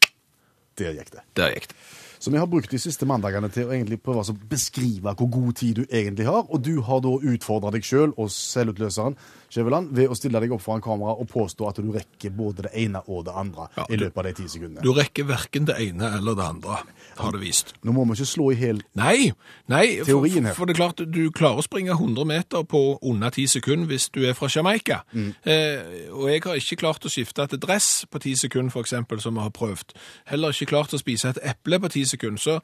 Der 0.76 0.92
gikk 0.96 1.12
det. 1.12 1.22
der 1.36 1.52
gikk 1.54 1.68
det. 1.70 1.76
Så 2.18 2.32
vi 2.32 2.40
har 2.40 2.48
brukt 2.50 2.70
de 2.72 2.80
siste 2.80 3.08
mandagene 3.08 3.50
til 3.52 3.68
å 3.68 3.74
egentlig 3.74 4.00
prøve 4.02 4.24
å 4.24 4.36
beskrive 4.50 5.14
hvor 5.16 5.30
god 5.32 5.58
tid 5.60 5.82
du 5.82 5.84
egentlig 5.86 6.28
har, 6.28 6.46
og 6.48 6.62
du 6.64 6.80
har 6.86 7.02
da 7.04 7.16
utfordra 7.32 7.72
deg 7.74 7.86
sjøl 7.86 8.14
og 8.16 8.30
selvutløseren 8.32 9.18
Skjæveland, 9.46 9.92
ved 9.94 10.10
å 10.10 10.16
stille 10.18 10.40
deg 10.42 10.52
opp 10.56 10.62
foran 10.64 10.82
kamera 10.82 11.14
og 11.16 11.28
påstå 11.30 11.68
at 11.68 11.78
du 11.78 11.92
rekker 11.94 12.32
både 12.34 12.66
det 12.66 12.72
ene 12.82 13.02
og 13.06 13.24
det 13.28 13.34
andre 13.38 13.68
Ja, 13.76 13.84
i 13.88 13.98
løpet 14.00 14.18
av 14.18 14.26
de 14.26 14.32
ti 14.40 14.46
sekundene. 14.50 14.82
Du 14.82 14.90
rekker 14.96 15.26
verken 15.28 15.68
det 15.68 15.76
ene 15.84 16.10
eller 16.18 16.36
det 16.38 16.46
andre, 16.46 16.80
har 17.20 17.34
det 17.34 17.40
vist. 17.40 17.72
Nå 17.86 17.94
må 17.94 18.04
vi 18.08 18.16
ikke 18.18 18.28
slå 18.28 18.48
i 18.52 18.58
hjel 18.58 18.82
Nei, 18.98 19.30
nei 19.70 19.84
Teorien 20.06 20.48
her. 20.48 20.56
for, 20.56 20.64
for 20.64 20.70
det 20.70 20.76
er 20.76 20.80
klart, 20.80 21.02
du 21.14 21.22
klarer 21.34 21.62
å 21.62 21.66
springe 21.66 21.94
100 21.94 22.26
meter 22.28 22.66
på 22.68 22.82
under 23.06 23.34
ti 23.34 23.46
sekunder 23.50 23.88
hvis 23.90 24.08
du 24.14 24.24
er 24.26 24.34
fra 24.36 24.50
Jamaica. 24.50 25.02
Mm. 25.12 25.30
Eh, 25.46 26.10
og 26.10 26.26
jeg 26.32 26.42
har 26.44 26.60
ikke 26.60 26.80
klart 26.82 27.06
å 27.06 27.12
skifte 27.12 27.46
til 27.52 27.62
dress 27.62 27.90
på 28.10 28.22
ti 28.26 28.34
sekunder, 28.38 28.74
eksempel, 28.76 29.22
som 29.22 29.38
vi 29.38 29.44
har 29.46 29.54
prøvd. 29.54 29.94
Heller 30.32 30.52
ikke 30.52 30.72
klart 30.74 30.94
å 30.94 31.00
spise 31.00 31.30
et 31.32 31.40
eple 31.54 31.78
på 31.80 31.92
10 31.92 32.05
sekunder, 32.06 32.38
så 32.38 32.60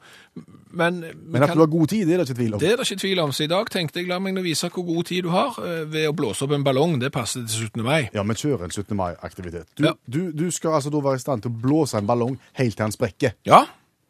Men, 0.71 0.99
Men 1.25 1.43
at 1.43 1.49
kan- 1.49 1.57
du 1.57 1.61
har 1.61 1.67
god 1.67 1.87
tid, 1.87 2.05
det 2.07 2.13
er 2.13 2.17
det 2.23 2.29
ikke 2.29 2.37
tvil 2.39 2.53
om. 2.53 2.59
det 2.59 2.71
er 2.71 2.75
det 2.77 2.91
ikke 2.91 2.99
tvil 3.01 3.19
om, 3.19 3.31
så 3.31 3.43
i 3.43 3.47
dag 3.47 3.69
tenkte 3.69 3.99
jeg 3.99 4.07
la 4.07 4.19
meg 4.19 4.33
nå 4.33 4.41
vise 4.41 4.69
hvor 4.69 4.85
god 4.85 5.03
tid 5.05 5.23
du 5.23 5.29
har 5.29 5.53
eh, 5.59 5.83
ved 5.85 6.07
å 6.09 6.13
blåse 6.15 6.41
opp 6.43 6.51
en 6.51 6.63
ballong. 6.63 6.99
Det 6.99 7.11
passer 7.11 7.45
til 7.45 7.67
17. 7.69 7.83
mai. 7.83 8.09
Ja, 8.13 8.23
vi 8.23 8.33
kjører 8.33 8.63
en 8.63 8.71
17. 8.71 8.95
mai-aktivitet. 8.97 9.67
Du, 9.77 9.83
Ja. 9.85 9.93
du, 10.09 10.31
du 10.31 10.49
skal 10.51 10.71
altså 10.79 10.89
da 10.89 10.97
være 10.99 11.15
i 11.15 11.19
stand 11.19 11.41
til 11.43 11.51
å 11.51 11.61
blåse 11.61 11.97
en 11.97 12.07
ballong 12.07 12.39
helt 12.53 12.75
til 12.77 12.83
den 12.85 12.91
sprekker. 12.91 13.33
Ja, 13.45 13.65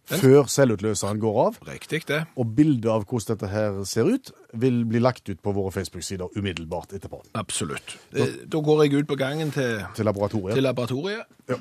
Før 0.05 0.43
selvutløseren 0.51 1.17
går 1.19 1.37
av. 1.47 1.57
riktig 1.65 2.05
det. 2.07 2.25
Og 2.35 2.55
bildet 2.55 2.89
av 2.91 3.05
hvordan 3.05 3.37
dette 3.37 3.47
her 3.49 3.83
ser 3.85 4.03
ut, 4.03 4.31
vil 4.53 4.83
bli 4.85 4.99
lagt 4.99 5.29
ut 5.29 5.41
på 5.41 5.53
våre 5.53 5.71
Facebook-sider 5.71 6.27
umiddelbart 6.35 6.91
etterpå. 6.93 7.21
Absolutt. 7.33 7.97
Da, 8.13 8.25
Da 8.51 8.59
går 8.59 8.83
jeg 8.83 8.93
ut 8.99 9.07
på 9.07 9.15
gangen 9.15 9.51
til, 9.51 9.79
Til 9.95 10.05
laboratoriet. 10.05 10.53
til 10.55 10.63
laboratoriet. 10.63 11.23
Ja. 11.47 11.55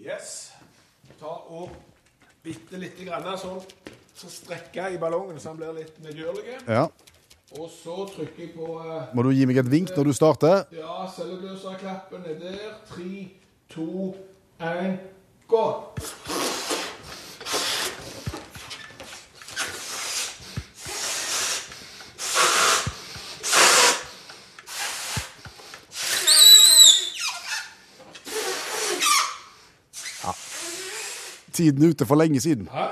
Yes. 0.00 0.52
Ta 1.20 1.26
og 1.26 1.70
bitte 2.42 2.80
lite 2.80 3.06
grann 3.06 3.26
sånn, 3.38 3.62
så 4.18 4.28
strekker 4.30 4.82
jeg 4.82 4.96
i 4.96 5.00
ballongen 5.02 5.40
så 5.40 5.52
den 5.52 5.62
blir 5.62 5.76
litt 5.80 5.98
medgjørlig. 6.04 6.58
Ja. 6.66 6.88
Og 7.58 7.68
så 7.68 7.94
trykker 8.08 8.46
jeg 8.46 8.52
på 8.56 8.66
eh, 8.80 9.10
Må 9.12 9.26
du 9.26 9.32
gi 9.36 9.44
meg 9.48 9.58
et 9.60 9.68
vink 9.68 9.90
når 9.92 10.08
du 10.08 10.12
starter? 10.16 10.62
Ja, 10.72 11.02
cellebløserklappen 11.12 12.24
er 12.24 12.38
der. 12.40 12.60
Tre, 12.88 13.26
to, 13.72 14.14
én, 14.60 14.96
gå! 15.50 15.64
Tiden 31.52 31.84
er 31.84 31.92
ute 31.92 32.06
for 32.08 32.16
lenge 32.16 32.40
siden. 32.40 32.68
Hæ? 32.72 32.86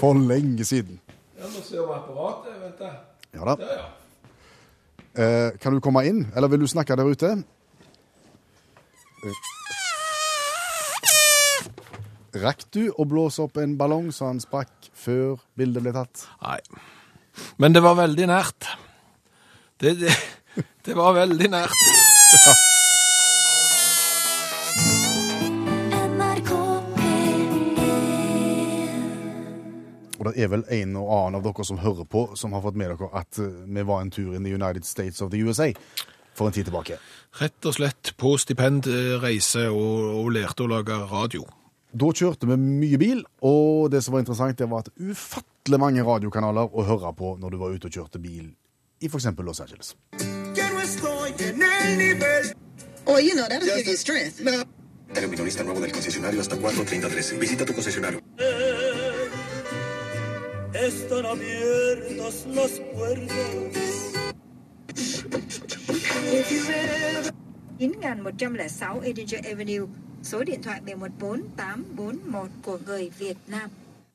For 0.00 0.14
lenge 0.14 0.64
siden. 0.64 1.00
Ja, 1.38 1.44
må 1.44 1.62
se 1.64 1.80
om 1.82 1.90
apparatet 1.94 2.56
Vent, 2.62 2.78
da. 2.78 2.90
Ja 3.34 3.44
da. 3.46 3.54
Der, 3.60 3.72
ja. 3.78 3.88
Eh, 5.20 5.58
kan 5.60 5.74
du 5.74 5.80
komme 5.80 6.04
inn, 6.06 6.24
eller 6.36 6.48
vil 6.48 6.62
du 6.62 6.66
snakke 6.70 6.96
der 6.96 7.10
ute? 7.10 7.34
Rakk 12.40 12.64
du 12.72 12.82
å 12.94 13.04
blåse 13.10 13.42
opp 13.42 13.58
en 13.60 13.76
ballong 13.78 14.08
så 14.14 14.30
han 14.30 14.40
sprakk 14.42 14.90
før 14.94 15.40
bildet 15.58 15.84
ble 15.84 15.94
tatt? 15.96 16.26
Nei. 16.46 16.60
Men 17.58 17.74
det 17.74 17.82
var 17.84 17.98
veldig 17.98 18.30
nært. 18.30 18.70
Det, 19.80 19.96
det, 20.00 20.16
det 20.86 20.96
var 20.96 21.18
veldig 21.18 21.54
nært. 21.58 21.86
NRK 22.40 22.69
det 30.30 30.44
er 30.44 30.50
vel 30.52 30.64
en 30.72 30.96
og 31.00 31.10
annen 31.16 31.40
av 31.40 31.44
dere 31.46 31.66
som 31.66 31.80
hører 31.82 32.06
på, 32.08 32.24
som 32.38 32.54
har 32.56 32.64
fått 32.64 32.78
med 32.78 32.92
dere 32.92 33.10
at 33.16 33.38
eh, 33.42 33.62
vi 33.66 33.84
var 33.86 34.02
en 34.02 34.12
tur 34.14 34.34
in 34.36 34.46
the 34.46 34.54
United 34.54 34.86
States 34.88 35.20
of 35.20 35.30
the 35.32 35.40
USA 35.42 35.70
for 36.34 36.48
en 36.48 36.54
tid 36.56 36.68
tilbake. 36.70 36.98
Rett 37.40 37.66
og 37.68 37.76
slett 37.76 38.12
på 38.20 38.34
stipendreise 38.40 39.66
og, 39.70 40.22
og 40.22 40.30
lærte 40.34 40.64
å 40.64 40.70
lage 40.70 40.96
radio. 41.10 41.44
Da 41.90 42.12
kjørte 42.14 42.46
vi 42.46 42.56
mye 42.60 42.98
bil, 43.02 43.24
og 43.42 43.90
det 43.90 44.04
som 44.04 44.14
var 44.14 44.22
interessant, 44.22 44.58
det 44.58 44.68
var 44.70 44.84
at 44.84 44.92
ufattelig 44.94 45.80
mange 45.82 46.04
radiokanaler 46.06 46.70
å 46.70 46.86
høre 46.86 47.10
på 47.18 47.34
når 47.42 47.54
du 47.54 47.60
var 47.60 47.74
ute 47.74 47.90
og 47.90 47.96
kjørte 47.98 48.22
bil 48.22 48.52
i 49.00 49.10
f.eks. 49.10 49.26
Los 49.42 49.60
Angeles. 49.60 49.96
Oh, 53.06 53.18
you 53.18 53.34
know, 53.34 53.48
that'll 53.48 53.66
give 53.66 53.88
you 53.88 53.96
strength. 53.96 54.40
Eres 55.10 55.30
minorista 55.30 55.64
nuevo 55.64 55.80
del 55.80 55.92
concesionario 55.92 56.38
hasta 56.40 56.56
43013. 56.56 57.40
Visita 57.40 57.64
tu 57.64 57.72
concesionario. 57.72 58.20
Están 60.80 61.26
abiertas 61.26 62.46
las 62.46 62.80
puertas. 62.94 64.12
9106 67.78 69.04
Edinger 69.04 69.40
Avenue, 69.52 69.86
số 70.22 70.44
điện 70.44 70.62
thoại 70.62 70.80
114841 70.80 72.48
của 72.62 72.78
người 72.86 73.10
Việt 73.18 73.36
Nam. 73.46 73.70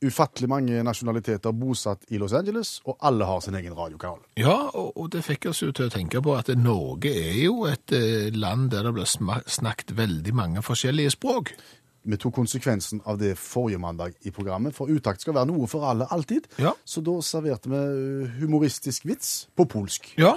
Ufattelig 0.06 0.50
mange 0.50 0.84
nasjonaliteter 0.84 1.52
bosatt 1.52 2.04
i 2.08 2.18
Los 2.18 2.34
Angeles, 2.34 2.82
og 2.84 2.98
alle 3.00 3.26
har 3.26 3.40
sin 3.40 3.56
egen 3.56 3.74
radiokanal. 3.74 4.20
Ja, 4.36 4.70
og, 4.74 4.98
og 4.98 5.12
det 5.12 5.24
fikk 5.24 5.46
oss 5.50 5.62
jo 5.62 5.72
til 5.72 5.86
å 5.86 5.94
tenke 5.94 6.22
på 6.22 6.36
at 6.36 6.50
Norge 6.58 7.10
er 7.10 7.40
jo 7.46 7.66
et 7.70 7.92
eh, 7.96 8.34
land 8.34 8.72
der 8.72 8.84
det 8.84 8.94
blir 8.94 9.08
snakket 9.48 9.98
veldig 9.98 10.34
mange 10.36 10.62
forskjellige 10.62 11.10
språk. 11.16 11.54
Vi 12.06 12.18
tok 12.22 12.36
konsekvensen 12.38 13.02
av 13.06 13.18
det 13.18 13.34
forrige 13.42 13.80
mandag 13.82 14.14
i 14.22 14.32
programmet, 14.32 14.76
for 14.78 14.92
utakt 14.94 15.22
skal 15.26 15.34
være 15.38 15.50
noe 15.50 15.68
for 15.68 15.88
alle, 15.90 16.06
alltid. 16.14 16.46
Ja. 16.62 16.76
Så 16.86 17.02
da 17.02 17.16
serverte 17.26 17.72
vi 17.72 17.80
uh, 17.82 18.36
humoristisk 18.42 19.08
vits 19.10 19.48
på 19.58 19.66
polsk. 19.66 20.12
Ja, 20.22 20.36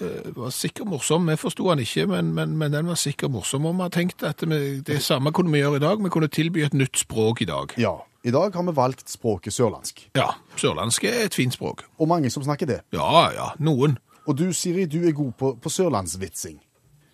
det 0.00 0.32
var 0.32 0.48
sikkert 0.54 0.88
morsom. 0.88 1.26
Vi 1.28 1.36
forsto 1.36 1.66
den 1.68 1.82
ikke, 1.84 2.06
men, 2.08 2.30
men, 2.32 2.54
men 2.56 2.72
den 2.72 2.88
var 2.88 2.96
sikkert 2.96 3.34
morsom. 3.34 3.66
Og 3.68 3.74
vi 3.76 3.84
har 3.84 3.92
tenkt 3.92 4.22
at 4.24 4.40
vi, 4.48 4.80
det 4.86 5.02
samme 5.04 5.32
kunne 5.36 5.52
vi 5.52 5.60
gjøre 5.60 5.76
i 5.76 5.82
dag. 5.84 6.00
Vi 6.00 6.12
kunne 6.14 6.30
tilby 6.32 6.64
et 6.64 6.76
nytt 6.76 7.02
språk 7.02 7.42
i 7.44 7.48
dag. 7.50 7.74
Ja, 7.76 7.98
i 8.24 8.32
dag 8.32 8.54
har 8.56 8.64
vi 8.64 8.76
valgt 8.76 9.08
språket 9.12 9.52
sørlandsk, 9.52 10.06
Ja, 10.16 10.30
sørlandsk 10.56 11.04
er 11.04 11.26
et 11.26 11.36
fint 11.36 11.52
språk. 11.56 11.84
og 11.98 12.08
mange 12.08 12.30
som 12.30 12.44
snakker 12.44 12.66
det. 12.66 12.80
Ja, 12.96 13.28
ja, 13.36 13.50
noen. 13.58 13.98
Og 14.26 14.36
du, 14.38 14.52
Siri, 14.52 14.84
du 14.86 15.02
er 15.08 15.12
god 15.16 15.32
på, 15.36 15.54
på 15.60 15.68
sørlandsvitsing. 15.72 16.60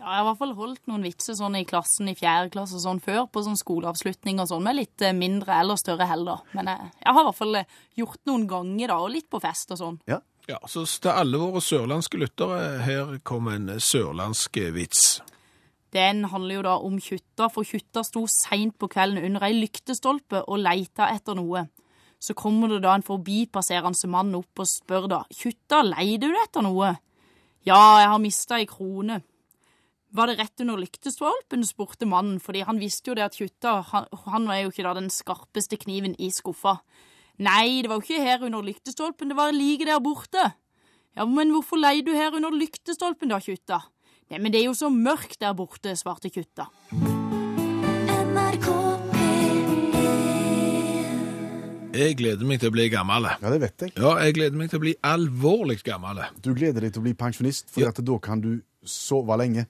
Ja, 0.07 0.13
jeg 0.13 0.23
har 0.23 0.23
i 0.23 0.27
hvert 0.29 0.39
fall 0.39 0.53
holdt 0.55 0.85
noen 0.87 1.03
vitser 1.03 1.35
sånn 1.35 1.57
i 1.59 1.65
klassen 1.67 2.07
i 2.07 2.13
fjerde 2.15 2.53
klasse 2.55 2.77
og 2.79 2.83
sånn 2.85 3.01
før, 3.03 3.25
på 3.27 3.41
sånn 3.43 3.59
skoleavslutning 3.59 4.39
og 4.39 4.47
sånn, 4.53 4.63
med 4.63 4.77
litt 4.79 5.03
eh, 5.03 5.11
mindre 5.11 5.57
eller 5.59 5.81
større 5.81 6.07
hell, 6.07 6.23
da. 6.29 6.37
Men 6.55 6.71
jeg, 6.71 6.91
jeg 7.01 7.15
har 7.17 7.25
i 7.25 7.27
hvert 7.27 7.39
fall 7.41 7.59
eh, 7.59 7.75
gjort 7.99 8.21
noen 8.31 8.45
ganger, 8.53 8.93
da, 8.93 9.01
og 9.03 9.11
litt 9.11 9.27
på 9.35 9.43
fest 9.43 9.75
og 9.75 9.83
sånn. 9.83 9.99
Ja. 10.07 10.21
Ja, 10.47 10.61
så 10.71 10.85
til 10.87 11.11
alle 11.11 11.43
våre 11.43 11.59
sørlandske 11.59 12.23
lyttere, 12.23 12.61
her 12.87 13.17
kom 13.27 13.51
en 13.51 13.67
sørlandsk 13.83 14.63
vits. 14.79 15.09
Den 15.91 16.23
handler 16.31 16.61
jo 16.61 16.65
da 16.69 16.79
om 16.87 17.03
Kjutta, 17.03 17.51
for 17.51 17.67
Kjutta 17.67 18.07
sto 18.07 18.29
seint 18.31 18.79
på 18.79 18.87
kvelden 18.95 19.27
under 19.27 19.51
ei 19.51 19.57
lyktestolpe 19.59 20.47
og 20.47 20.63
leita 20.63 21.11
etter 21.11 21.35
noe. 21.35 21.67
Så 22.23 22.39
kommer 22.39 22.71
det 22.71 22.85
da 22.87 22.95
en 22.95 23.11
forbipasserende 23.11 24.15
mann 24.15 24.37
opp 24.39 24.63
og 24.63 24.71
spør 24.71 25.11
da, 25.11 25.25
Kjutta, 25.35 25.83
leier 25.83 26.23
du 26.23 26.31
etter 26.31 26.63
noe? 26.63 26.95
Ja, 27.67 27.81
jeg 28.05 28.13
har 28.15 28.23
mista 28.23 28.63
ei 28.63 28.71
krone. 28.71 29.25
Var 30.15 30.27
det 30.31 30.37
rett 30.39 30.61
under 30.63 30.79
lyktestolpen, 30.79 31.65
spurte 31.67 32.07
mannen, 32.07 32.39
fordi 32.41 32.63
han 32.65 32.79
visste 32.81 33.11
jo 33.11 33.17
det 33.19 33.25
at 33.27 33.37
Kjutta, 33.37 33.81
han, 33.91 34.07
han 34.27 34.47
var 34.49 34.61
jo 34.63 34.71
ikke 34.71 34.85
da 34.87 34.95
den 34.95 35.11
skarpeste 35.11 35.77
kniven 35.83 36.15
i 36.23 36.31
skuffa. 36.33 36.77
Nei, 37.43 37.83
det 37.83 37.91
var 37.91 37.99
jo 37.99 38.07
ikke 38.07 38.23
her 38.25 38.47
under 38.47 38.63
lyktestolpen, 38.65 39.29
det 39.29 39.37
var 39.37 39.53
like 39.53 39.85
der 39.85 40.01
borte. 40.01 40.47
Ja, 41.17 41.27
men 41.27 41.51
hvorfor 41.53 41.81
leier 41.81 42.05
du 42.07 42.13
her 42.15 42.33
under 42.39 42.55
lyktestolpen 42.55 43.33
da, 43.35 43.41
Kjutta? 43.43 43.83
Nei, 44.31 44.39
men 44.41 44.53
det 44.55 44.63
er 44.63 44.71
jo 44.71 44.77
så 44.79 44.89
mørkt 44.93 45.41
der 45.43 45.53
borte, 45.59 45.93
svarte 45.99 46.31
Kjutta. 46.33 46.71
Jeg 51.97 52.17
gleder 52.19 52.45
meg 52.45 52.61
til 52.61 52.69
å 52.69 52.75
bli 52.75 52.91
gammel. 52.93 53.25
Ja, 53.41 53.51
det 53.53 53.61
vet 53.63 53.83
jeg. 53.87 53.93
Ja, 53.97 54.11
jeg 54.21 54.35
gleder 54.37 54.59
meg 54.61 54.69
til 54.69 54.77
å 54.81 54.83
bli 54.83 54.93
alvorlig 55.07 55.79
gammel. 55.87 56.21
Du 56.45 56.51
gleder 56.53 56.85
deg 56.85 56.93
til 56.93 57.01
å 57.01 57.07
bli 57.07 57.15
pensjonist, 57.17 57.71
for 57.73 57.81
Ja. 57.87 57.89
at 57.89 58.03
da 58.05 58.19
kan 58.19 58.41
du 58.41 58.61
sove 58.85 59.33
lenge. 59.41 59.67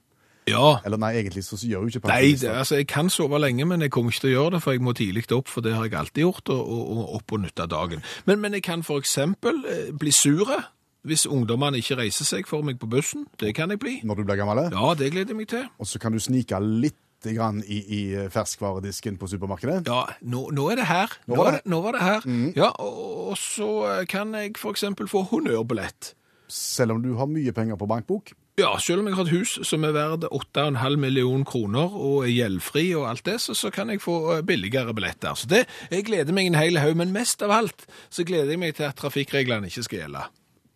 Ja. 0.47 0.77
Eller 0.87 1.01
nei, 1.01 1.13
egentlig 1.19 1.43
så 1.47 1.59
gjør 1.59 1.85
jo 1.85 1.91
ikke 1.91 2.07
Nei, 2.07 2.07
det, 2.07 2.21
pensjonister 2.21 2.61
altså, 2.61 2.79
jeg 2.79 2.87
kan 2.91 3.11
sove 3.13 3.41
lenge, 3.41 3.67
men 3.67 3.83
jeg 3.83 3.93
kommer 3.93 4.13
ikke 4.13 4.25
til 4.25 4.31
å 4.31 4.35
gjøre 4.35 4.55
det, 4.55 4.63
for 4.63 4.77
jeg 4.77 4.85
må 4.87 4.93
tidlig 4.97 5.25
opp, 5.35 5.51
for 5.51 5.65
det 5.65 5.75
har 5.75 5.87
jeg 5.87 5.99
alltid 5.99 6.23
gjort, 6.23 6.53
og, 6.55 6.71
og, 6.73 6.87
og 6.93 7.13
opp 7.19 7.35
og 7.35 7.43
nytte 7.43 7.67
dagen. 7.71 8.03
Men, 8.29 8.41
men 8.43 8.57
jeg 8.57 8.65
kan 8.67 8.85
eksempel 8.97 9.63
eh, 9.67 9.89
bli 9.91 10.13
sure 10.15 10.61
hvis 11.07 11.27
ungdommene 11.29 11.79
ikke 11.79 12.01
reiser 12.01 12.27
seg 12.27 12.47
for 12.49 12.65
meg 12.67 12.79
på 12.81 12.87
bussen. 12.91 13.27
Det 13.39 13.53
kan 13.55 13.71
jeg 13.71 13.79
bli. 13.79 13.99
når 14.03 14.19
du 14.19 14.23
blir 14.27 14.39
gammel. 14.39 14.65
Ja, 14.73 14.93
det 14.97 15.11
gleder 15.13 15.31
jeg 15.31 15.39
meg 15.39 15.47
til. 15.51 15.67
Og 15.79 15.87
så 15.87 16.01
kan 16.03 16.11
du 16.11 16.19
snike 16.19 16.59
litt 16.59 16.97
grann 17.23 17.61
i, 17.65 17.77
i 17.79 18.01
ferskvaredisken 18.31 19.15
på 19.17 19.29
supermarkedet. 19.31 19.87
Ja, 19.87 20.03
nå, 20.21 20.47
nå 20.53 20.67
er 20.73 20.81
det 20.81 20.89
her. 20.89 21.15
Nå 21.29 21.39
var 21.39 21.57
det. 21.57 21.61
Nå 21.69 21.79
var 21.85 21.95
det 21.95 22.03
her. 22.03 22.27
Ja, 22.57 22.73
og, 22.83 23.31
og 23.31 23.39
så 23.39 23.69
kan 24.09 24.35
jeg 24.37 24.57
eksempel 24.73 25.09
få 25.11 25.23
honnørbillett. 25.31 26.11
Selv 26.51 26.95
om 26.95 27.01
du 27.03 27.13
har 27.19 27.27
mye 27.31 27.55
penger 27.55 27.79
på 27.79 27.87
bankbok, 27.89 28.35
Ja, 28.57 28.71
selv 28.81 29.03
om 29.03 29.07
jeg 29.07 29.13
har 29.13 29.27
et 29.27 29.35
hus 29.35 29.51
som 29.69 29.83
er 29.85 29.91
verdt 29.93 30.23
8,5 30.33 30.95
million 30.97 31.43
kroner 31.45 31.91
og 31.93 32.23
er 32.23 32.31
gjeldfri 32.31 32.87
og 32.97 33.03
alt 33.11 33.21
det, 33.27 33.35
så, 33.43 33.53
så 33.53 33.69
kan 33.69 33.91
jeg 33.93 34.01
få 34.01 34.15
eh, 34.33 34.41
billigere 34.41 34.95
billetter. 34.97 35.37
Så 35.37 35.45
det, 35.51 35.59
jeg 35.93 36.07
gleder 36.07 36.33
meg 36.33 36.49
en 36.49 36.57
hel 36.57 36.79
haug, 36.81 36.95
men 36.97 37.13
mest 37.13 37.45
av 37.45 37.53
alt 37.53 37.85
så 38.09 38.25
gleder 38.25 38.55
jeg 38.55 38.61
meg 38.63 38.73
til 38.79 38.87
at 38.87 38.97
trafikkreglene 38.97 39.69
ikke 39.69 39.85
skal 39.85 40.01
gjelde. 40.01 40.25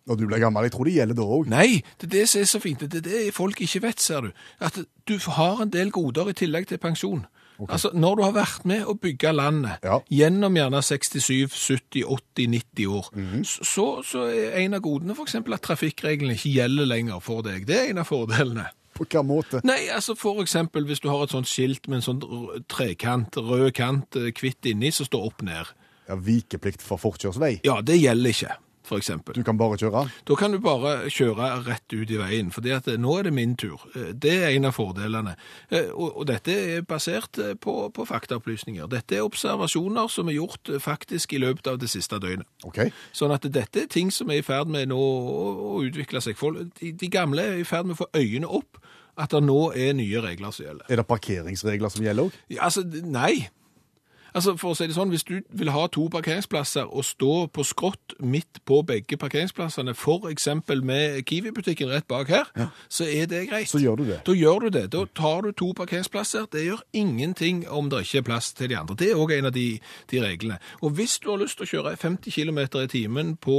Når 0.05 0.19
du 0.19 0.23
blir 0.29 0.43
gammel, 0.43 0.67
jeg 0.69 0.75
tror 0.75 0.91
det 0.91 0.93
gjelder 0.99 1.17
da 1.17 1.25
òg. 1.39 1.49
Nei, 1.49 1.81
det 1.97 2.05
er 2.11 2.13
det 2.19 2.23
som 2.29 2.43
er 2.43 2.51
så 2.53 2.61
fint. 2.61 2.85
Det 2.85 3.01
er 3.01 3.07
det 3.07 3.23
folk 3.33 3.65
ikke 3.65 3.81
vet, 3.87 4.05
ser 4.05 4.29
du. 4.29 4.45
At 4.61 4.77
du 5.09 5.17
har 5.41 5.65
en 5.65 5.73
del 5.73 5.89
goder 5.89 6.29
i 6.29 6.37
tillegg 6.37 6.69
til 6.69 6.81
pensjon. 6.85 7.25
Altså, 7.69 7.91
Når 7.93 8.15
du 8.15 8.23
har 8.23 8.31
vært 8.33 8.65
med 8.65 8.85
å 8.85 8.93
bygge 8.99 9.33
landet 9.35 9.77
Ja. 9.83 9.99
gjennom 10.09 10.55
gjerne 10.55 10.81
67, 10.81 11.47
70, 11.53 12.03
80, 12.05 12.47
90 12.47 12.87
år, 12.87 13.09
Mhm. 13.15 13.43
så, 13.45 14.03
så 14.03 14.23
er 14.29 14.57
en 14.63 14.73
av 14.73 14.81
godene 14.81 15.11
f.eks. 15.15 15.35
at 15.35 15.61
trafikkreglene 15.61 16.33
ikke 16.33 16.53
gjelder 16.55 16.85
lenger 16.85 17.19
for 17.21 17.41
deg. 17.43 17.65
Det 17.67 17.75
er 17.77 17.89
en 17.91 17.97
av 17.99 18.07
fordelene. 18.07 18.67
På 18.93 19.05
hvilken 19.05 19.25
måte? 19.25 19.61
Nei, 19.63 19.87
altså 19.89 20.15
for 20.17 20.41
eksempel 20.43 20.85
hvis 20.85 20.99
du 21.01 21.09
har 21.09 21.23
et 21.23 21.29
sånt 21.31 21.47
skilt 21.47 21.87
med 21.87 22.01
en 22.01 22.01
sånn 22.19 22.65
trekant, 22.67 23.31
rød 23.37 23.73
kant, 23.73 24.09
hvitt 24.11 24.35
kvitt 24.35 24.65
inni, 24.73 24.91
som 24.91 25.05
står 25.05 25.25
opp 25.25 25.41
ned. 25.41 25.65
Ja, 26.09 26.15
Vikeplikt 26.15 26.81
for 26.81 26.97
forkjørsvei. 26.97 27.61
Ja, 27.63 27.79
det 27.81 28.01
gjelder 28.01 28.29
ikke, 28.33 28.55
for 28.83 28.97
eksempel. 28.97 29.35
Du 29.35 29.43
kan 29.43 29.57
bare 29.59 29.77
kjøre. 29.77 30.05
Da 30.27 30.35
kan 30.39 30.51
du 30.51 30.59
bare 30.63 31.09
kjøre 31.11 31.49
rett 31.67 31.93
ut 31.93 32.09
i 32.11 32.17
veien, 32.19 32.51
at 32.75 32.87
eh, 32.87 32.97
nå 32.97 33.17
er 33.19 33.23
det 33.29 33.33
min 33.33 33.55
tur. 33.55 33.81
Eh, 33.95 34.11
Det 34.13 34.33
er 34.43 34.49
en 34.55 34.65
av 34.65 34.73
fordelene. 34.77 35.35
Eh, 35.69 35.89
Og, 35.91 36.17
og 36.17 36.27
dette 36.27 36.51
er 36.51 36.81
basert 36.81 37.37
på, 37.61 37.75
på 37.93 38.05
faktaopplysninger. 38.05 38.87
Dette 38.87 39.15
er 39.15 39.25
observasjoner 39.27 40.07
som 40.09 40.29
er 40.29 40.37
gjort 40.39 40.69
faktisk 40.79 41.33
i 41.33 41.41
løpet 41.41 41.67
av 41.67 41.79
det 41.79 41.89
siste 41.89 42.19
døgnet. 42.19 42.47
Okay. 42.65 42.91
Sånn 43.13 43.31
at 43.35 43.45
dette 43.47 43.83
er 43.85 43.87
ting 43.91 44.11
som 44.11 44.29
er 44.31 44.41
i 44.41 44.45
ferd 44.45 44.67
med 44.71 44.89
nå 44.89 44.97
å, 44.97 45.81
utvikle 45.81 46.21
seg. 46.21 46.37
De, 46.79 46.91
de 46.91 47.09
gamle 47.11 47.41
er 47.41 47.61
i 47.61 47.67
ferd 47.67 47.85
med 47.89 47.97
å 47.97 48.03
få 48.03 48.09
øynene 48.17 48.47
opp 48.47 48.79
at 49.19 49.33
det 49.33 49.41
nå 49.43 49.71
er 49.75 49.93
nye 49.97 50.21
regler 50.23 50.53
som 50.55 50.65
gjelder. 50.65 50.85
Er 50.89 51.01
det 51.01 51.07
parkeringsregler 51.09 51.91
som 51.93 52.05
gjelder 52.05 52.29
òg? 52.29 52.37
Ja, 52.49 52.63
altså, 52.69 52.83
nei. 53.05 53.49
Altså, 54.33 54.55
for 54.57 54.71
å 54.71 54.77
si 54.77 54.87
det 54.87 54.95
sånn, 54.95 55.11
Hvis 55.11 55.25
du 55.27 55.41
vil 55.49 55.71
ha 55.73 55.87
to 55.91 56.07
parkeringsplasser 56.11 56.87
og 56.87 57.03
stå 57.05 57.47
på 57.51 57.65
skrått 57.67 58.15
midt 58.19 58.61
på 58.65 58.81
begge 58.87 59.17
parkeringsplassene, 59.17 59.91
f.eks. 59.91 60.47
med 60.83 61.23
Kiwi-butikken 61.27 61.89
rett 61.91 62.07
bak 62.07 62.29
her, 62.31 62.45
så 62.89 63.03
er 63.03 63.25
det 63.25 63.49
greit. 63.49 63.69
Så 63.69 63.81
gjør 63.81 63.95
du 63.95 64.05
det. 64.05 64.21
Da 64.25 64.35
gjør 64.37 64.67
du 64.67 64.69
det. 64.69 64.85
Da 64.93 65.05
tar 65.15 65.41
du 65.41 65.51
to 65.51 65.73
parkeringsplasser. 65.77 66.47
Det 66.51 66.63
gjør 66.65 66.83
ingenting 66.93 67.65
om 67.69 67.89
det 67.89 68.05
ikke 68.05 68.23
er 68.23 68.27
plass 68.29 68.53
til 68.53 68.69
de 68.71 68.77
andre. 68.77 68.95
Det 68.95 69.11
er 69.11 69.19
òg 69.19 69.35
en 69.37 69.49
av 69.51 69.55
de, 69.55 69.67
de 70.11 70.23
reglene. 70.23 70.59
Og 70.81 70.95
hvis 70.95 71.19
du 71.19 71.31
har 71.31 71.41
lyst 71.41 71.59
til 71.59 71.67
å 71.67 71.71
kjøre 71.73 71.97
50 71.97 72.31
km 72.31 72.63
i 72.81 72.87
timen 72.91 73.35
på, 73.35 73.57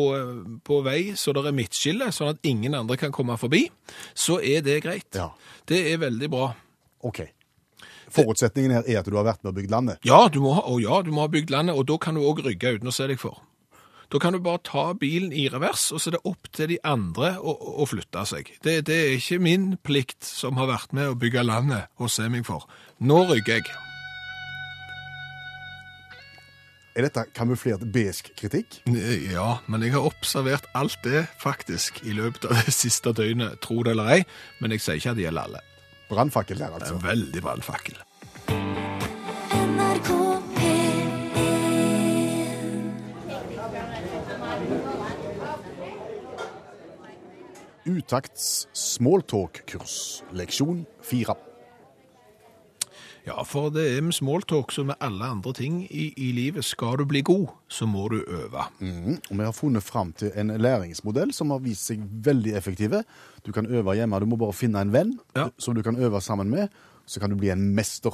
på 0.64 0.80
vei 0.86 1.12
så 1.18 1.34
det 1.36 1.44
er 1.46 1.56
midtskille, 1.56 2.10
sånn 2.12 2.32
at 2.34 2.48
ingen 2.48 2.74
andre 2.78 2.96
kan 3.00 3.12
komme 3.12 3.36
forbi, 3.40 3.66
så 4.14 4.40
er 4.40 4.64
det 4.64 4.82
greit. 4.86 5.10
Ja. 5.14 5.32
Det 5.68 5.84
er 5.92 6.02
veldig 6.02 6.32
bra. 6.32 6.52
OK. 7.02 7.24
Forutsetningen 8.12 8.76
her 8.76 8.88
er 8.88 9.00
at 9.00 9.08
du 9.08 9.16
har 9.16 9.26
vært 9.28 9.42
med 9.42 9.54
og 9.54 9.60
bygd 9.60 9.72
landet. 9.72 10.02
Ja, 10.08 10.26
du 10.32 10.42
må 10.44 10.56
ha, 10.58 10.66
og 10.68 10.82
ja, 10.84 11.00
du 11.04 11.12
må 11.14 11.24
ha 11.24 11.32
bygd 11.32 11.52
landet, 11.54 11.78
og 11.78 11.88
da 11.88 11.98
kan 12.02 12.18
du 12.18 12.24
òg 12.26 12.44
rygge 12.44 12.76
uten 12.76 12.92
å 12.92 12.94
se 12.94 13.08
deg 13.10 13.20
for. 13.22 13.40
Da 14.12 14.18
kan 14.20 14.34
du 14.36 14.42
bare 14.44 14.60
ta 14.60 14.90
bilen 14.92 15.30
i 15.32 15.46
revers, 15.48 15.86
og 15.88 16.02
så 16.02 16.10
er 16.10 16.18
det 16.18 16.26
opp 16.28 16.50
til 16.52 16.68
de 16.74 16.76
andre 16.84 17.30
å, 17.40 17.54
å 17.80 17.86
flytte 17.88 18.26
seg. 18.28 18.50
Det, 18.60 18.82
det 18.84 18.98
er 19.06 19.14
ikke 19.16 19.38
min 19.40 19.70
plikt 19.80 20.26
som 20.28 20.60
har 20.60 20.68
vært 20.68 20.92
med 20.92 21.14
å 21.14 21.16
bygge 21.16 21.46
landet, 21.48 21.88
å 21.96 22.10
se 22.12 22.28
meg 22.28 22.44
for. 22.44 22.68
Nå 23.00 23.22
rygger 23.30 23.62
jeg. 23.62 23.72
Er 26.92 27.06
dette 27.06 27.24
kamuflert 27.32 27.86
besk 27.88 28.28
kritikk? 28.36 28.82
Ja, 29.32 29.62
men 29.64 29.80
jeg 29.80 29.94
har 29.94 30.04
observert 30.04 30.68
alt 30.76 30.98
det 31.06 31.24
faktisk 31.40 32.02
i 32.04 32.12
løpet 32.12 32.50
av 32.50 32.66
det 32.66 32.76
siste 32.76 33.16
døgnet, 33.16 33.62
tro 33.64 33.80
det 33.80 33.96
eller 33.96 34.18
ei, 34.18 34.22
men 34.60 34.76
jeg 34.76 34.84
sier 34.84 35.00
ikke 35.00 35.14
at 35.14 35.22
det 35.22 35.30
gjelder 35.30 35.48
alle. 35.48 35.68
Brannfakkel 36.12 36.58
der, 36.58 36.66
er 36.66 36.74
altså. 36.74 36.94
en 36.94 37.04
veldig 37.04 37.42
brannfakkel. 37.42 37.96
NRK 39.52 40.10
P1 40.56 41.12
Utakts 47.96 48.68
smalltalk-kurs, 48.72 49.96
leksjon 50.32 50.84
fire. 51.02 51.34
Ja, 53.26 53.42
for 53.46 53.70
det 53.70 53.84
er 53.96 54.00
med 54.02 54.16
smalltalk 54.16 54.72
som 54.74 54.88
med 54.90 54.98
alle 55.00 55.24
andre 55.24 55.52
ting 55.54 55.82
i, 55.86 56.08
i 56.16 56.32
livet. 56.34 56.64
Skal 56.66 56.96
du 56.98 57.04
bli 57.06 57.20
god, 57.22 57.46
så 57.70 57.86
må 57.86 58.08
du 58.10 58.16
øve. 58.26 58.64
Mm, 58.80 59.20
Og 59.30 59.36
vi 59.38 59.44
har 59.44 59.52
funnet 59.54 59.82
fram 59.86 60.10
til 60.12 60.32
en 60.34 60.50
læringsmodell 60.58 61.30
som 61.32 61.50
har 61.54 61.62
vist 61.62 61.86
seg 61.86 62.02
veldig 62.26 62.56
effektive. 62.58 63.04
Du 63.46 63.52
kan 63.52 63.66
øve 63.70 63.94
hjemme, 63.94 64.18
du 64.20 64.26
må 64.26 64.36
bare 64.36 64.52
finne 64.52 64.80
en 64.82 64.92
venn 64.92 65.14
Ja. 65.36 65.48
som 65.58 65.74
du 65.74 65.82
kan 65.82 65.96
øve 65.96 66.20
sammen 66.20 66.50
med, 66.50 66.68
så 67.06 67.20
kan 67.20 67.30
du 67.30 67.36
bli 67.36 67.50
en 67.50 67.74
mester 67.74 68.10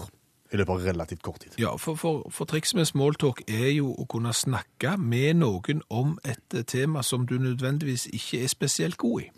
i 0.52 0.56
løpet 0.56 0.72
av 0.72 0.84
relativt 0.84 1.22
kort 1.22 1.40
tid. 1.40 1.56
Ja, 1.60 1.74
for, 1.76 1.94
for, 1.96 2.28
for 2.32 2.44
triks 2.48 2.74
med 2.74 2.86
smalltalk 2.88 3.42
er 3.48 3.68
jo 3.74 3.90
å 4.00 4.06
kunne 4.08 4.32
snakke 4.32 4.94
med 4.98 5.36
noen 5.40 5.82
om 5.92 6.14
et 6.24 6.54
eh, 6.56 6.62
tema 6.64 7.02
som 7.04 7.26
du 7.28 7.34
nødvendigvis 7.38 8.06
ikke 8.12 8.42
er 8.44 8.48
spesielt 8.48 8.96
god 8.96 9.20
i. 9.26 9.28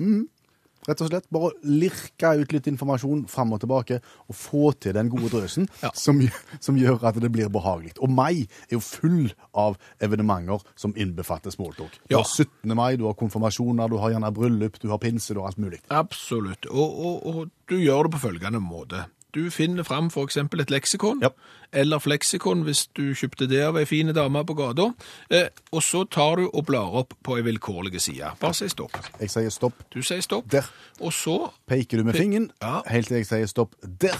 Rett 0.90 1.04
og 1.04 1.10
slett 1.12 1.28
bare 1.30 1.52
lirke 1.62 2.32
ut 2.40 2.52
litt 2.56 2.66
informasjon 2.72 3.24
fram 3.30 3.52
og 3.54 3.60
tilbake, 3.62 4.00
og 4.26 4.34
få 4.36 4.72
til 4.82 4.96
den 4.96 5.08
gode 5.12 5.30
drøsen 5.32 5.68
Ja. 5.84 5.92
som, 5.94 6.18
som 6.58 6.76
gjør 6.80 7.04
at 7.06 7.20
det 7.22 7.30
blir 7.32 7.48
behagelig. 7.52 7.94
Og 8.02 8.10
mai 8.10 8.42
er 8.66 8.74
jo 8.74 8.80
full 8.82 9.30
av 9.54 9.78
evenementer 10.02 10.60
som 10.74 10.92
innbefatter 10.96 11.54
smalltalk. 11.54 11.94
Du 12.08 12.16
Ja. 12.16 12.24
har 12.24 12.24
17. 12.26 12.74
mai, 12.74 12.96
du 12.96 13.06
har 13.06 13.14
konfirmasjoner, 13.14 13.88
du 13.88 13.96
har 14.02 14.10
gjerne 14.10 14.32
bryllup, 14.34 14.80
du 14.82 14.88
har 14.90 14.98
pinse, 14.98 15.32
du 15.34 15.40
har 15.40 15.48
alt 15.52 15.58
mulig. 15.62 15.80
Absolutt. 15.90 16.66
Og, 16.66 16.98
og, 17.06 17.26
og 17.26 17.50
du 17.70 17.76
gjør 17.78 18.08
det 18.08 18.12
på 18.18 18.24
følgende 18.26 18.60
måte. 18.60 19.06
Du 19.32 19.50
finner 19.50 19.82
fram 19.86 20.10
for 20.10 20.24
eksempel 20.26 20.60
et 20.60 20.70
leksikon, 20.70 21.20
Ja. 21.22 21.28
eller 21.72 21.98
fleksikon 21.98 22.64
hvis 22.66 22.86
du 22.96 23.12
kjøpte 23.14 23.46
det 23.48 23.62
av 23.62 23.76
ei 23.76 23.84
fine 23.84 24.12
dame 24.12 24.44
på 24.44 24.54
gata, 24.58 24.92
eh, 25.30 25.48
og 25.72 25.82
så 25.82 26.04
tar 26.10 26.36
du 26.36 26.48
og 26.52 26.66
blar 26.66 26.90
opp 27.02 27.14
på 27.22 27.36
ei 27.38 27.42
vilkårlig 27.42 28.00
side. 28.00 28.32
Bare 28.40 28.54
si 28.54 28.68
stopp. 28.68 28.92
Jeg 29.20 29.30
sier 29.30 29.50
stopp 29.50 29.74
Du 29.94 30.02
sier 30.02 30.20
stopp, 30.20 30.48
der. 30.50 30.66
og 31.00 31.12
så 31.12 31.50
Peker 31.68 31.98
du 31.98 32.04
med 32.04 32.14
Pe- 32.14 32.18
fingeren, 32.20 32.50
Ja. 32.62 32.82
helt 32.86 33.06
til 33.08 33.16
jeg 33.16 33.26
sier 33.26 33.46
stopp 33.46 33.74
der. 33.82 34.18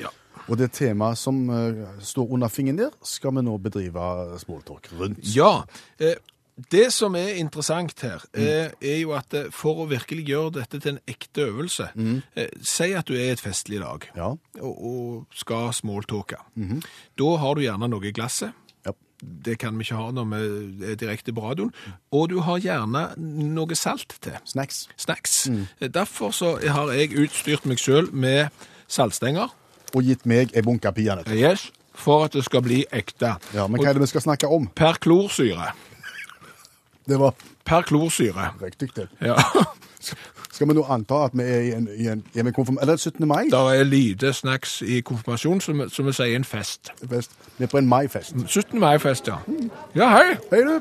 ja. 0.00 0.08
Og 0.48 0.58
det 0.58 0.72
temaet 0.72 1.18
som 1.18 1.48
uh, 1.50 1.86
står 2.00 2.32
under 2.32 2.48
fingeren 2.48 2.76
der, 2.78 2.90
skal 3.04 3.30
vi 3.30 3.42
nå 3.42 3.56
bedrive 3.62 4.38
smalltalk 4.40 4.88
rundt. 4.98 5.18
Ja, 5.36 5.62
eh, 6.00 6.14
det 6.70 6.90
som 6.92 7.14
er 7.16 7.38
interessant 7.40 7.94
her, 8.04 8.22
er, 8.36 8.72
er 8.84 8.98
jo 9.00 9.12
at 9.16 9.32
eh, 9.34 9.46
for 9.54 9.82
å 9.82 9.86
virkelig 9.88 10.26
gjøre 10.28 10.50
dette 10.58 10.80
til 10.84 10.94
en 10.96 11.00
ekte 11.08 11.46
øvelse, 11.48 11.86
eh, 12.36 12.48
si 12.60 12.90
at 12.92 13.08
du 13.08 13.14
er 13.16 13.30
i 13.30 13.32
et 13.36 13.40
festlig 13.40 13.80
lag 13.80 14.04
Ja. 14.16 14.34
og, 14.60 14.74
og 14.84 15.26
skal 15.34 15.72
smalltalke. 15.72 16.36
Da 17.18 17.30
har 17.40 17.54
du 17.56 17.62
gjerne 17.64 17.88
noe 17.88 18.04
i 18.04 18.12
glasset. 18.12 18.52
Ja. 18.84 18.92
Det 19.22 19.56
kan 19.62 19.78
vi 19.78 19.86
ikke 19.86 19.96
ha 19.96 20.10
når 20.12 20.28
vi 20.34 20.90
er 20.92 20.96
direkte 21.00 21.32
på 21.32 21.44
radioen. 21.46 21.72
Og 22.12 22.28
du 22.34 22.40
har 22.44 22.58
gjerne 22.60 23.06
noe 23.16 23.74
salt 23.78 24.18
til. 24.20 24.36
Snacks. 24.44 24.88
Snacks. 25.00 25.46
Mm. 25.48 25.66
Derfor 25.94 26.34
så 26.36 26.56
har 26.60 26.92
jeg 26.92 27.14
utstyrt 27.16 27.64
meg 27.70 27.80
selv 27.80 28.12
med 28.12 28.50
saltstenger. 28.92 29.48
Og 29.94 30.04
gitt 30.04 30.26
meg 30.28 30.52
ei 30.56 30.62
bunke 30.64 30.92
peanøtter. 30.92 31.32
Yes. 31.38 31.70
For 31.94 32.24
at 32.26 32.32
det 32.36 32.44
skal 32.46 32.62
bli 32.64 32.82
ekte. 32.92 33.34
Ja, 33.54 33.66
men 33.68 33.80
hva 33.80 33.90
er 33.90 33.96
det 33.98 34.04
vi 34.06 34.12
skal 34.12 34.24
snakke 34.24 34.48
om? 34.52 34.68
Perklorsyre. 34.76 35.72
Det 37.08 37.18
var 37.18 37.34
Perklorsyre. 37.64 38.50
riktig 38.62 38.90
det. 38.96 39.08
Ja. 39.20 39.34
Skal 40.52 40.68
vi 40.68 40.74
nå 40.76 40.82
anta 40.92 41.22
at 41.24 41.32
vi 41.34 41.42
er 41.48 41.60
i 41.64 41.70
en, 41.74 41.86
i 41.96 42.06
en, 42.12 42.22
i 42.34 42.40
en 42.42 42.52
konfirm... 42.52 42.78
Eller 42.82 42.96
17. 43.00 43.26
mai? 43.28 43.46
Det 43.50 43.58
er 43.80 43.84
lite 43.88 44.32
snacks 44.36 44.82
i 44.82 45.00
konfirmasjon, 45.00 45.60
som, 45.64 45.80
som 45.90 46.06
vi 46.06 46.12
sier 46.12 46.36
en 46.36 46.44
fest. 46.44 46.90
Fest. 47.10 47.32
Vi 47.58 47.64
er 47.64 47.70
på 47.72 47.78
en 47.80 47.88
maifest. 47.88 48.34
17. 48.46 48.78
mai-fest, 48.82 49.30
ja. 49.32 49.38
Ja, 49.96 50.10
hei. 50.18 50.36
Hei, 50.52 50.60
du. 50.68 50.74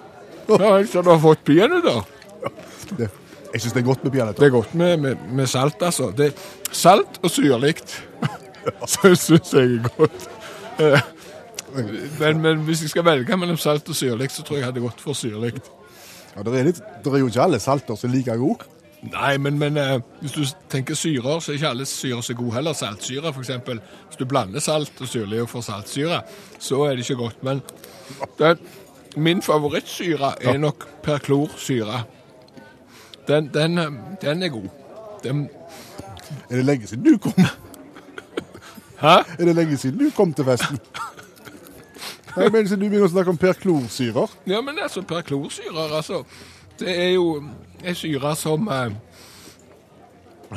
Ja, 0.51 0.73
hei, 0.75 0.83
så 0.91 1.01
du 1.05 1.09
har 1.13 1.21
fått 1.23 1.45
peanøtter. 1.47 2.01
Det, 2.99 3.07
jeg 3.53 3.61
syns 3.63 3.73
det 3.77 3.81
er 3.83 3.87
godt 3.87 4.03
med 4.03 4.11
peanøtter. 4.17 4.41
Det 4.43 4.49
er 4.49 4.55
godt 4.57 4.75
med, 4.75 4.97
med, 5.05 5.23
med 5.39 5.47
salt, 5.47 5.81
altså. 5.87 6.11
Det 6.17 6.33
salt 6.75 7.21
og 7.23 7.31
syrlig. 7.31 7.75
Så 8.91 9.15
syns 9.17 9.53
jeg 9.55 9.77
er 9.79 9.89
godt. 9.97 10.29
Eh, 10.81 10.99
Men, 12.19 12.41
men 12.43 12.65
hvis 12.67 12.81
jeg 12.83 12.89
skal 12.91 13.05
velge 13.07 13.37
mellom 13.39 13.55
salt 13.57 13.87
og 13.89 13.95
syrlig, 13.95 14.27
så 14.35 14.43
tror 14.43 14.57
jeg 14.57 14.65
jeg 14.65 14.67
hadde 14.73 14.81
gått 14.83 14.99
for 15.01 15.15
syrlig. 15.15 15.53
Ja, 16.35 16.43
det, 16.43 16.59
er 16.59 16.67
litt, 16.69 16.81
det 17.03 17.11
er 17.11 17.19
jo 17.19 17.27
ikke 17.27 17.43
alle 17.43 17.59
salter 17.59 17.97
som 17.99 18.09
er 18.09 18.15
like 18.15 18.35
gode. 18.39 18.67
Nei, 19.01 19.33
men, 19.41 19.57
men 19.57 19.77
eh, 19.81 19.95
hvis 20.21 20.35
du 20.35 20.43
tenker 20.69 20.93
syrer, 20.95 21.39
så 21.41 21.51
er 21.51 21.57
ikke 21.57 21.71
alle 21.73 21.85
syrer 21.89 22.21
så 22.21 22.35
gode 22.37 22.53
heller. 22.53 22.75
Saltsyre, 22.77 23.31
for 23.33 23.41
eksempel. 23.41 23.79
Hvis 24.07 24.19
du 24.19 24.27
blander 24.29 24.61
salt 24.61 25.01
og 25.01 25.09
syrlig 25.09 25.41
får 25.49 25.65
saltsyre, 25.65 26.21
så 26.61 26.83
er 26.85 26.95
det 26.99 27.07
ikke 27.07 27.17
godt. 27.23 27.41
Men 27.43 27.63
den, 28.39 28.61
min 29.17 29.41
favorittsyre 29.41 30.35
er 30.45 30.59
nok 30.61 30.85
perklorsyre. 31.03 32.03
Den, 33.27 33.49
den, 33.53 33.77
eh, 33.81 33.97
den 34.21 34.43
er 34.43 34.53
god. 34.53 34.69
Den, 35.23 35.49
Er 36.49 36.55
det 36.55 36.65
lenge 36.65 36.87
siden 36.87 37.03
du 37.03 37.17
kom? 37.17 37.33
hæ? 39.01 39.17
Er 39.39 39.45
det 39.45 39.55
lenge 39.55 39.77
siden 39.77 39.99
du 39.99 40.11
kom 40.15 40.33
til 40.33 40.45
festen? 40.45 40.79
Nei, 42.37 42.47
men 42.53 42.65
du 42.69 42.75
begynner 42.77 43.07
å 43.07 43.11
snakke 43.11 43.33
om 43.33 43.37
perklorsyrer. 43.41 44.33
Ja, 44.47 44.61
men 44.63 44.79
altså, 44.79 45.01
perklorsyrer, 45.07 45.91
altså 45.97 46.21
Det 46.79 46.89
er 46.93 47.09
jo 47.15 47.25
en 47.83 47.95
syre 47.97 48.35
som 48.39 48.67
eh, 48.71 48.93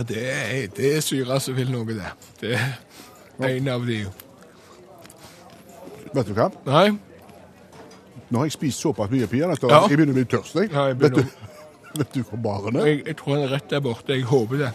Det 0.08 0.22
er, 0.22 0.68
det 0.76 0.92
er 0.96 1.00
syre 1.04 1.40
som 1.40 1.56
vil 1.56 1.70
noe, 1.72 1.86
det. 1.86 2.12
Det 2.40 2.54
er 2.58 3.56
en 3.58 3.68
av 3.74 3.86
de. 3.86 4.04
Vet 6.14 6.28
du 6.30 6.34
hva? 6.36 6.48
Nei, 6.66 6.88
Nå 8.30 8.40
har 8.40 8.46
jeg 8.48 8.54
spist 8.56 8.80
såpass 8.82 9.10
mye 9.12 9.26
peanøtter 9.30 9.70
Ja. 9.70 9.82
jeg 9.88 9.98
begynner 9.98 10.14
å 10.14 10.18
bli 10.22 10.24
tørst. 10.30 10.54
Jeg. 10.58 10.70
Ja, 10.72 10.86
jeg 10.90 10.98
vet, 11.02 11.18
du, 11.18 11.24
vet 12.00 12.14
du 12.14 12.22
hvor 12.30 12.40
baren 12.46 12.78
er? 12.80 12.86
jeg, 12.92 13.02
jeg 13.06 13.16
tror 13.20 13.34
han 13.36 13.44
er 13.48 13.52
rett 13.58 13.70
der 13.70 13.82
borte. 13.84 14.14
Jeg 14.16 14.26
håper 14.30 14.62
det. 14.64 14.70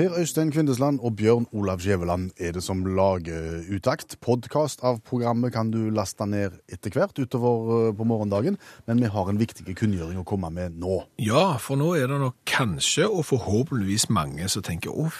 Per 0.00 0.14
Øystein 0.16 0.48
Kvindesland 0.48 0.96
og 1.04 1.16
Bjørn 1.16 1.44
Olav 1.52 1.82
Skjæveland 1.84 2.30
er 2.40 2.54
det 2.56 2.62
som 2.64 2.86
lager 2.88 3.66
Utakt. 3.68 4.14
Podkast 4.24 4.80
av 4.80 5.02
programmet 5.04 5.52
kan 5.52 5.68
du 5.68 5.90
laste 5.92 6.24
ned 6.24 6.56
etter 6.72 6.94
hvert 6.94 7.20
utover 7.20 7.74
eh, 7.74 7.90
på 7.98 8.06
morgendagen, 8.08 8.56
men 8.88 9.02
vi 9.04 9.10
har 9.12 9.28
en 9.28 9.40
viktig 9.42 9.74
kunngjøring 9.76 10.22
å 10.22 10.24
komme 10.24 10.48
med 10.56 10.80
nå. 10.80 11.02
Ja, 11.20 11.58
for 11.60 11.76
nå 11.76 11.90
er 12.00 12.08
det 12.08 12.16
nok 12.22 12.40
kanskje, 12.48 13.10
og 13.10 13.28
forhåpentligvis 13.28 14.08
mange, 14.08 14.48
som 14.48 14.64
tenker 14.64 14.96
å, 14.96 15.10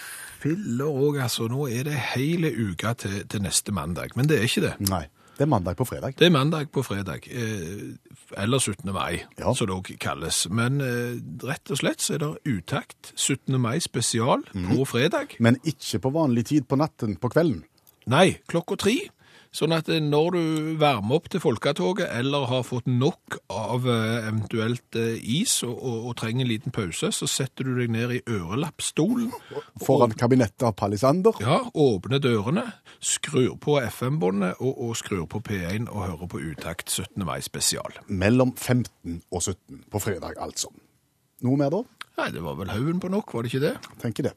filler 0.40 0.88
òg, 0.88 1.20
altså. 1.26 1.50
Nå 1.52 1.68
er 1.68 1.84
det 1.90 2.00
hele 2.14 2.48
uka 2.48 2.96
til, 3.04 3.20
til 3.28 3.44
neste 3.44 3.76
mandag. 3.76 4.16
Men 4.16 4.32
det 4.32 4.40
er 4.40 4.48
ikke 4.48 4.64
det. 4.64 4.74
Nei, 4.88 5.04
det 5.40 5.46
er 5.46 5.48
mandag 5.54 5.76
på 5.78 5.86
fredag. 5.88 6.18
Det 6.20 6.26
er 6.28 6.32
mandag 6.34 6.66
på 6.68 6.82
fredag, 6.84 7.24
eh, 7.32 7.96
eller 8.36 8.58
17. 8.60 8.92
mai, 8.92 9.22
Ja. 9.38 9.54
som 9.56 9.66
det 9.70 9.74
også 9.76 9.96
kalles. 9.98 10.42
Men 10.50 10.80
eh, 10.84 11.16
rett 11.48 11.70
og 11.72 11.78
slett 11.80 12.02
så 12.04 12.14
er 12.14 12.18
det 12.18 12.28
utakt 12.58 13.12
17. 13.16 13.56
mai 13.60 13.78
spesial 13.80 14.42
på 14.52 14.84
fredag. 14.84 15.36
Men 15.40 15.56
ikke 15.64 15.98
på 16.04 16.12
vanlig 16.12 16.44
tid 16.52 16.68
på 16.68 16.76
natten 16.76 17.16
på 17.16 17.30
kvelden. 17.32 17.62
Nei, 18.06 18.36
klokka 18.52 18.76
tre. 18.76 18.98
Sånn 19.50 19.74
at 19.74 19.88
eh, 19.90 19.98
når 19.98 20.36
du 20.36 20.42
varmer 20.78 21.18
opp 21.18 21.26
til 21.32 21.42
folketoget, 21.42 22.06
eller 22.14 22.46
har 22.46 22.62
fått 22.66 22.86
nok 22.86 23.40
av 23.50 23.86
eh, 23.90 24.28
eventuelt 24.28 24.98
eh, 24.98 25.18
is 25.18 25.56
og, 25.66 25.74
og, 25.74 25.96
og 26.10 26.16
trenger 26.20 26.44
en 26.44 26.50
liten 26.52 26.74
pause, 26.74 27.10
så 27.14 27.26
setter 27.30 27.66
du 27.66 27.72
deg 27.80 27.90
ned 27.90 28.14
i 28.14 28.20
ørelappstolen. 28.30 29.32
Foran 29.82 30.14
kabinettet 30.14 30.68
av 30.68 30.76
Palisander. 30.78 31.34
Ja, 31.42 31.64
åpner 31.74 32.22
dørene, 32.22 32.68
skrur 33.02 33.56
på 33.62 33.80
FM-båndet 33.82 34.62
og, 34.62 34.70
og 34.86 34.94
skrur 35.00 35.26
på 35.30 35.42
P1 35.50 35.90
og 35.90 36.04
hører 36.06 36.30
på 36.30 36.44
Utakt 36.52 36.86
17. 36.94 37.18
mai 37.26 37.40
spesial. 37.42 37.98
Mellom 38.06 38.54
15 38.54 39.18
og 39.34 39.42
17 39.42 39.82
på 39.90 40.04
fredag, 40.06 40.38
altså. 40.38 40.70
Noe 41.42 41.58
mer 41.58 41.74
da? 41.74 41.82
Nei, 42.20 42.30
det 42.36 42.44
var 42.44 42.54
vel 42.60 42.70
haugen 42.70 43.02
på 43.02 43.10
nok, 43.10 43.34
var 43.34 43.42
det 43.42 43.50
ikke 43.50 43.66
det? 43.66 43.74
Tenker 43.98 44.30
det. 44.30 44.36